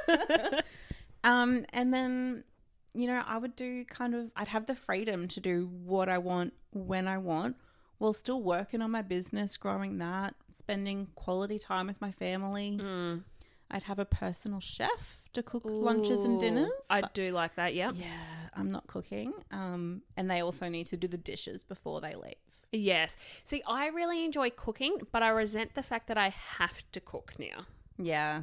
um, 1.24 1.64
and 1.72 1.94
then, 1.94 2.44
you 2.92 3.06
know, 3.06 3.22
I 3.26 3.38
would 3.38 3.54
do 3.56 3.84
kind 3.84 4.14
of, 4.14 4.30
I'd 4.36 4.48
have 4.48 4.66
the 4.66 4.74
freedom 4.74 5.28
to 5.28 5.40
do 5.40 5.70
what 5.84 6.08
I 6.08 6.18
want 6.18 6.52
when 6.72 7.06
I 7.06 7.18
want 7.18 7.56
while 8.04 8.12
still 8.12 8.42
working 8.42 8.82
on 8.82 8.90
my 8.90 9.00
business, 9.00 9.56
growing 9.56 9.96
that, 9.96 10.34
spending 10.54 11.08
quality 11.14 11.58
time 11.58 11.86
with 11.86 11.98
my 12.02 12.12
family. 12.12 12.78
Mm. 12.78 13.22
I'd 13.70 13.84
have 13.84 13.98
a 13.98 14.04
personal 14.04 14.60
chef 14.60 15.24
to 15.32 15.42
cook 15.42 15.62
lunches 15.64 16.22
and 16.22 16.38
dinners. 16.38 16.70
I 16.90 17.02
do 17.14 17.30
like 17.30 17.56
that, 17.56 17.74
yeah. 17.74 17.92
yeah, 17.94 18.50
I'm 18.54 18.70
not 18.70 18.86
cooking. 18.88 19.32
Um, 19.50 20.02
and 20.18 20.30
they 20.30 20.42
also 20.42 20.68
need 20.68 20.86
to 20.88 20.98
do 20.98 21.08
the 21.08 21.16
dishes 21.16 21.62
before 21.62 22.02
they 22.02 22.14
leave. 22.14 22.34
Yes. 22.72 23.16
See, 23.42 23.62
I 23.66 23.86
really 23.86 24.22
enjoy 24.22 24.50
cooking, 24.50 24.98
but 25.10 25.22
I 25.22 25.30
resent 25.30 25.74
the 25.74 25.82
fact 25.82 26.08
that 26.08 26.18
I 26.18 26.28
have 26.28 26.82
to 26.92 27.00
cook 27.00 27.32
now. 27.38 27.64
Yeah. 27.96 28.42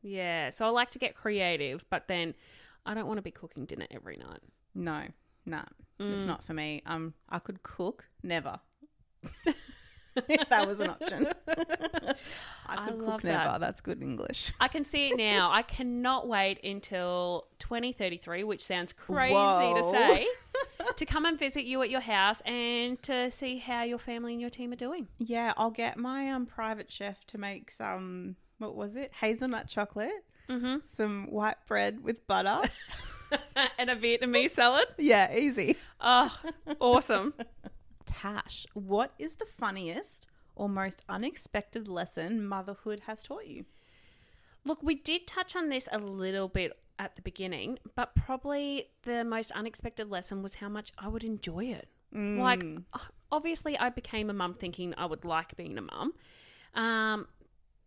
Yeah. 0.00 0.48
So 0.50 0.64
I 0.64 0.70
like 0.70 0.90
to 0.92 0.98
get 0.98 1.14
creative, 1.14 1.84
but 1.90 2.08
then 2.08 2.34
I 2.86 2.94
don't 2.94 3.06
want 3.06 3.18
to 3.18 3.22
be 3.22 3.30
cooking 3.30 3.66
dinner 3.66 3.86
every 3.90 4.16
night. 4.16 4.40
No, 4.74 5.02
nah, 5.44 5.64
it's 5.98 6.24
not 6.24 6.42
for 6.42 6.54
me. 6.54 6.82
Um, 6.86 7.12
I 7.28 7.40
could 7.40 7.62
cook, 7.62 8.06
never. 8.22 8.58
if 10.28 10.48
that 10.50 10.66
was 10.68 10.80
an 10.80 10.90
option. 10.90 11.28
I 11.48 12.14
I 12.66 12.88
could 12.88 12.98
love 12.98 13.10
cook 13.20 13.24
never. 13.24 13.44
that. 13.44 13.60
That's 13.60 13.80
good 13.80 14.02
English. 14.02 14.52
I 14.60 14.68
can 14.68 14.84
see 14.84 15.08
it 15.08 15.16
now. 15.16 15.50
I 15.50 15.62
cannot 15.62 16.28
wait 16.28 16.62
until 16.64 17.46
2033, 17.58 18.44
which 18.44 18.62
sounds 18.64 18.92
crazy 18.92 19.34
to 19.34 19.82
say, 19.90 20.26
to 20.96 21.06
come 21.06 21.24
and 21.24 21.38
visit 21.38 21.64
you 21.64 21.82
at 21.82 21.90
your 21.90 22.00
house 22.00 22.40
and 22.42 23.02
to 23.02 23.30
see 23.30 23.58
how 23.58 23.82
your 23.82 23.98
family 23.98 24.32
and 24.32 24.40
your 24.40 24.50
team 24.50 24.72
are 24.72 24.76
doing. 24.76 25.08
Yeah, 25.18 25.52
I'll 25.56 25.70
get 25.70 25.96
my 25.96 26.30
um 26.30 26.46
private 26.46 26.90
chef 26.90 27.24
to 27.28 27.38
make 27.38 27.70
some. 27.70 28.36
What 28.58 28.76
was 28.76 28.96
it? 28.96 29.12
Hazelnut 29.20 29.68
chocolate. 29.68 30.10
Mm-hmm. 30.48 30.76
Some 30.84 31.26
white 31.30 31.56
bread 31.66 32.02
with 32.02 32.26
butter. 32.26 32.60
and 33.78 33.88
a 33.90 33.96
Vietnamese 33.96 34.50
salad. 34.50 34.86
yeah, 34.98 35.34
easy. 35.34 35.76
Oh, 36.00 36.36
awesome. 36.80 37.32
Tash, 38.06 38.66
what 38.74 39.12
is 39.18 39.36
the 39.36 39.46
funniest 39.46 40.26
or 40.54 40.68
most 40.68 41.02
unexpected 41.08 41.88
lesson 41.88 42.46
motherhood 42.46 43.00
has 43.06 43.22
taught 43.22 43.46
you? 43.46 43.64
Look, 44.64 44.82
we 44.82 44.94
did 44.94 45.26
touch 45.26 45.56
on 45.56 45.68
this 45.70 45.88
a 45.90 45.98
little 45.98 46.48
bit 46.48 46.72
at 46.98 47.16
the 47.16 47.22
beginning, 47.22 47.78
but 47.96 48.14
probably 48.14 48.90
the 49.02 49.24
most 49.24 49.50
unexpected 49.52 50.08
lesson 50.10 50.42
was 50.42 50.54
how 50.54 50.68
much 50.68 50.92
I 50.98 51.08
would 51.08 51.24
enjoy 51.24 51.64
it. 51.66 51.88
Like, 52.12 52.60
Mm. 52.62 52.84
obviously, 53.32 53.76
I 53.78 53.88
became 53.88 54.28
a 54.28 54.34
mum 54.34 54.54
thinking 54.54 54.94
I 54.96 55.06
would 55.06 55.24
like 55.24 55.56
being 55.56 55.78
a 55.78 55.82
mum. 55.82 56.12
Um, 56.74 57.26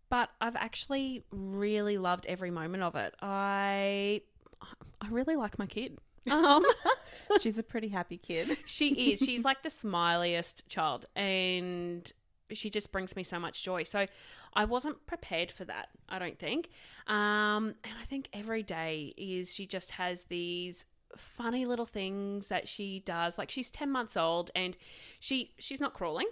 but 0.09 0.31
I've 0.41 0.55
actually 0.55 1.23
really 1.31 1.97
loved 1.97 2.25
every 2.25 2.51
moment 2.51 2.83
of 2.83 2.95
it. 2.95 3.13
I 3.21 4.21
I 5.01 5.07
really 5.09 5.35
like 5.35 5.59
my 5.59 5.67
kid. 5.67 5.99
Um, 6.29 6.65
She's 7.41 7.57
a 7.57 7.63
pretty 7.63 7.89
happy 7.89 8.17
kid. 8.17 8.57
she 8.65 9.11
is. 9.11 9.19
She's 9.19 9.43
like 9.43 9.63
the 9.63 9.69
smiliest 9.69 10.67
child, 10.67 11.05
and 11.15 12.11
she 12.51 12.69
just 12.69 12.91
brings 12.91 13.15
me 13.15 13.23
so 13.23 13.39
much 13.39 13.63
joy. 13.63 13.83
So 13.83 14.05
I 14.53 14.65
wasn't 14.65 15.05
prepared 15.05 15.51
for 15.51 15.65
that. 15.65 15.89
I 16.07 16.19
don't 16.19 16.37
think. 16.37 16.69
Um, 17.07 17.75
and 17.83 17.93
I 17.99 18.05
think 18.05 18.29
every 18.33 18.63
day 18.63 19.13
is 19.17 19.53
she 19.53 19.65
just 19.65 19.91
has 19.91 20.23
these 20.23 20.85
funny 21.15 21.65
little 21.65 21.85
things 21.85 22.47
that 22.47 22.67
she 22.67 22.99
does. 23.05 23.37
Like 23.37 23.49
she's 23.49 23.71
ten 23.71 23.91
months 23.91 24.17
old, 24.17 24.51
and 24.55 24.77
she 25.19 25.53
she's 25.57 25.79
not 25.79 25.93
crawling. 25.93 26.27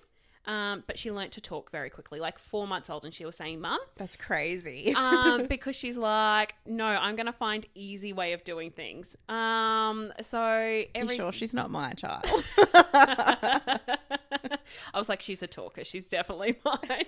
Um, 0.45 0.83
but 0.87 0.99
she 0.99 1.09
learnt 1.09 1.31
to 1.33 1.41
talk 1.41 1.71
very 1.71 1.89
quickly, 1.89 2.19
like 2.19 2.37
four 2.37 2.67
months 2.67 2.89
old, 2.89 3.05
and 3.05 3.13
she 3.13 3.23
was 3.23 3.37
saying 3.37 3.61
"mum," 3.61 3.79
That's 3.95 4.17
crazy. 4.17 4.93
um, 4.97 5.45
because 5.49 5.75
she's 5.75 5.97
like, 5.97 6.55
"No, 6.65 6.85
I'm 6.85 7.15
gonna 7.15 7.31
find 7.31 7.65
easy 7.75 8.11
way 8.11 8.33
of 8.33 8.43
doing 8.43 8.71
things." 8.71 9.15
Um, 9.29 10.11
so 10.21 10.59
you 10.67 10.87
every 10.95 11.15
sure 11.15 11.31
she's 11.31 11.53
not 11.53 11.71
my 11.71 11.93
child? 11.93 12.25
I 14.93 14.97
was 14.99 15.07
like, 15.07 15.21
she's 15.21 15.41
a 15.43 15.47
talker. 15.47 15.83
She's 15.83 16.07
definitely 16.07 16.57
mine. 16.65 17.05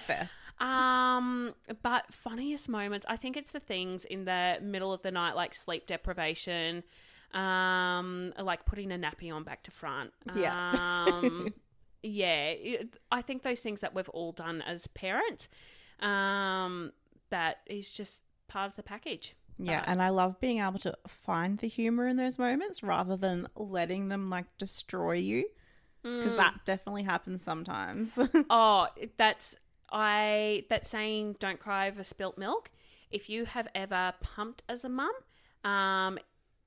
Fair. 0.00 0.28
um, 0.60 1.54
but 1.82 2.12
funniest 2.12 2.68
moments, 2.68 3.06
I 3.08 3.16
think 3.16 3.36
it's 3.36 3.52
the 3.52 3.60
things 3.60 4.04
in 4.04 4.24
the 4.24 4.58
middle 4.60 4.92
of 4.92 5.02
the 5.02 5.10
night, 5.10 5.36
like 5.36 5.54
sleep 5.54 5.86
deprivation, 5.86 6.82
um, 7.32 8.32
like 8.38 8.64
putting 8.66 8.92
a 8.92 8.96
nappy 8.96 9.32
on 9.32 9.42
back 9.44 9.62
to 9.64 9.70
front. 9.70 10.12
Yeah. 10.34 11.04
Um, 11.08 11.54
yeah, 12.02 12.46
it, 12.50 12.96
I 13.10 13.22
think 13.22 13.42
those 13.42 13.60
things 13.60 13.80
that 13.80 13.94
we've 13.94 14.08
all 14.10 14.32
done 14.32 14.62
as 14.62 14.86
parents, 14.88 15.48
um, 16.00 16.92
that 17.30 17.58
is 17.66 17.90
just 17.90 18.22
part 18.48 18.68
of 18.70 18.76
the 18.76 18.82
package. 18.82 19.34
Yeah, 19.58 19.80
But- 19.80 19.88
and 19.88 20.02
I 20.02 20.10
love 20.10 20.38
being 20.40 20.60
able 20.60 20.78
to 20.80 20.96
find 21.08 21.58
the 21.58 21.66
humor 21.68 22.06
in 22.06 22.16
those 22.16 22.38
moments 22.38 22.82
rather 22.82 23.16
than 23.16 23.48
letting 23.56 24.08
them 24.08 24.30
like 24.30 24.46
destroy 24.56 25.12
you 25.14 25.44
because 26.02 26.32
Mm. 26.32 26.36
that 26.36 26.64
definitely 26.64 27.02
happens 27.02 27.42
sometimes. 27.42 28.16
Oh, 28.50 28.86
that's 29.16 29.56
I 29.90 30.64
that 30.68 30.86
saying 30.86 31.36
don't 31.40 31.58
cry 31.58 31.88
over 31.88 32.04
spilt 32.04 32.38
milk. 32.38 32.70
If 33.10 33.28
you 33.28 33.46
have 33.46 33.66
ever 33.74 34.14
pumped 34.20 34.62
as 34.68 34.84
a 34.84 34.88
mum, 34.88 35.12
um, 35.64 36.18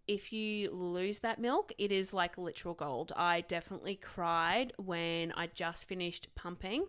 if 0.08 0.32
you 0.34 0.72
lose 0.72 1.20
that 1.20 1.40
milk, 1.40 1.72
it 1.78 1.92
is 1.92 2.14
like 2.14 2.38
literal 2.38 2.74
gold. 2.74 3.12
I 3.16 3.42
definitely 3.42 3.96
cried 3.96 4.74
when 4.78 5.32
I 5.34 5.48
just 5.48 5.88
finished 5.88 6.34
pumping, 6.36 6.86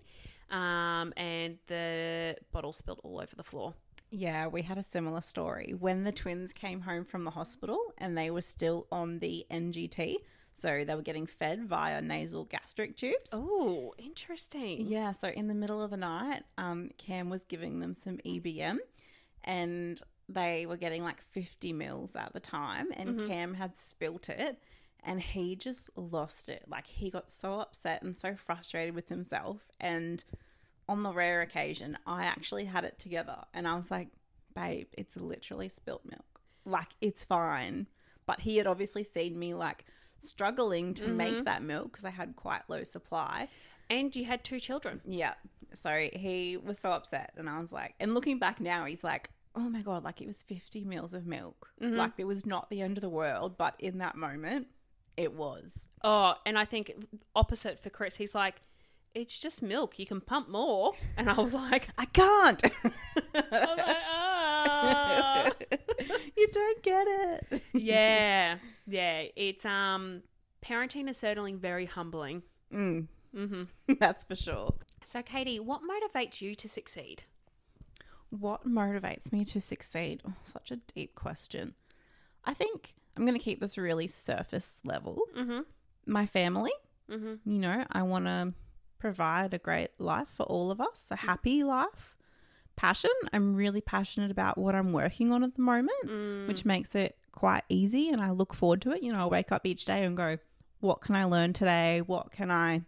um, 0.50 1.12
and 1.16 1.58
the 1.66 2.36
bottle 2.52 2.72
spilled 2.72 3.00
all 3.04 3.20
over 3.20 3.34
the 3.36 3.44
floor. 3.44 3.74
yeah, 4.10 4.46
we 4.46 4.60
had 4.62 4.76
a 4.76 4.82
similar 4.82 5.22
story 5.22 5.74
when 5.78 6.04
the 6.04 6.12
twins 6.12 6.52
came 6.52 6.82
home 6.82 7.04
from 7.04 7.24
the 7.24 7.30
hospital 7.30 7.78
and 7.96 8.16
they 8.16 8.30
were 8.30 8.42
still 8.42 8.86
on 8.92 9.18
the 9.20 9.46
NGT. 9.50 10.16
So 10.54 10.84
they 10.84 10.94
were 10.94 11.00
getting 11.00 11.26
fed 11.26 11.64
via 11.64 12.02
nasal 12.02 12.44
gastric 12.44 12.94
tubes. 12.98 13.30
Oh, 13.32 13.94
interesting. 13.96 14.86
Yeah, 14.86 15.12
so 15.12 15.28
in 15.28 15.48
the 15.48 15.54
middle 15.54 15.80
of 15.80 15.90
the 15.90 15.96
night, 15.96 16.42
um, 16.58 16.90
Cam 16.98 17.30
was 17.30 17.42
giving 17.44 17.80
them 17.80 17.94
some 17.94 18.18
EBM 18.18 18.76
and 19.44 19.98
they 20.29 20.66
were 20.66 20.77
getting 20.77 21.03
like 21.03 21.23
50 21.33 21.73
mils 21.73 22.16
at 22.16 22.33
the 22.33 22.41
time, 22.41 22.89
and 22.97 23.11
mm-hmm. 23.11 23.29
Cam 23.29 23.55
had 23.55 23.77
spilt 23.77 24.29
it 24.29 24.59
and 25.05 25.20
he 25.20 25.57
just 25.57 25.91
lost 25.97 26.49
it. 26.49 26.64
Like 26.68 26.87
he 26.87 27.11
got 27.11 27.31
so 27.31 27.61
upset 27.61 28.03
and 28.03 28.16
so 28.16 28.37
frustrated 28.37 28.95
with 28.95 29.09
himself. 29.09 29.61
And 29.81 30.23
on 30.89 31.03
the 31.03 31.12
rare 31.12 31.43
occasion, 31.43 31.99
I 32.07 32.25
actually 32.25 32.66
had 32.66 32.85
it 32.85 32.99
together 32.99 33.39
and 33.53 33.66
I 33.66 33.75
was 33.75 33.91
like, 33.91 34.09
babe, 34.55 34.87
it's 34.93 35.16
literally 35.16 35.68
spilt 35.68 36.03
milk. 36.05 36.41
Like 36.64 36.91
it's 37.01 37.25
fine. 37.25 37.89
But 38.27 38.41
he 38.41 38.59
had 38.59 38.66
obviously 38.66 39.03
seen 39.03 39.39
me 39.39 39.55
like 39.55 39.85
struggling 40.18 40.95
to 40.95 41.09
make 41.09 41.35
mm-hmm. 41.35 41.45
that 41.45 41.62
milk 41.62 41.91
because 41.91 42.05
I 42.05 42.11
had 42.11 42.37
quite 42.37 42.62
low 42.68 42.85
supply. 42.85 43.49
And 43.91 44.14
you 44.14 44.25
had 44.25 44.45
two 44.45 44.61
children. 44.61 45.01
Yeah. 45.05 45.35
So 45.75 46.09
he 46.12 46.57
was 46.57 46.79
so 46.79 46.93
upset. 46.93 47.33
And 47.37 47.51
I 47.51 47.59
was 47.59 47.73
like, 47.73 47.95
and 47.99 48.14
looking 48.14 48.39
back 48.39 48.61
now, 48.61 48.85
he's 48.85 49.03
like, 49.03 49.31
oh 49.55 49.68
my 49.68 49.82
God, 49.82 50.05
like 50.05 50.20
it 50.20 50.26
was 50.26 50.42
50 50.42 50.84
mils 50.84 51.14
of 51.14 51.26
milk. 51.26 51.68
Like 51.80 52.12
it 52.18 52.24
was 52.24 52.46
not 52.46 52.70
the 52.70 52.80
end 52.80 52.96
of 52.96 53.03
the 53.03 53.09
world. 53.09 53.57
But 53.59 53.74
in 53.78 53.98
that 53.98 54.16
moment, 54.16 54.68
it 55.16 55.34
was. 55.34 55.88
Oh, 56.03 56.34
and 56.46 56.59
I 56.59 56.64
think 56.64 56.92
opposite 57.34 57.82
for 57.82 57.90
Chris, 57.90 58.16
he's 58.16 58.34
like, 58.34 58.57
it's 59.14 59.38
just 59.38 59.62
milk. 59.62 59.98
You 59.98 60.07
can 60.07 60.20
pump 60.20 60.48
more. 60.48 60.92
And 61.16 61.28
I 61.28 61.34
was 61.34 61.55
like, 61.55 61.88
I 61.98 62.05
can't. 62.07 62.62
I 63.34 63.40
was 63.50 63.78
like, 63.78 63.96
"Ah." 64.07 65.50
you 66.36 66.48
don't 66.50 66.82
get 66.82 67.07
it. 67.09 67.62
yeah, 67.74 68.57
yeah. 68.86 69.24
It's 69.36 69.64
um, 69.64 70.22
parenting 70.64 71.09
is 71.09 71.16
certainly 71.16 71.53
very 71.53 71.86
humbling. 71.86 72.42
Mm, 72.72 73.07
hmm 73.34 73.62
that's 73.98 74.24
for 74.24 74.34
sure. 74.34 74.74
So, 75.05 75.20
Katie, 75.22 75.61
what 75.61 75.82
motivates 75.82 76.40
you 76.40 76.55
to 76.55 76.68
succeed? 76.68 77.24
What 78.39 78.66
motivates 78.66 79.33
me 79.33 79.45
to 79.47 79.61
succeed? 79.61 80.22
Oh, 80.26 80.33
such 80.43 80.70
a 80.70 80.76
deep 80.76 81.14
question. 81.14 81.74
I 82.45 82.55
think 82.55 82.95
I'm 83.16 83.24
going 83.26 83.37
to 83.39 83.43
keep 83.45 83.61
this 83.61 83.76
really 83.76 84.07
surface 84.07 84.80
level. 84.85 85.20
Mm-hmm. 85.37 85.61
My 86.07 86.26
family, 86.26 86.72
Mm-hmm. 87.11 87.51
you 87.51 87.59
know, 87.59 87.85
I 87.93 88.03
want 88.05 88.24
to 88.24 88.55
provide 88.99 89.53
a 89.53 89.59
great 89.59 89.91
life 89.99 90.28
for 90.28 90.45
all 90.45 90.70
of 90.70 90.80
us, 90.80 91.09
a 91.11 91.16
happy 91.16 91.62
life. 91.62 92.16
Passion, 92.74 93.11
I'm 93.35 93.55
really 93.55 93.83
passionate 93.83 94.30
about 94.30 94.57
what 94.57 94.74
I'm 94.74 94.93
working 94.95 95.30
on 95.30 95.45
at 95.45 95.55
the 95.57 95.61
moment, 95.61 95.91
Mm. 96.07 96.49
which 96.49 96.64
makes 96.64 96.95
it 96.95 97.18
quite 97.33 97.64
easy 97.68 98.09
and 98.09 98.22
I 98.22 98.30
look 98.30 98.55
forward 98.55 98.80
to 98.83 98.93
it. 98.93 99.03
You 99.03 99.12
know, 99.12 99.18
I 99.18 99.26
wake 99.26 99.53
up 99.53 99.66
each 99.66 99.85
day 99.85 100.05
and 100.05 100.16
go, 100.16 100.39
what 100.80 101.03
can 101.03 101.14
I 101.16 101.24
learn 101.24 101.53
today? 101.53 102.01
What 102.01 102.30
can 102.33 102.51
I 102.51 102.80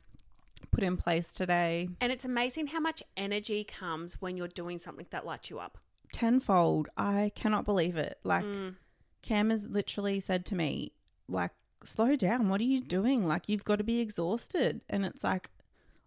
put 0.75 0.85
in 0.85 0.97
place 0.97 1.29
today? 1.29 1.89
And 2.01 2.13
it's 2.13 2.25
amazing 2.25 2.69
how 2.69 2.81
much 2.81 3.03
energy 3.17 3.65
comes 3.65 4.21
when 4.21 4.37
you're 4.37 4.49
doing 4.49 4.79
something 4.79 5.07
that 5.11 5.25
lights 5.25 5.51
you 5.51 5.59
up. 5.59 5.79
Tenfold. 6.13 6.89
I 6.97 7.33
cannot 7.35 7.65
believe 7.65 7.97
it. 7.97 8.19
Like, 8.25 8.45
Mm. 8.45 8.77
Cam 9.23 9.51
has 9.51 9.69
literally 9.69 10.21
said 10.21 10.45
to 10.47 10.55
me, 10.55 10.93
like, 11.29 11.53
slow 11.85 12.15
down. 12.17 12.49
What 12.49 12.61
are 12.61 12.65
you 12.65 12.81
doing? 12.81 13.27
Like, 13.27 13.49
you've 13.49 13.65
got 13.65 13.77
to 13.77 13.85
be 13.85 14.01
exhausted. 14.01 14.81
And 14.89 15.05
it's 15.07 15.25
like, 15.25 15.51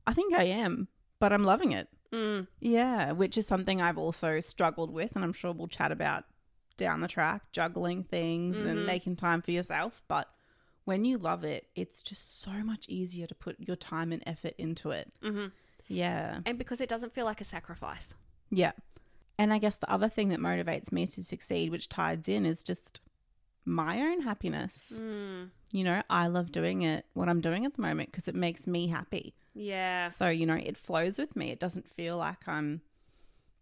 I 0.06 0.14
think 0.14 0.34
I 0.34 0.44
am, 0.44 0.88
but 1.20 1.34
I'm 1.34 1.44
loving 1.44 1.72
it. 1.72 1.88
Mm. 2.12 2.48
Yeah, 2.60 3.12
which 3.12 3.38
is 3.38 3.46
something 3.48 3.82
I've 3.82 3.98
also 3.98 4.40
struggled 4.40 4.92
with, 4.92 5.14
and 5.16 5.24
I'm 5.26 5.34
sure 5.34 5.52
we'll 5.52 5.68
chat 5.68 5.92
about 5.92 6.24
down 6.78 7.02
the 7.02 7.08
track, 7.08 7.52
juggling 7.52 8.04
things 8.04 8.58
Mhm. 8.58 8.70
and 8.70 8.86
making 8.86 9.16
time 9.18 9.42
for 9.42 9.52
yourself. 9.52 10.04
But 10.08 10.30
when 10.88 11.04
you 11.04 11.18
love 11.18 11.44
it, 11.44 11.68
it's 11.76 12.02
just 12.02 12.42
so 12.42 12.52
much 12.64 12.88
easier 12.88 13.28
to 13.28 13.36
put 13.36 13.60
your 13.60 13.76
time 13.76 14.14
and 14.14 14.24
effort 14.26 14.54
into 14.58 14.92
it. 14.92 15.12
hmm 15.22 15.48
Yeah. 15.88 16.40
And 16.46 16.58
because 16.58 16.80
it 16.80 16.88
doesn't 16.88 17.14
feel 17.14 17.26
like 17.26 17.42
a 17.42 17.44
sacrifice. 17.44 18.08
Yeah. 18.50 18.72
And 19.38 19.52
I 19.52 19.58
guess 19.58 19.76
the 19.76 19.92
other 19.92 20.08
thing 20.08 20.30
that 20.30 20.40
motivates 20.40 20.90
me 20.94 21.06
to 21.08 21.22
succeed, 21.22 21.72
which 21.72 21.90
ties 21.90 22.30
in, 22.30 22.46
is 22.46 22.64
just 22.64 23.02
my 23.66 24.00
own 24.00 24.22
happiness. 24.22 24.94
Mm. 24.96 25.50
You 25.74 25.84
know, 25.84 26.02
I 26.10 26.28
love 26.28 26.54
doing 26.54 26.84
it, 26.84 27.06
what 27.14 27.28
I'm 27.28 27.42
doing 27.42 27.66
at 27.66 27.74
the 27.74 27.82
moment, 27.82 28.10
because 28.10 28.30
it 28.30 28.36
makes 28.36 28.66
me 28.66 28.88
happy. 28.88 29.36
Yeah. 29.54 30.10
So, 30.12 30.30
you 30.30 30.46
know, 30.46 30.56
it 30.56 30.78
flows 30.78 31.18
with 31.18 31.36
me. 31.36 31.52
It 31.52 31.60
doesn't 31.60 31.86
feel 31.86 32.16
like 32.16 32.48
I'm 32.48 32.80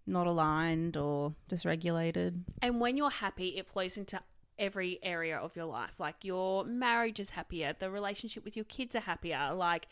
not 0.06 0.28
aligned 0.28 0.96
or 0.96 1.34
dysregulated. 1.50 2.42
And 2.62 2.80
when 2.80 2.98
you're 2.98 3.10
happy, 3.10 3.58
it 3.58 3.68
flows 3.68 3.98
into 3.98 4.22
every 4.58 5.00
area 5.04 5.38
of 5.38 5.56
your 5.56 5.66
life. 5.66 5.94
Like 6.00 6.24
your 6.24 6.64
marriage 6.66 7.20
is 7.20 7.32
happier, 7.32 7.76
the 7.78 7.90
relationship 7.92 8.44
with 8.46 8.56
your 8.56 8.66
kids 8.66 8.96
are 8.96 9.02
happier, 9.02 9.52
like 9.54 9.88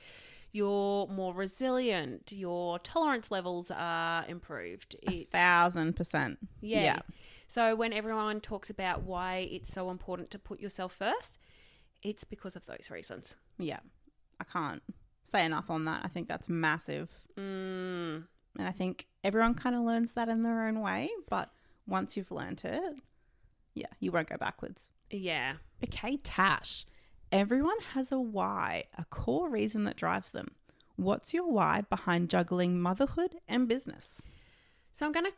you're 0.52 1.08
more 1.08 1.34
resilient, 1.34 2.32
your 2.32 2.78
tolerance 2.80 3.32
levels 3.32 3.72
are 3.72 4.26
improved. 4.28 4.96
It's 5.02 5.32
Thousand 5.32 5.96
percent. 5.96 6.38
yeah. 6.62 6.84
yeah. 6.84 7.00
So 7.48 7.76
when 7.76 7.94
everyone 7.94 8.40
talks 8.42 8.70
about 8.70 9.04
why 9.04 9.48
it's 9.52 9.72
so 9.72 9.90
important 9.92 10.32
to 10.32 10.40
put 10.40 10.60
yourself 10.60 10.94
first, 10.94 11.38
it's 12.02 12.24
because 12.24 12.56
of 12.56 12.66
those 12.66 12.90
reasons. 12.90 13.36
Yeah. 13.60 13.80
I 14.40 14.44
can't 14.44 14.82
say 15.24 15.46
enough 15.46 15.70
on 15.70 15.86
that. 15.86 16.02
I 16.04 16.08
think 16.08 16.28
that's 16.28 16.50
massive. 16.50 17.10
Mm. 17.38 18.26
And 18.58 18.68
I 18.68 18.72
think 18.72 19.08
everyone 19.24 19.54
kind 19.56 19.76
of 19.76 19.84
learns 19.84 20.14
that 20.14 20.30
in 20.30 20.44
their 20.44 20.66
own 20.68 20.82
way. 20.82 21.10
But 21.30 21.52
once 21.88 22.18
you've 22.18 22.32
learned 22.32 22.62
it, 22.64 22.96
yeah, 23.74 23.88
you 24.00 24.12
won't 24.12 24.30
go 24.30 24.38
backwards. 24.38 24.92
Yeah. 25.10 25.54
Okay, 25.84 26.18
Tash. 26.18 26.86
Everyone 27.32 27.80
has 27.94 28.12
a 28.12 28.20
why, 28.20 28.86
a 28.98 29.06
core 29.06 29.50
reason 29.50 29.84
that 29.86 29.96
drives 29.98 30.32
them. 30.32 30.50
What's 30.96 31.34
your 31.34 31.50
why 31.52 31.82
behind 31.90 32.30
juggling 32.30 32.80
motherhood 32.80 33.36
and 33.48 33.68
business? 33.68 34.22
So 34.92 35.06
I'm 35.06 35.12
going 35.12 35.26
to 35.26 35.34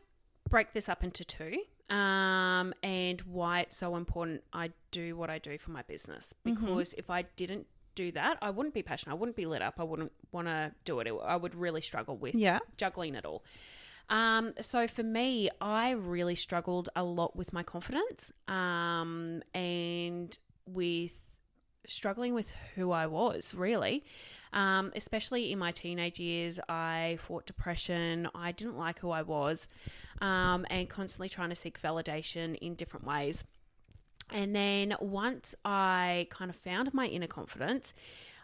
break 0.50 0.74
this 0.74 0.90
up 0.90 1.04
into 1.04 1.24
two 1.24 1.60
um, 1.96 2.74
and 2.84 3.22
why 3.22 3.62
it's 3.62 3.78
so 3.78 3.96
important 3.96 4.44
I 4.52 4.72
do 4.92 5.16
what 5.16 5.30
I 5.30 5.38
do 5.40 5.58
for 5.58 5.72
my 5.72 5.82
business. 5.84 6.34
Because 6.44 6.94
if 6.98 7.10
I 7.10 7.22
didn't 7.38 7.68
do 7.96 8.12
that, 8.12 8.38
I 8.42 8.50
wouldn't 8.50 8.76
be 8.76 8.84
passionate. 8.84 9.14
I 9.14 9.16
wouldn't 9.18 9.38
be 9.38 9.46
lit 9.46 9.62
up. 9.62 9.76
I 9.80 9.84
wouldn't 9.84 10.12
want 10.34 10.48
to 10.48 10.74
do 10.84 11.00
it. 11.00 11.08
I 11.26 11.38
would 11.38 11.56
really 11.56 11.80
struggle 11.82 12.18
with 12.18 12.36
Yeah. 12.36 12.60
juggling 12.76 13.16
it 13.16 13.24
all. 13.24 13.46
Um, 14.10 14.53
so 14.62 14.88
for 14.88 15.03
me, 15.03 15.49
I 15.60 15.91
really 15.91 16.36
struggled 16.36 16.89
a 16.95 17.03
lot 17.03 17.36
with 17.36 17.53
my 17.53 17.64
confidence 17.64 18.32
um, 18.47 19.41
and 19.53 20.38
with 20.68 21.16
struggling 21.88 22.34
with 22.34 22.51
who 22.76 22.91
I 22.91 23.08
was, 23.08 23.53
really. 23.53 24.03
Um, 24.53 24.91
especially 24.95 25.51
in 25.51 25.60
my 25.60 25.72
teenage 25.72 26.20
years, 26.20 26.60
I 26.70 27.18
fought 27.22 27.45
depression. 27.45 28.30
I 28.34 28.51
didn't 28.51 28.78
like 28.78 28.99
who 28.99 29.12
I 29.12 29.22
was 29.22 29.68
um, 30.22 30.66
and 30.70 30.89
constantly 30.89 31.30
trying 31.30 31.49
to 31.49 31.56
seek 31.56 31.82
validation 31.82 32.56
in 32.56 32.76
different 32.76 33.06
ways. 33.06 33.43
And 34.32 34.56
then 34.56 34.95
once 34.99 35.56
I 35.64 36.28
kind 36.30 36.49
of 36.49 36.56
found 36.56 36.93
my 36.93 37.06
inner 37.06 37.28
confidence, 37.28 37.93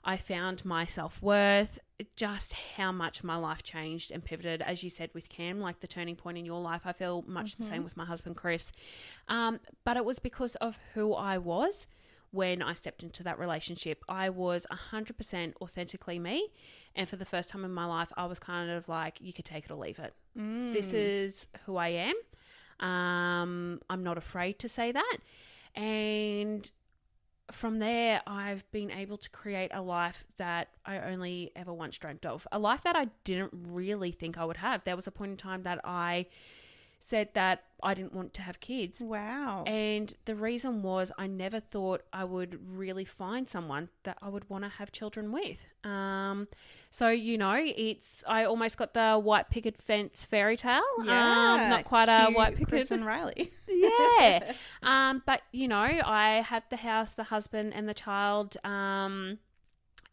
I 0.03 0.17
found 0.17 0.65
my 0.65 0.85
self 0.85 1.21
worth, 1.21 1.79
just 2.15 2.53
how 2.77 2.91
much 2.91 3.23
my 3.23 3.35
life 3.35 3.61
changed 3.63 4.11
and 4.11 4.23
pivoted. 4.23 4.61
As 4.61 4.83
you 4.83 4.89
said 4.89 5.11
with 5.13 5.29
Cam, 5.29 5.59
like 5.59 5.79
the 5.79 5.87
turning 5.87 6.15
point 6.15 6.37
in 6.37 6.45
your 6.45 6.59
life, 6.61 6.81
I 6.85 6.93
feel 6.93 7.23
much 7.27 7.55
the 7.57 7.63
same 7.63 7.83
with 7.83 7.95
my 7.95 8.05
husband, 8.05 8.35
Chris. 8.35 8.71
Um, 9.27 9.59
but 9.83 9.97
it 9.97 10.05
was 10.05 10.19
because 10.19 10.55
of 10.55 10.77
who 10.93 11.13
I 11.13 11.37
was 11.37 11.85
when 12.31 12.61
I 12.61 12.73
stepped 12.73 13.03
into 13.03 13.23
that 13.23 13.37
relationship. 13.37 14.03
I 14.09 14.29
was 14.29 14.65
100% 14.91 15.53
authentically 15.61 16.17
me. 16.17 16.47
And 16.95 17.07
for 17.07 17.17
the 17.17 17.25
first 17.25 17.49
time 17.49 17.63
in 17.63 17.71
my 17.73 17.85
life, 17.85 18.11
I 18.17 18.25
was 18.25 18.39
kind 18.39 18.71
of 18.71 18.89
like, 18.89 19.19
you 19.21 19.33
could 19.33 19.45
take 19.45 19.65
it 19.65 19.71
or 19.71 19.75
leave 19.75 19.99
it. 19.99 20.13
This 20.71 20.93
is 20.93 21.47
who 21.65 21.75
I 21.77 21.89
am. 21.89 22.15
Um, 22.87 23.81
I'm 23.89 24.01
not 24.03 24.17
afraid 24.17 24.57
to 24.59 24.69
say 24.69 24.91
that. 24.91 25.17
And 25.75 26.69
from 27.53 27.79
there, 27.79 28.21
I've 28.25 28.69
been 28.71 28.91
able 28.91 29.17
to 29.17 29.29
create 29.29 29.71
a 29.73 29.81
life 29.81 30.25
that 30.37 30.69
I 30.85 30.99
only 30.99 31.51
ever 31.55 31.73
once 31.73 31.97
dreamt 31.97 32.25
of. 32.25 32.47
A 32.51 32.59
life 32.59 32.83
that 32.83 32.95
I 32.95 33.07
didn't 33.23 33.51
really 33.53 34.11
think 34.11 34.37
I 34.37 34.45
would 34.45 34.57
have. 34.57 34.83
There 34.83 34.95
was 34.95 35.07
a 35.07 35.11
point 35.11 35.31
in 35.31 35.37
time 35.37 35.63
that 35.63 35.79
I 35.83 36.27
said 37.03 37.29
that 37.33 37.63
I 37.81 37.95
didn't 37.95 38.13
want 38.13 38.33
to 38.35 38.43
have 38.43 38.59
kids. 38.59 39.01
Wow. 39.01 39.63
And 39.65 40.13
the 40.25 40.35
reason 40.35 40.83
was 40.83 41.11
I 41.17 41.25
never 41.25 41.59
thought 41.59 42.03
I 42.13 42.23
would 42.23 42.77
really 42.77 43.05
find 43.05 43.49
someone 43.49 43.89
that 44.03 44.19
I 44.21 44.29
would 44.29 44.47
want 44.51 44.65
to 44.65 44.69
have 44.69 44.91
children 44.91 45.31
with. 45.31 45.57
Um, 45.83 46.47
so 46.91 47.09
you 47.09 47.39
know, 47.39 47.55
it's 47.59 48.23
I 48.27 48.43
almost 48.45 48.77
got 48.77 48.93
the 48.93 49.17
white 49.17 49.49
picket 49.49 49.77
fence 49.81 50.25
fairy 50.25 50.55
tale. 50.55 50.83
um, 50.99 51.05
not 51.07 51.85
quite 51.85 52.07
a 52.07 52.31
white 52.31 52.55
picket. 52.55 52.91
And 52.91 53.03
Riley. 53.11 53.51
yeah. 53.67 54.53
Um, 54.83 55.23
but 55.25 55.41
you 55.51 55.67
know, 55.67 55.77
I 56.05 56.43
have 56.45 56.63
the 56.69 56.77
house, 56.77 57.13
the 57.13 57.25
husband, 57.25 57.73
and 57.73 57.89
the 57.89 57.93
child. 57.95 58.57
Um, 58.63 59.39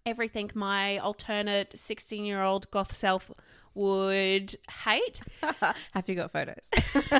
everything 0.08 0.50
my 0.54 0.98
alternate 0.98 1.78
sixteen-year-old 1.78 2.70
goth 2.70 2.94
self 2.94 3.30
would 3.74 4.56
hate. 4.84 5.20
Have 5.92 6.08
you 6.08 6.14
got 6.14 6.32
photos? 6.32 6.68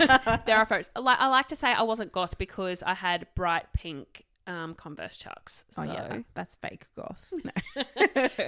there 0.46 0.56
are 0.56 0.66
photos. 0.72 0.90
I, 0.96 1.16
I 1.20 1.28
like 1.28 1.46
to 1.48 1.56
say 1.56 1.72
I 1.72 1.82
wasn't 1.82 2.10
goth 2.12 2.38
because 2.38 2.82
I 2.82 2.94
had 2.94 3.26
bright 3.34 3.66
pink 3.72 4.24
um, 4.46 4.74
Converse 4.74 5.16
chucks. 5.16 5.64
So. 5.70 5.82
Oh 5.82 5.84
yeah, 5.84 6.08
that- 6.08 6.24
that's 6.34 6.54
fake 6.56 6.86
goth. 6.96 7.26
No. 7.32 7.50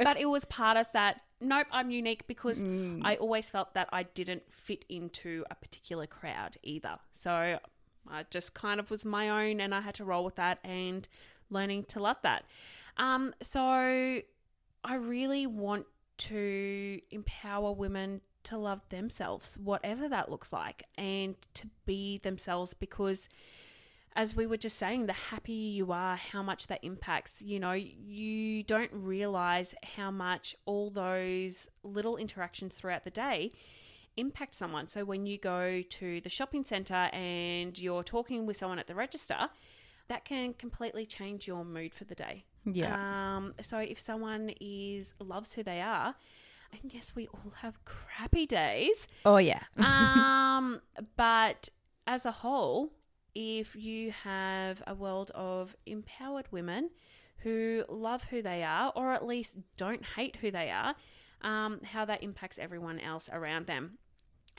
but 0.02 0.18
it 0.18 0.28
was 0.28 0.44
part 0.46 0.76
of 0.76 0.86
that. 0.94 1.20
Nope, 1.42 1.68
I'm 1.72 1.90
unique 1.90 2.26
because 2.26 2.62
Mm. 2.62 3.00
I 3.04 3.16
always 3.16 3.48
felt 3.48 3.72
that 3.74 3.88
I 3.92 4.02
didn't 4.02 4.42
fit 4.52 4.84
into 4.90 5.44
a 5.50 5.54
particular 5.54 6.06
crowd 6.06 6.56
either. 6.62 6.98
So 7.14 7.58
I 8.10 8.24
just 8.30 8.52
kind 8.54 8.78
of 8.80 8.90
was 8.90 9.04
my 9.06 9.30
own 9.30 9.60
and 9.60 9.74
I 9.74 9.80
had 9.80 9.94
to 9.96 10.04
roll 10.04 10.24
with 10.24 10.36
that 10.36 10.58
and 10.64 11.08
learning 11.48 11.84
to 11.84 12.00
love 12.00 12.18
that. 12.22 12.44
Um, 12.96 13.34
so 13.42 13.60
I 13.62 14.94
really 14.94 15.46
want 15.46 15.86
to 16.18 17.00
empower 17.10 17.72
women 17.72 18.20
to 18.44 18.56
love 18.56 18.88
themselves, 18.88 19.58
whatever 19.58 20.08
that 20.08 20.30
looks 20.30 20.52
like, 20.52 20.84
and 20.96 21.36
to 21.54 21.68
be 21.84 22.18
themselves 22.18 22.74
because 22.74 23.28
as 24.16 24.34
we 24.34 24.46
were 24.46 24.56
just 24.56 24.76
saying, 24.76 25.06
the 25.06 25.12
happier 25.12 25.70
you 25.70 25.92
are, 25.92 26.16
how 26.16 26.42
much 26.42 26.66
that 26.66 26.80
impacts. 26.82 27.42
You 27.42 27.60
know, 27.60 27.72
you 27.72 28.64
don't 28.64 28.90
realize 28.92 29.74
how 29.96 30.10
much 30.10 30.56
all 30.66 30.90
those 30.90 31.68
little 31.84 32.16
interactions 32.16 32.74
throughout 32.74 33.04
the 33.04 33.10
day 33.10 33.52
impact 34.16 34.56
someone. 34.56 34.88
So 34.88 35.04
when 35.04 35.26
you 35.26 35.38
go 35.38 35.82
to 35.82 36.20
the 36.20 36.28
shopping 36.28 36.64
center 36.64 37.08
and 37.12 37.78
you're 37.78 38.02
talking 38.02 38.46
with 38.46 38.56
someone 38.56 38.80
at 38.80 38.88
the 38.88 38.96
register, 38.96 39.48
that 40.08 40.24
can 40.24 40.54
completely 40.54 41.06
change 41.06 41.46
your 41.46 41.64
mood 41.64 41.94
for 41.94 42.04
the 42.04 42.16
day. 42.16 42.44
Yeah. 42.64 43.36
Um, 43.36 43.54
so 43.60 43.78
if 43.78 43.98
someone 43.98 44.52
is 44.60 45.14
loves 45.18 45.54
who 45.54 45.62
they 45.62 45.80
are, 45.80 46.14
and 46.72 46.92
yes, 46.92 47.12
we 47.14 47.26
all 47.28 47.52
have 47.62 47.84
crappy 47.84 48.46
days, 48.46 49.08
oh 49.24 49.38
yeah. 49.38 49.62
um, 49.76 50.80
but 51.16 51.68
as 52.06 52.24
a 52.24 52.30
whole, 52.30 52.92
if 53.34 53.76
you 53.76 54.12
have 54.12 54.82
a 54.86 54.94
world 54.94 55.30
of 55.34 55.76
empowered 55.86 56.46
women 56.50 56.90
who 57.38 57.84
love 57.88 58.24
who 58.24 58.42
they 58.42 58.62
are, 58.62 58.92
or 58.94 59.12
at 59.12 59.26
least 59.26 59.56
don't 59.76 60.04
hate 60.04 60.36
who 60.36 60.50
they 60.50 60.70
are, 60.70 60.94
um, 61.42 61.80
how 61.84 62.04
that 62.04 62.22
impacts 62.22 62.58
everyone 62.58 63.00
else 63.00 63.30
around 63.32 63.66
them. 63.66 63.98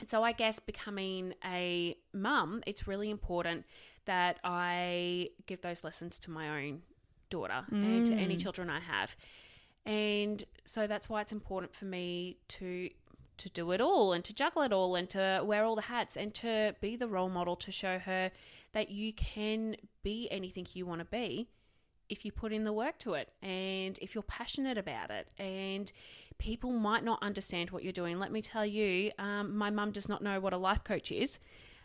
And 0.00 0.10
so, 0.10 0.22
I 0.24 0.32
guess 0.32 0.58
becoming 0.58 1.34
a 1.44 1.96
mum, 2.12 2.62
it's 2.66 2.88
really 2.88 3.10
important 3.10 3.64
that 4.06 4.38
I 4.42 5.30
give 5.46 5.60
those 5.60 5.84
lessons 5.84 6.18
to 6.20 6.30
my 6.30 6.48
own 6.48 6.82
daughter 7.36 7.60
and 7.70 8.02
to 8.06 8.14
any 8.26 8.36
Mm. 8.36 8.42
children 8.44 8.66
I 8.78 8.80
have. 8.94 9.10
And 9.84 10.44
so 10.64 10.86
that's 10.86 11.08
why 11.10 11.20
it's 11.22 11.32
important 11.40 11.74
for 11.74 11.86
me 11.86 12.36
to 12.56 12.90
to 13.38 13.48
do 13.48 13.72
it 13.72 13.80
all 13.80 14.12
and 14.12 14.22
to 14.24 14.32
juggle 14.42 14.62
it 14.62 14.72
all 14.72 14.94
and 14.94 15.08
to 15.10 15.42
wear 15.50 15.64
all 15.64 15.74
the 15.74 15.88
hats 15.96 16.16
and 16.16 16.32
to 16.34 16.76
be 16.80 16.94
the 16.96 17.08
role 17.08 17.30
model 17.30 17.56
to 17.56 17.72
show 17.72 17.98
her 17.98 18.30
that 18.72 18.90
you 18.90 19.12
can 19.12 19.74
be 20.02 20.28
anything 20.30 20.66
you 20.74 20.84
want 20.86 21.00
to 21.00 21.04
be 21.06 21.48
if 22.08 22.24
you 22.24 22.30
put 22.30 22.52
in 22.52 22.62
the 22.64 22.72
work 22.84 22.98
to 22.98 23.14
it 23.14 23.32
and 23.42 23.98
if 24.02 24.14
you're 24.14 24.22
passionate 24.40 24.78
about 24.78 25.10
it 25.10 25.26
and 25.38 25.90
people 26.38 26.70
might 26.70 27.02
not 27.02 27.18
understand 27.22 27.70
what 27.70 27.82
you're 27.82 27.92
doing 28.02 28.18
let 28.18 28.30
me 28.30 28.42
tell 28.42 28.66
you 28.66 29.10
um, 29.18 29.56
my 29.56 29.70
mum 29.70 29.90
does 29.90 30.08
not 30.08 30.22
know 30.22 30.38
what 30.38 30.52
a 30.52 30.58
life 30.58 30.84
coach 30.84 31.10
is 31.10 31.40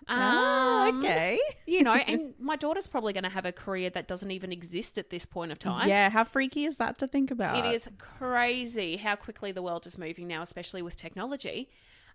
Ah, 0.08 0.88
Um, 0.90 1.00
okay. 1.00 1.40
you 1.68 1.84
know 1.84 1.94
and 1.94 2.34
my 2.40 2.56
daughter's 2.56 2.88
probably 2.88 3.12
going 3.14 3.24
to 3.26 3.30
have 3.30 3.46
a 3.46 3.52
career 3.52 3.90
that 3.90 4.08
doesn't 4.08 4.32
even 4.32 4.52
exist 4.52 4.98
at 4.98 5.10
this 5.10 5.26
point 5.26 5.52
of 5.52 5.60
time 5.60 5.90
Yeah, 5.90 6.10
how 6.10 6.24
freaky 6.24 6.66
is 6.66 6.78
that 6.78 6.98
to 7.00 7.08
think 7.08 7.30
about? 7.32 7.58
it 7.58 7.66
is 7.74 7.90
crazy 7.98 8.98
how 8.98 9.16
quickly 9.16 9.52
the 9.52 9.62
world 9.62 9.86
is 9.86 9.98
moving 9.98 10.28
now, 10.28 10.42
especially 10.42 10.82
with 10.82 10.96
technology. 10.96 11.70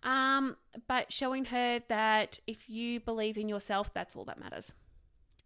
Um, 0.04 0.56
but 0.88 1.12
showing 1.12 1.44
her 1.46 1.80
that 1.88 2.40
if 2.46 2.68
you 2.68 2.98
believe 3.00 3.36
in 3.38 3.48
yourself, 3.48 3.92
that's 3.94 4.16
all 4.16 4.24
that 4.24 4.40
matters. 4.40 4.72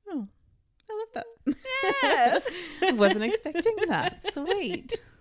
Oh, 0.08 0.28
I 0.90 0.94
love 0.98 1.24
that. 1.46 1.56
Yes. 2.02 2.48
I 2.82 2.92
wasn't 2.92 3.24
expecting 3.24 3.74
that. 3.88 4.22
Sweet. 4.32 4.94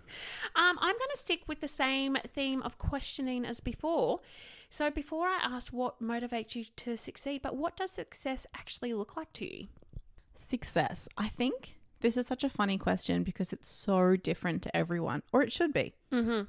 Um, 0.56 0.78
I'm 0.80 0.96
going 0.96 1.10
to 1.12 1.18
stick 1.18 1.42
with 1.46 1.60
the 1.60 1.68
same 1.68 2.16
theme 2.32 2.62
of 2.62 2.78
questioning 2.78 3.44
as 3.44 3.60
before. 3.60 4.20
So, 4.70 4.90
before 4.90 5.26
I 5.26 5.38
ask 5.42 5.72
what 5.72 6.02
motivates 6.02 6.56
you 6.56 6.64
to 6.76 6.96
succeed, 6.96 7.42
but 7.42 7.56
what 7.56 7.76
does 7.76 7.90
success 7.90 8.46
actually 8.54 8.94
look 8.94 9.16
like 9.16 9.32
to 9.34 9.44
you? 9.44 9.66
Success. 10.38 11.08
I 11.18 11.28
think 11.28 11.76
this 12.00 12.16
is 12.16 12.26
such 12.26 12.42
a 12.42 12.48
funny 12.48 12.78
question 12.78 13.22
because 13.22 13.52
it's 13.52 13.68
so 13.68 14.16
different 14.16 14.62
to 14.62 14.74
everyone, 14.74 15.22
or 15.32 15.42
it 15.42 15.52
should 15.52 15.74
be. 15.74 15.94
Mm-hmm. 16.10 16.42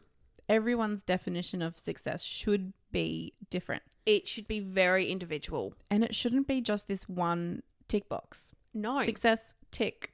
Everyone's 0.48 1.04
definition 1.04 1.62
of 1.62 1.78
success 1.78 2.24
should 2.24 2.72
be 2.92 3.34
different. 3.50 3.84
It 4.06 4.26
should 4.26 4.48
be 4.48 4.62
very 4.62 5.12
individual. 5.12 5.74
And 5.92 6.04
it 6.04 6.16
shouldn't 6.16 6.48
be 6.48 6.62
just 6.62 6.88
this 6.88 7.10
one 7.10 7.62
tick 7.90 8.08
box. 8.08 8.54
No. 8.74 9.04
Success, 9.04 9.54
tick, 9.72 10.14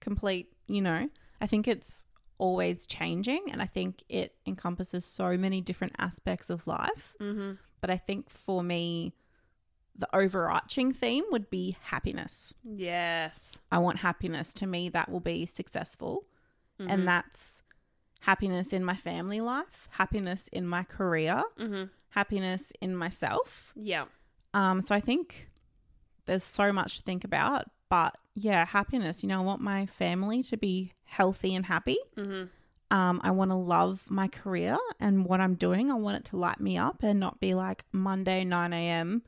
complete, 0.00 0.52
you 0.66 0.82
know. 0.82 1.08
I 1.40 1.46
think 1.46 1.68
it's 1.68 2.06
always 2.38 2.86
changing 2.86 3.42
and 3.52 3.62
I 3.62 3.66
think 3.66 4.02
it 4.08 4.34
encompasses 4.46 5.04
so 5.04 5.36
many 5.36 5.60
different 5.60 5.94
aspects 5.98 6.50
of 6.50 6.66
life. 6.66 7.14
Mm-hmm. 7.20 7.52
But 7.80 7.90
I 7.90 7.96
think 7.96 8.28
for 8.30 8.62
me, 8.62 9.14
the 9.96 10.08
overarching 10.16 10.92
theme 10.92 11.24
would 11.30 11.48
be 11.50 11.76
happiness. 11.82 12.52
Yes. 12.64 13.58
I 13.70 13.78
want 13.78 13.98
happiness. 13.98 14.52
To 14.54 14.66
me, 14.66 14.88
that 14.88 15.08
will 15.10 15.20
be 15.20 15.46
successful. 15.46 16.24
Mhm. 16.80 16.90
And 16.90 17.08
that's 17.08 17.62
happiness 18.20 18.72
in 18.72 18.84
my 18.84 18.96
family 18.96 19.40
life, 19.40 19.86
happiness 19.90 20.48
in 20.48 20.66
my 20.66 20.82
career, 20.82 21.42
Mm-hmm. 21.58 21.84
happiness 22.08 22.72
in 22.80 22.96
myself. 22.96 23.72
Yeah. 23.76 24.06
Um, 24.54 24.82
so 24.82 24.94
I 24.94 25.00
think 25.00 25.50
there's 26.26 26.42
so 26.44 26.72
much 26.72 26.96
to 26.96 27.02
think 27.02 27.22
about. 27.24 27.66
But 27.88 28.16
yeah, 28.34 28.64
happiness. 28.64 29.22
You 29.22 29.28
know, 29.28 29.40
I 29.40 29.44
want 29.44 29.60
my 29.60 29.86
family 29.86 30.42
to 30.44 30.56
be 30.56 30.92
healthy 31.04 31.54
and 31.54 31.66
happy. 31.66 31.98
Mm-hmm. 32.16 32.44
Um, 32.90 33.20
I 33.24 33.30
want 33.30 33.50
to 33.50 33.56
love 33.56 34.04
my 34.08 34.28
career 34.28 34.76
and 35.00 35.24
what 35.24 35.40
I'm 35.40 35.54
doing. 35.54 35.90
I 35.90 35.94
want 35.94 36.18
it 36.18 36.24
to 36.26 36.36
light 36.36 36.60
me 36.60 36.76
up 36.78 37.02
and 37.02 37.18
not 37.18 37.40
be 37.40 37.54
like 37.54 37.84
Monday, 37.92 38.44
9 38.44 38.72
a.m. 38.72 39.22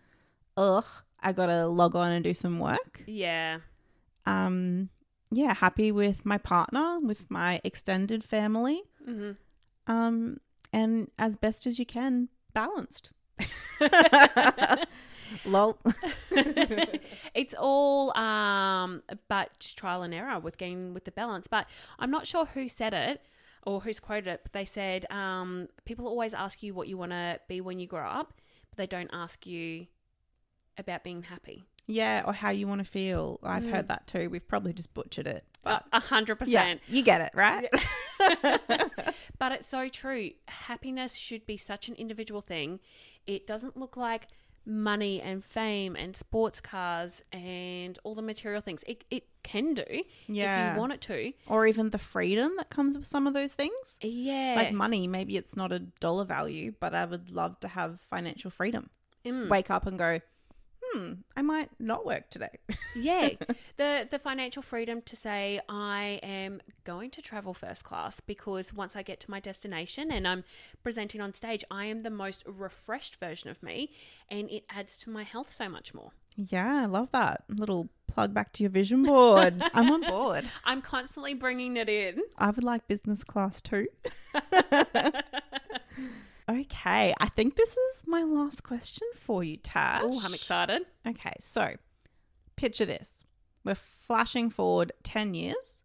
Ugh, 0.57 0.84
I 1.20 1.32
got 1.32 1.46
to 1.46 1.66
log 1.66 1.96
on 1.96 2.12
and 2.12 2.22
do 2.22 2.34
some 2.34 2.59
work. 2.59 3.02
Yeah. 3.07 3.59
Um, 4.24 4.90
yeah, 5.30 5.54
happy 5.54 5.90
with 5.90 6.24
my 6.24 6.38
partner, 6.38 6.98
with 7.00 7.30
my 7.30 7.61
extended 7.64 8.22
family. 8.22 8.82
Mm-hmm. 9.09 9.32
Um, 9.92 10.38
and 10.72 11.11
as 11.18 11.36
best 11.36 11.66
as 11.66 11.78
you 11.78 11.86
can, 11.86 12.28
balanced. 12.52 13.11
Lol. 15.45 15.79
it's 17.35 17.55
all 17.59 18.16
um 18.16 19.03
but 19.29 19.72
trial 19.77 20.03
and 20.03 20.12
error 20.14 20.39
with 20.39 20.59
getting 20.59 20.95
with 20.95 21.05
the 21.05 21.11
balance 21.12 21.47
but 21.47 21.66
i'm 21.99 22.11
not 22.11 22.27
sure 22.27 22.45
who 22.47 22.68
said 22.68 22.93
it 22.95 23.22
or 23.64 23.81
who's 23.81 23.99
quoted 24.01 24.27
it 24.29 24.41
but 24.43 24.53
they 24.53 24.64
said 24.64 25.07
um 25.11 25.68
people 25.85 26.07
always 26.07 26.35
ask 26.35 26.62
you 26.62 26.74
what 26.74 26.89
you 26.89 26.97
want 26.97 27.12
to 27.12 27.41
be 27.49 27.61
when 27.61 27.79
you 27.79 27.87
grow 27.87 28.07
up 28.07 28.35
but 28.70 28.77
they 28.79 28.87
don't 28.87 29.11
ask 29.12 29.47
you 29.47 29.87
about 30.79 31.03
being 31.05 31.22
happy 31.22 31.64
Yeah, 31.87 32.22
or 32.27 32.33
how 32.35 32.51
you 32.51 32.66
want 32.66 32.81
to 32.81 32.85
feel. 32.85 33.39
I've 33.43 33.62
Mm. 33.64 33.70
heard 33.70 33.89
that 33.89 34.07
too. 34.09 34.29
We've 34.29 34.47
probably 34.47 34.72
just 34.74 34.93
butchered 34.93 35.27
it. 35.29 35.45
but 35.62 35.85
a 35.93 36.01
hundred 36.01 36.37
percent. 36.37 36.81
you 36.89 37.03
get 37.03 37.20
it, 37.22 37.31
right? 37.35 37.70
but 39.39 39.53
it's 39.53 39.66
so 39.68 39.89
true 39.89 40.31
happiness 40.49 41.14
should 41.14 41.47
be 41.47 41.57
such 41.57 41.89
an 41.89 41.95
individual 41.95 42.41
thing 42.41 42.81
it 43.27 43.47
doesn't 43.47 43.77
look 43.77 43.97
like 43.97 44.29
money 44.67 45.23
and 45.23 45.45
fame 45.45 45.95
and 45.95 46.17
sports 46.17 46.61
cars 46.61 47.23
and 47.33 47.99
all 48.03 48.14
the 48.14 48.23
material 48.23 48.61
things 48.61 48.83
it, 48.87 49.05
it 49.11 49.25
can 49.45 49.75
do 49.75 49.85
if 49.89 50.05
you 50.75 50.81
want 50.81 50.93
it 50.93 51.01
to 51.01 51.33
or 51.47 51.67
even 51.69 51.91
the 51.91 51.99
freedom 51.99 52.53
that 52.57 52.69
comes 52.69 52.99
with 52.99 53.07
some 53.07 53.27
of 53.29 53.35
those 53.35 53.55
things. 53.55 53.97
yeah 54.01 54.55
Like 54.57 54.73
money, 54.73 55.07
maybe 55.07 55.37
it's 55.37 55.57
not 55.57 55.71
a 55.73 55.79
dollar 55.79 56.25
value, 56.25 56.73
but 56.81 56.95
I 56.95 57.05
would 57.05 57.31
love 57.31 57.61
to 57.61 57.69
have 57.69 58.01
financial 58.11 58.51
freedom. 58.51 58.91
Mm. 59.25 59.49
Wake 59.49 59.71
up 59.71 59.87
and 59.87 59.99
go, 59.99 60.21
hmm, 60.97 61.12
I 61.36 61.42
might 61.42 61.70
not 61.78 62.07
work 62.07 62.30
today. 62.30 62.51
yeah 62.94 63.30
the 63.76 64.09
the 64.11 64.18
financial 64.18 64.62
freedom 64.62 65.03
to 65.03 65.14
say 65.14 65.61
i 65.68 66.18
am 66.22 66.61
going 66.84 67.11
to 67.11 67.20
travel 67.20 67.53
first 67.53 67.84
class 67.84 68.20
because 68.20 68.72
once 68.72 68.97
i 68.97 69.03
get 69.03 69.20
to 69.20 69.30
my 69.30 69.38
destination 69.38 70.11
and 70.11 70.26
i'm 70.26 70.44
presenting 70.82 71.20
on 71.20 71.34
stage 71.34 71.62
i 71.70 71.84
am 71.84 72.01
the 72.01 72.11
most 72.11 72.42
refreshed 72.47 73.16
version 73.16 73.51
of 73.51 73.62
me 73.62 73.90
and 74.30 74.51
it 74.51 74.64
adds 74.70 74.97
to 74.97 75.11
my 75.11 75.22
health 75.22 75.53
so 75.53 75.68
much 75.68 75.92
more 75.92 76.12
yeah, 76.38 76.82
I 76.82 76.84
love 76.84 77.09
that. 77.12 77.44
Little 77.49 77.88
plug 78.09 78.34
back 78.34 78.53
to 78.53 78.62
your 78.62 78.68
vision 78.70 79.03
board. 79.03 79.55
I'm 79.74 79.90
on 79.90 80.03
board. 80.03 80.44
i'm 80.64 80.82
constantly 80.82 81.32
bringing 81.34 81.76
it 81.78 81.88
in 81.88 82.20
I 82.36 82.51
would 82.51 82.62
like 82.62 82.86
business 82.88 83.24
class 83.24 83.61
too. 83.62 83.86
okay, 86.49 87.14
I 87.18 87.28
think 87.28 87.57
this 87.57 87.76
is 87.76 88.03
my 88.07 88.22
last 88.22 88.62
question 88.62 89.07
for 89.14 89.42
you, 89.44 89.57
Tash. 89.57 90.03
oh 90.05 90.20
i'm 90.24 90.34
excited 90.34 90.82
Okay, 91.07 91.34
so 91.40 91.74
picture 92.57 92.86
this. 92.86 93.24
We're 93.64 93.74
flashing 93.74 94.51
forward 94.51 94.92
10 95.03 95.34
years. 95.34 95.82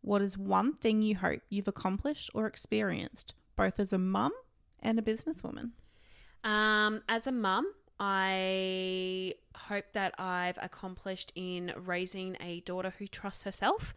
What 0.00 0.20
is 0.22 0.36
one 0.36 0.74
thing 0.74 1.02
you 1.02 1.16
hope 1.16 1.40
you've 1.48 1.68
accomplished 1.68 2.30
or 2.34 2.46
experienced, 2.46 3.34
both 3.56 3.78
as 3.80 3.92
a 3.92 3.98
mum 3.98 4.32
and 4.80 4.98
a 4.98 5.02
businesswoman? 5.02 5.70
Um, 6.42 7.02
as 7.08 7.26
a 7.26 7.32
mum, 7.32 7.72
I 7.98 9.34
hope 9.54 9.86
that 9.92 10.14
I've 10.18 10.58
accomplished 10.60 11.32
in 11.34 11.72
raising 11.76 12.36
a 12.40 12.60
daughter 12.60 12.92
who 12.98 13.06
trusts 13.06 13.44
herself, 13.44 13.94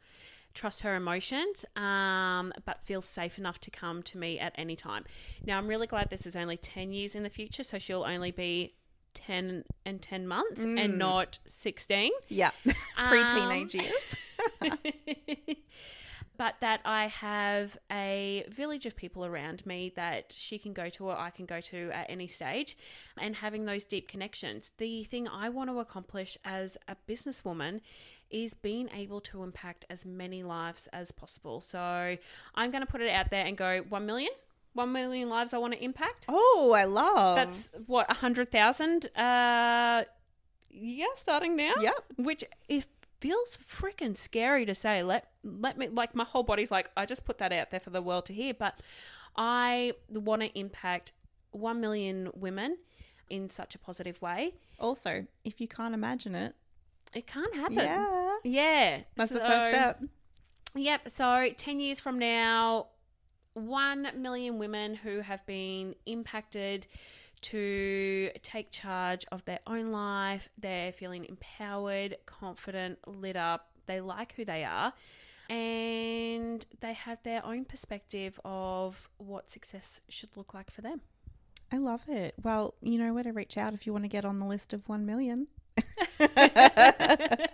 trusts 0.58 0.82
her 0.82 0.96
emotions, 0.96 1.66
um, 1.76 2.52
but 2.66 2.84
feel 2.84 3.02
safe 3.02 3.38
enough 3.38 3.60
to 3.62 3.72
come 3.72 4.02
to 4.04 4.18
me 4.18 4.40
at 4.40 4.54
any 4.56 4.76
time. 4.76 5.06
Now, 5.46 5.60
I'm 5.60 5.68
really 5.68 5.88
glad 5.88 6.10
this 6.10 6.26
is 6.26 6.36
only 6.36 6.58
10 6.58 6.92
years 6.92 7.14
in 7.14 7.24
the 7.24 7.30
future, 7.30 7.64
so 7.64 7.78
she'll 7.78 8.04
only 8.04 8.32
be 8.32 8.74
10 9.14 9.64
and 9.86 10.02
10 10.02 10.28
months 10.28 10.64
and 10.64 10.98
not 10.98 11.40
16. 11.48 12.12
Yeah, 12.30 12.52
pre-teenage 13.10 13.76
Um, 13.76 13.82
years. 13.82 14.16
but 16.38 16.56
that 16.62 16.82
I 16.86 17.08
have 17.08 17.78
a 17.92 18.46
village 18.50 18.86
of 18.86 18.96
people 18.96 19.26
around 19.26 19.66
me 19.66 19.92
that 19.96 20.32
she 20.36 20.60
can 20.60 20.74
go 20.74 20.90
to 20.90 21.06
or 21.06 21.18
I 21.18 21.32
can 21.32 21.46
go 21.46 21.62
to 21.62 21.92
at 21.92 22.06
any 22.10 22.28
stage 22.28 22.78
and 23.18 23.36
having 23.36 23.66
those 23.66 23.84
deep 23.84 24.08
connections. 24.08 24.72
The 24.78 25.04
thing 25.04 25.28
I 25.28 25.50
want 25.50 25.70
to 25.70 25.80
accomplish 25.80 26.38
as 26.46 26.78
a 26.88 26.96
businesswoman 27.10 27.82
is 28.30 28.54
being 28.54 28.90
able 28.94 29.22
to 29.22 29.44
impact 29.44 29.86
as 29.90 30.06
many 30.06 30.44
lives 30.44 30.88
as 30.94 31.12
possible. 31.12 31.62
So 31.62 32.18
I'm 32.56 32.72
going 32.72 32.82
to 32.86 32.92
put 32.92 33.02
it 33.02 33.10
out 33.10 33.30
there 33.30 33.46
and 33.46 33.56
go 33.58 33.82
1 33.88 34.06
million. 34.06 34.32
1 34.74 34.92
million 34.92 35.30
lives 35.30 35.54
I 35.54 35.58
want 35.58 35.74
to 35.74 35.84
impact. 35.84 36.26
Oh, 36.30 36.74
I 36.76 36.84
love. 36.84 37.36
That's 37.36 37.72
what, 37.88 38.08
100,000 38.10 39.06
uh 39.16 40.04
yeah, 40.70 41.06
starting 41.16 41.56
now 41.56 41.74
Yep. 41.82 41.96
which 42.18 42.44
it 42.70 42.86
feels 43.20 43.58
freaking 43.68 44.16
scary 44.16 44.64
to 44.66 44.76
say 44.76 45.02
let 45.02 45.32
let 45.44 45.76
me 45.78 45.88
like 45.88 46.14
my 46.14 46.24
whole 46.24 46.44
body's 46.44 46.70
like 46.70 46.92
i 46.96 47.04
just 47.04 47.26
put 47.26 47.40
that 47.40 47.52
out 47.52 47.72
there 47.72 47.80
for 47.80 47.90
the 47.90 48.00
world 48.02 48.28
to 48.28 48.34
hear 48.34 48.54
but 48.54 48.80
i 49.36 49.92
want 50.10 50.44
to 50.44 50.60
impact 50.60 51.14
1 51.50 51.82
million 51.82 52.30
women 52.36 52.78
in 53.28 53.50
such 53.50 53.74
a 53.74 53.80
positive 53.80 54.22
way 54.22 54.54
Also, 54.80 55.26
if 55.44 55.60
you 55.60 55.68
can't 55.68 55.96
imagine 55.96 56.36
it, 56.36 56.54
it 57.14 57.26
can't 57.28 57.56
happen 57.56 57.78
yeah, 57.78 58.36
yeah 58.44 59.00
that's 59.16 59.32
the 59.32 59.40
first 59.40 59.68
step. 59.68 60.02
Yep. 60.78 61.10
So 61.10 61.50
10 61.56 61.80
years 61.80 62.00
from 62.00 62.20
now, 62.20 62.88
1 63.54 64.10
million 64.16 64.60
women 64.60 64.94
who 64.94 65.22
have 65.22 65.46
been 65.46 65.96
impacted 66.06 66.88
to 67.40 68.30
take 68.44 68.72
charge 68.72 69.26
of 69.32 69.44
their 69.46 69.60
own 69.68 69.88
life. 69.88 70.50
They're 70.58 70.92
feeling 70.92 71.26
empowered, 71.26 72.18
confident, 72.26 73.00
lit 73.08 73.36
up. 73.36 73.70
They 73.86 74.02
like 74.02 74.34
who 74.34 74.46
they 74.46 74.64
are. 74.64 74.94
And 75.50 76.66
they 76.82 76.94
have 76.94 77.24
their 77.24 77.46
own 77.46 77.66
perspective 77.66 78.40
of 78.44 79.10
what 79.18 79.50
success 79.50 80.02
should 80.10 80.36
look 80.36 80.54
like 80.54 80.70
for 80.70 80.82
them. 80.82 81.02
I 81.72 81.78
love 81.78 82.08
it. 82.08 82.36
Well, 82.42 82.76
you 82.82 82.98
know 82.98 83.14
where 83.14 83.24
to 83.24 83.32
reach 83.32 83.58
out 83.58 83.74
if 83.74 83.86
you 83.86 83.94
want 83.94 84.04
to 84.04 84.10
get 84.10 84.26
on 84.26 84.38
the 84.38 84.46
list 84.46 84.74
of 84.74 84.88
1 84.88 85.06
million. 85.06 85.48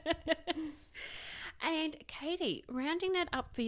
And 1.65 1.95
Katie, 2.07 2.63
rounding 2.67 3.13
that 3.13 3.29
up 3.31 3.55
for 3.55 3.61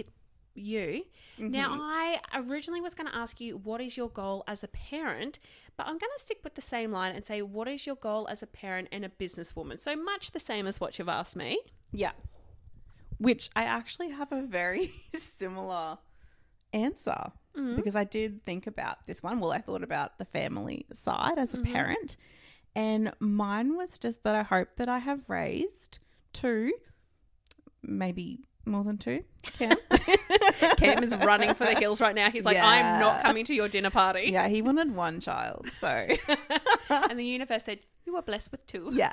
you. 0.53 1.03
Now, 1.37 1.69
Mm-hmm. 1.71 1.81
I 1.81 2.19
originally 2.35 2.81
was 2.81 2.93
going 2.93 3.07
to 3.09 3.15
ask 3.15 3.39
you, 3.39 3.55
what 3.57 3.79
is 3.79 3.95
your 3.95 4.09
goal 4.09 4.43
as 4.47 4.63
a 4.63 4.67
parent? 4.67 5.39
But 5.77 5.87
I'm 5.87 5.97
going 5.97 6.11
to 6.15 6.21
stick 6.21 6.39
with 6.43 6.55
the 6.55 6.61
same 6.61 6.91
line 6.91 7.15
and 7.15 7.25
say, 7.25 7.41
what 7.41 7.67
is 7.69 7.85
your 7.85 7.95
goal 7.95 8.27
as 8.29 8.43
a 8.43 8.47
parent 8.47 8.89
and 8.91 9.05
a 9.05 9.09
businesswoman? 9.09 9.81
So 9.81 9.95
much 9.95 10.31
the 10.31 10.39
same 10.41 10.67
as 10.67 10.79
what 10.81 10.99
you've 10.99 11.07
asked 11.09 11.35
me. 11.37 11.59
Yeah. 11.93 12.11
Which 13.17 13.49
I 13.55 13.63
actually 13.63 14.09
have 14.09 14.31
a 14.33 14.41
very 14.41 14.91
similar 15.15 15.97
answer 16.73 17.31
because 17.77 17.95
I 17.95 18.03
did 18.03 18.43
think 18.45 18.67
about 18.67 19.05
this 19.07 19.23
one. 19.23 19.39
Well, 19.39 19.53
I 19.53 19.59
thought 19.59 19.81
about 19.83 20.17
the 20.17 20.25
family 20.25 20.85
side 20.91 21.37
as 21.37 21.53
a 21.53 21.57
parent, 21.59 22.17
and 22.75 23.11
mine 23.19 23.75
was 23.75 23.97
just 23.97 24.23
that 24.23 24.35
I 24.35 24.43
hope 24.43 24.69
that 24.77 24.89
I 24.89 24.99
have 24.99 25.21
raised 25.29 25.99
two, 26.33 26.73
maybe 27.81 28.43
more 28.65 28.83
than 28.83 28.97
two. 28.97 29.23
Cam. 29.43 29.77
Cam 30.77 31.03
is 31.03 31.15
running 31.15 31.53
for 31.53 31.65
the 31.65 31.75
hills 31.75 32.01
right 32.01 32.15
now. 32.15 32.29
He's 32.29 32.45
like, 32.45 32.57
I 32.57 32.77
am 32.77 32.99
not 32.99 33.21
coming 33.23 33.45
to 33.45 33.53
your 33.53 33.67
dinner 33.67 33.91
party. 33.91 34.29
yeah, 34.31 34.47
he 34.47 34.61
wanted 34.61 34.93
one 34.95 35.19
child, 35.19 35.67
so 35.71 36.07
And 36.89 37.19
the 37.19 37.25
universe 37.25 37.63
said, 37.63 37.79
you 38.05 38.15
are 38.15 38.21
blessed 38.21 38.51
with 38.51 38.65
two. 38.67 38.89
yeah. 38.91 39.11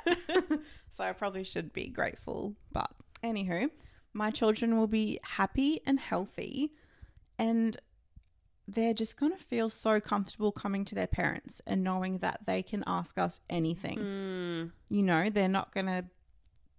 so 0.91 1.03
I 1.03 1.13
probably 1.13 1.43
should 1.43 1.73
be 1.73 1.87
grateful. 1.87 2.55
But 2.71 2.91
anywho, 3.23 3.69
my 4.13 4.31
children 4.31 4.77
will 4.77 4.87
be 4.87 5.19
happy 5.23 5.81
and 5.85 5.99
healthy 5.99 6.73
and 7.39 7.77
they're 8.67 8.93
just 8.93 9.17
going 9.17 9.31
to 9.33 9.43
feel 9.43 9.69
so 9.69 9.99
comfortable 9.99 10.51
coming 10.51 10.85
to 10.85 10.95
their 10.95 11.07
parents 11.07 11.61
and 11.67 11.83
knowing 11.83 12.19
that 12.19 12.45
they 12.45 12.63
can 12.63 12.83
ask 12.87 13.17
us 13.17 13.41
anything. 13.49 13.99
Mm, 13.99 14.71
You 14.89 15.03
know, 15.03 15.29
they're 15.29 15.49
not 15.49 15.73
going 15.73 15.87
to 15.87 16.05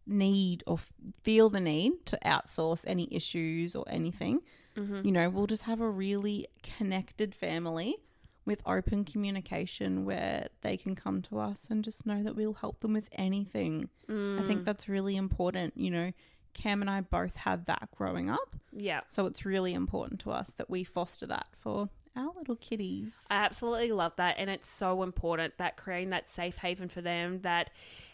need 0.07 0.62
or 0.66 0.74
f- 0.74 0.93
feel 1.22 1.49
the 1.49 1.61
need 1.61 2.05
to 2.07 2.18
outsource 2.24 2.85
any 2.87 3.09
issues 3.11 3.74
or 3.74 3.85
anything. 3.89 4.41
mhm. 4.76 5.05
You 5.05 5.12
know, 5.12 5.30
we'll 5.30 5.47
just 5.47 5.62
have 5.64 5.80
a 5.80 5.89
really 5.89 6.47
connected 6.62 7.35
family 7.35 7.97
with 8.45 8.61
open 8.66 9.05
communication 9.05 10.05
where 10.05 10.49
they 10.61 10.76
can 10.76 10.95
come 10.95 11.22
to 11.22 11.39
us 11.39 11.66
and 11.70 11.82
just 11.82 12.05
know 12.05 12.22
that 12.22 12.37
we'll 12.37 12.53
help 12.55 12.80
them 12.80 12.93
with 12.93 13.09
anything. 13.12 13.89
I 14.09 14.12
Mm. 14.12 14.47
think 14.47 14.64
that's 14.64 14.89
really 14.89 15.16
important. 15.16 15.74
You 15.76 15.91
know, 15.91 16.12
Cam 16.55 16.81
and 16.81 16.91
I 16.91 17.01
both 17.03 17.35
had 17.37 17.67
that 17.67 17.89
growing 17.97 18.31
up. 18.31 18.57
Yeah. 18.73 19.01
So 19.09 19.27
it's 19.27 19.45
really 19.45 19.75
important 19.75 20.21
to 20.21 20.31
us 20.31 20.53
that 20.57 20.71
we 20.71 20.83
foster 20.85 21.27
that 21.27 21.47
for 21.61 21.89
our 22.17 22.31
little 22.37 22.57
kitties. 22.57 23.13
I 23.31 23.37
absolutely 23.45 23.93
love 23.93 24.13
that. 24.17 24.37
And 24.39 24.49
it's 24.49 24.69
so 24.69 25.03
important 25.03 25.59
that 25.59 25.77
creating 25.77 26.11
that 26.11 26.31
safe 26.31 26.59
haven 26.59 26.89
for 26.89 27.01
them 27.03 27.41
that 27.43 27.71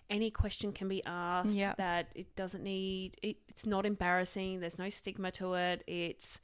any 0.09 0.31
question 0.31 0.73
can 0.73 0.89
be 0.89 1.05
asked, 1.05 1.51
Yeah. 1.51 1.75
that 1.77 2.09
it 2.15 2.35
doesn't 2.35 2.65
need, 2.65 3.17
it, 3.23 3.37
it's 3.49 3.65
not 3.67 3.87
embarrassing, 3.87 4.61
there's 4.61 4.79
no 4.79 4.89
stigma 4.89 5.31
to 5.33 5.55
it. 5.55 5.85
It's 5.87 6.41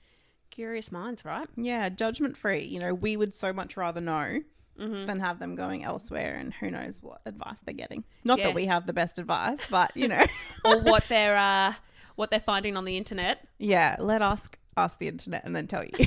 curious 0.50 0.92
minds, 0.92 1.24
right? 1.24 1.48
yeah, 1.56 1.88
judgment 1.88 2.36
free. 2.36 2.64
You 2.64 2.78
know, 2.78 2.94
we 2.94 3.16
would 3.16 3.34
so 3.34 3.52
much 3.52 3.76
rather 3.76 4.00
know 4.00 4.40
Mm-hmm. 4.78 5.06
than 5.06 5.20
have 5.20 5.38
them 5.38 5.54
going 5.54 5.84
elsewhere 5.84 6.36
and 6.36 6.52
who 6.52 6.70
knows 6.70 7.02
what 7.02 7.20
advice 7.26 7.60
they're 7.64 7.74
getting. 7.74 8.04
Not 8.24 8.38
Yeah. 8.38 8.48
that 8.48 8.54
we 8.54 8.66
have 8.66 8.86
the 8.86 8.92
best 8.92 9.18
advice, 9.18 9.64
but 9.70 9.90
you 9.96 10.08
know, 10.08 10.24
or 10.64 10.80
what 10.82 11.04
they're, 11.08 11.36
uh, 11.36 11.74
what 12.16 12.30
they're 12.30 12.40
finding 12.40 12.76
on 12.76 12.84
the 12.84 12.96
internet. 12.96 13.46
yeah, 13.58 13.96
let 13.98 14.20
us 14.22 14.50
ask 14.78 14.98
the 14.98 15.08
internet 15.08 15.42
and 15.44 15.56
then 15.56 15.66
tell 15.66 15.82
you 15.82 15.90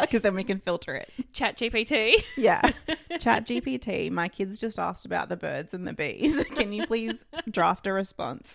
because 0.00 0.20
then 0.22 0.34
we 0.34 0.44
can 0.44 0.60
filter 0.60 0.94
it. 0.94 1.10
Chat 1.32 1.56
GPT. 1.58 2.14
Yeah. 2.36 2.60
Chat 3.18 3.46
GPT. 3.46 4.10
My 4.12 4.28
kids 4.28 4.58
just 4.58 4.78
asked 4.78 5.04
about 5.04 5.28
the 5.28 5.36
birds 5.36 5.74
and 5.74 5.86
the 5.86 5.92
bees. 5.92 6.42
Can 6.54 6.72
you 6.72 6.86
please 6.86 7.24
draft 7.50 7.86
a 7.88 7.92
response? 7.92 8.54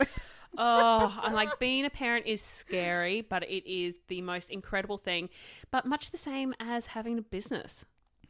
oh, 0.58 1.20
I'm 1.22 1.34
like, 1.34 1.60
being 1.60 1.84
a 1.86 1.90
parent 1.90 2.26
is 2.28 2.42
scary, 2.42 3.22
but 3.22 3.44
it 3.44 3.70
is 3.70 3.96
the 4.08 4.22
most 4.22 4.50
incredible 4.50 4.98
thing. 4.98 5.30
But 5.72 5.86
much 5.86 6.12
the 6.12 6.18
same 6.18 6.54
as 6.60 6.86
having 6.88 7.18
a 7.18 7.22
business. 7.22 7.86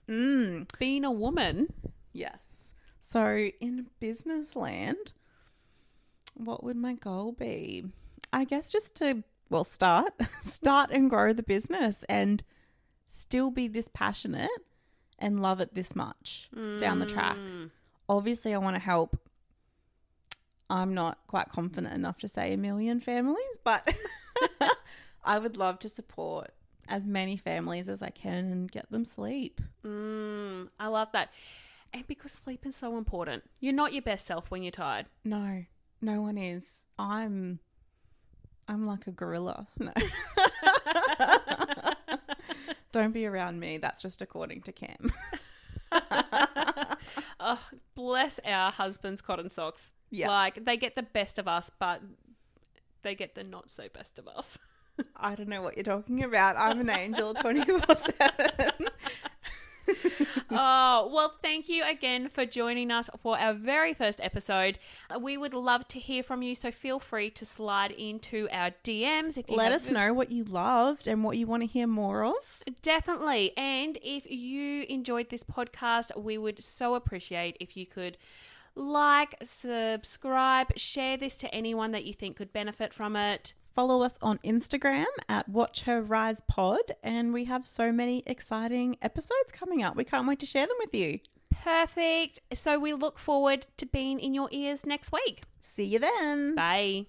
Mm. 0.10 0.68
Being 0.80 1.06
a 1.06 1.12
woman. 1.12 1.74
Yes. 2.12 2.74
So 3.00 3.50
in 3.60 3.88
business 4.00 4.56
land, 4.56 5.14
what 6.36 6.64
would 6.64 6.78
my 6.78 6.94
goal 6.94 7.32
be? 7.32 7.86
I 8.32 8.46
guess 8.46 8.72
just 8.72 8.96
to 8.96 9.24
well 9.50 9.64
start, 9.64 10.12
start 10.44 10.90
and 10.92 11.10
grow 11.10 11.34
the 11.34 11.44
business 11.44 12.04
and 12.10 12.44
still 13.06 13.52
be 13.52 13.68
this 13.68 13.88
passionate 13.88 14.50
and 15.20 15.42
love 15.42 15.62
it 15.62 15.76
this 15.76 15.96
much 15.96 16.50
down 16.80 17.00
the 17.00 17.06
track. 17.06 17.38
Mm. 17.38 17.70
Obviously, 18.10 18.54
I 18.54 18.58
want 18.58 18.76
to 18.76 18.82
help. 18.82 19.18
I'm 20.70 20.94
not 20.94 21.20
quite 21.28 21.50
confident 21.50 21.94
enough 21.94 22.18
to 22.20 22.28
say 22.28 22.54
a 22.54 22.58
million 22.58 23.00
families, 23.00 23.58
but 23.64 23.96
I 25.24 25.38
would 25.38 25.56
love 25.56 25.78
to 25.80 25.90
support 25.90 26.52
as 26.88 27.06
many 27.06 27.38
families 27.38 27.90
as 27.90 28.02
I 28.02 28.10
can 28.10 28.52
and 28.52 28.72
get 28.72 28.92
them 28.92 29.06
sleep. 29.06 29.62
Mm, 29.86 30.70
I 30.80 30.88
love 30.88 31.10
that. 31.14 31.30
And 31.94 32.08
because 32.08 32.32
sleep 32.32 32.66
is 32.66 32.76
so 32.76 32.98
important. 32.98 33.44
You're 33.60 33.74
not 33.74 33.94
your 33.94 34.02
best 34.02 34.26
self 34.26 34.50
when 34.50 34.64
you're 34.64 34.72
tired. 34.72 35.06
No, 35.24 35.66
no 36.02 36.22
one 36.22 36.38
is. 36.38 36.86
I'm, 36.98 37.60
I'm 38.68 38.86
like 38.86 39.08
a 39.08 39.12
gorilla. 39.12 39.68
No. 39.80 39.94
Don't 42.92 43.12
be 43.12 43.26
around 43.26 43.60
me. 43.60 43.78
That's 43.78 44.02
just 44.02 44.22
according 44.22 44.62
to 44.64 44.72
Cam. 44.72 45.12
oh, 47.40 47.60
bless 47.96 48.40
our 48.46 48.72
husbands' 48.72 49.22
cotton 49.22 49.50
socks. 49.50 49.92
Yeah. 50.12 50.28
Like, 50.30 50.66
they 50.66 50.78
get 50.78 50.96
the 50.96 51.04
best 51.04 51.40
of 51.40 51.48
us, 51.48 51.72
but 51.80 52.02
they 53.02 53.16
get 53.16 53.36
the 53.36 53.44
not 53.44 53.72
so 53.72 53.88
best 53.94 54.20
of 54.20 54.28
us. 54.28 54.60
I 55.16 55.36
don't 55.36 55.50
know 55.50 55.62
what 55.62 55.76
you're 55.76 55.84
talking 55.84 56.24
about. 56.24 56.56
I'm 56.58 56.80
an 56.80 56.90
angel 56.90 57.34
24 57.42 57.96
7. 57.96 58.90
oh, 60.52 61.10
well, 61.14 61.34
thank 61.42 61.68
you 61.68 61.84
again 61.90 62.30
for 62.30 62.46
joining 62.46 62.92
us 62.92 63.10
for 63.20 63.38
our 63.38 63.54
very 63.54 63.94
first 63.94 64.20
episode. 64.22 64.80
We 65.20 65.38
would 65.38 65.54
love 65.54 65.88
to 65.90 66.00
hear 66.00 66.24
from 66.24 66.42
you, 66.42 66.56
so 66.56 66.72
feel 66.72 67.00
free 67.00 67.30
to 67.32 67.46
slide 67.46 67.92
into 67.92 68.48
our 68.52 68.72
DMs 68.84 69.38
if 69.38 69.50
you 69.50 69.56
Let 69.56 69.72
us 69.72 69.90
know 69.90 70.14
what 70.14 70.32
you 70.32 70.44
loved 70.44 71.08
and 71.08 71.24
what 71.24 71.38
you 71.38 71.48
want 71.48 71.64
to 71.64 71.68
hear 71.68 71.88
more 71.88 72.24
of. 72.24 72.36
Definitely. 72.82 73.56
And 73.58 73.98
if 74.02 74.30
you 74.30 74.86
enjoyed 74.90 75.30
this 75.30 75.44
podcast, 75.44 76.18
we 76.22 76.38
would 76.38 76.64
so 76.64 76.96
appreciate 76.96 77.58
if 77.60 77.76
you 77.76 77.86
could 77.86 78.18
like, 78.76 79.36
subscribe, 79.44 80.78
share 80.78 81.18
this 81.18 81.36
to 81.38 81.54
anyone 81.54 81.92
that 81.92 82.06
you 82.06 82.14
think 82.14 82.38
could 82.38 82.54
benefit 82.54 82.94
from 82.94 83.16
it. 83.16 83.54
Follow 83.74 84.04
us 84.04 84.20
on 84.22 84.38
Instagram 84.46 85.06
at 85.28 85.50
Watch 85.50 85.82
Her 85.84 86.02
Rise 86.02 86.42
Pod, 86.42 86.94
and 87.02 87.34
we 87.34 87.46
have 87.46 87.66
so 87.66 87.92
many 87.92 88.22
exciting 88.28 88.98
episodes 89.02 89.52
coming 89.52 89.82
up. 89.82 89.96
We 89.96 90.04
can't 90.04 90.28
wait 90.28 90.40
to 90.40 90.46
share 90.46 90.68
them 90.68 90.78
with 90.80 90.94
you. 90.94 91.20
Perfect. 91.50 92.40
So 92.54 92.78
we 92.78 92.94
look 92.94 93.18
forward 93.18 93.66
to 93.78 93.88
being 93.88 94.20
in 94.20 94.36
your 94.36 94.48
ears 94.52 94.86
next 94.86 95.12
week. 95.12 95.44
See 95.62 95.86
you 95.86 95.98
then. 95.98 96.54
Bye. 96.54 97.08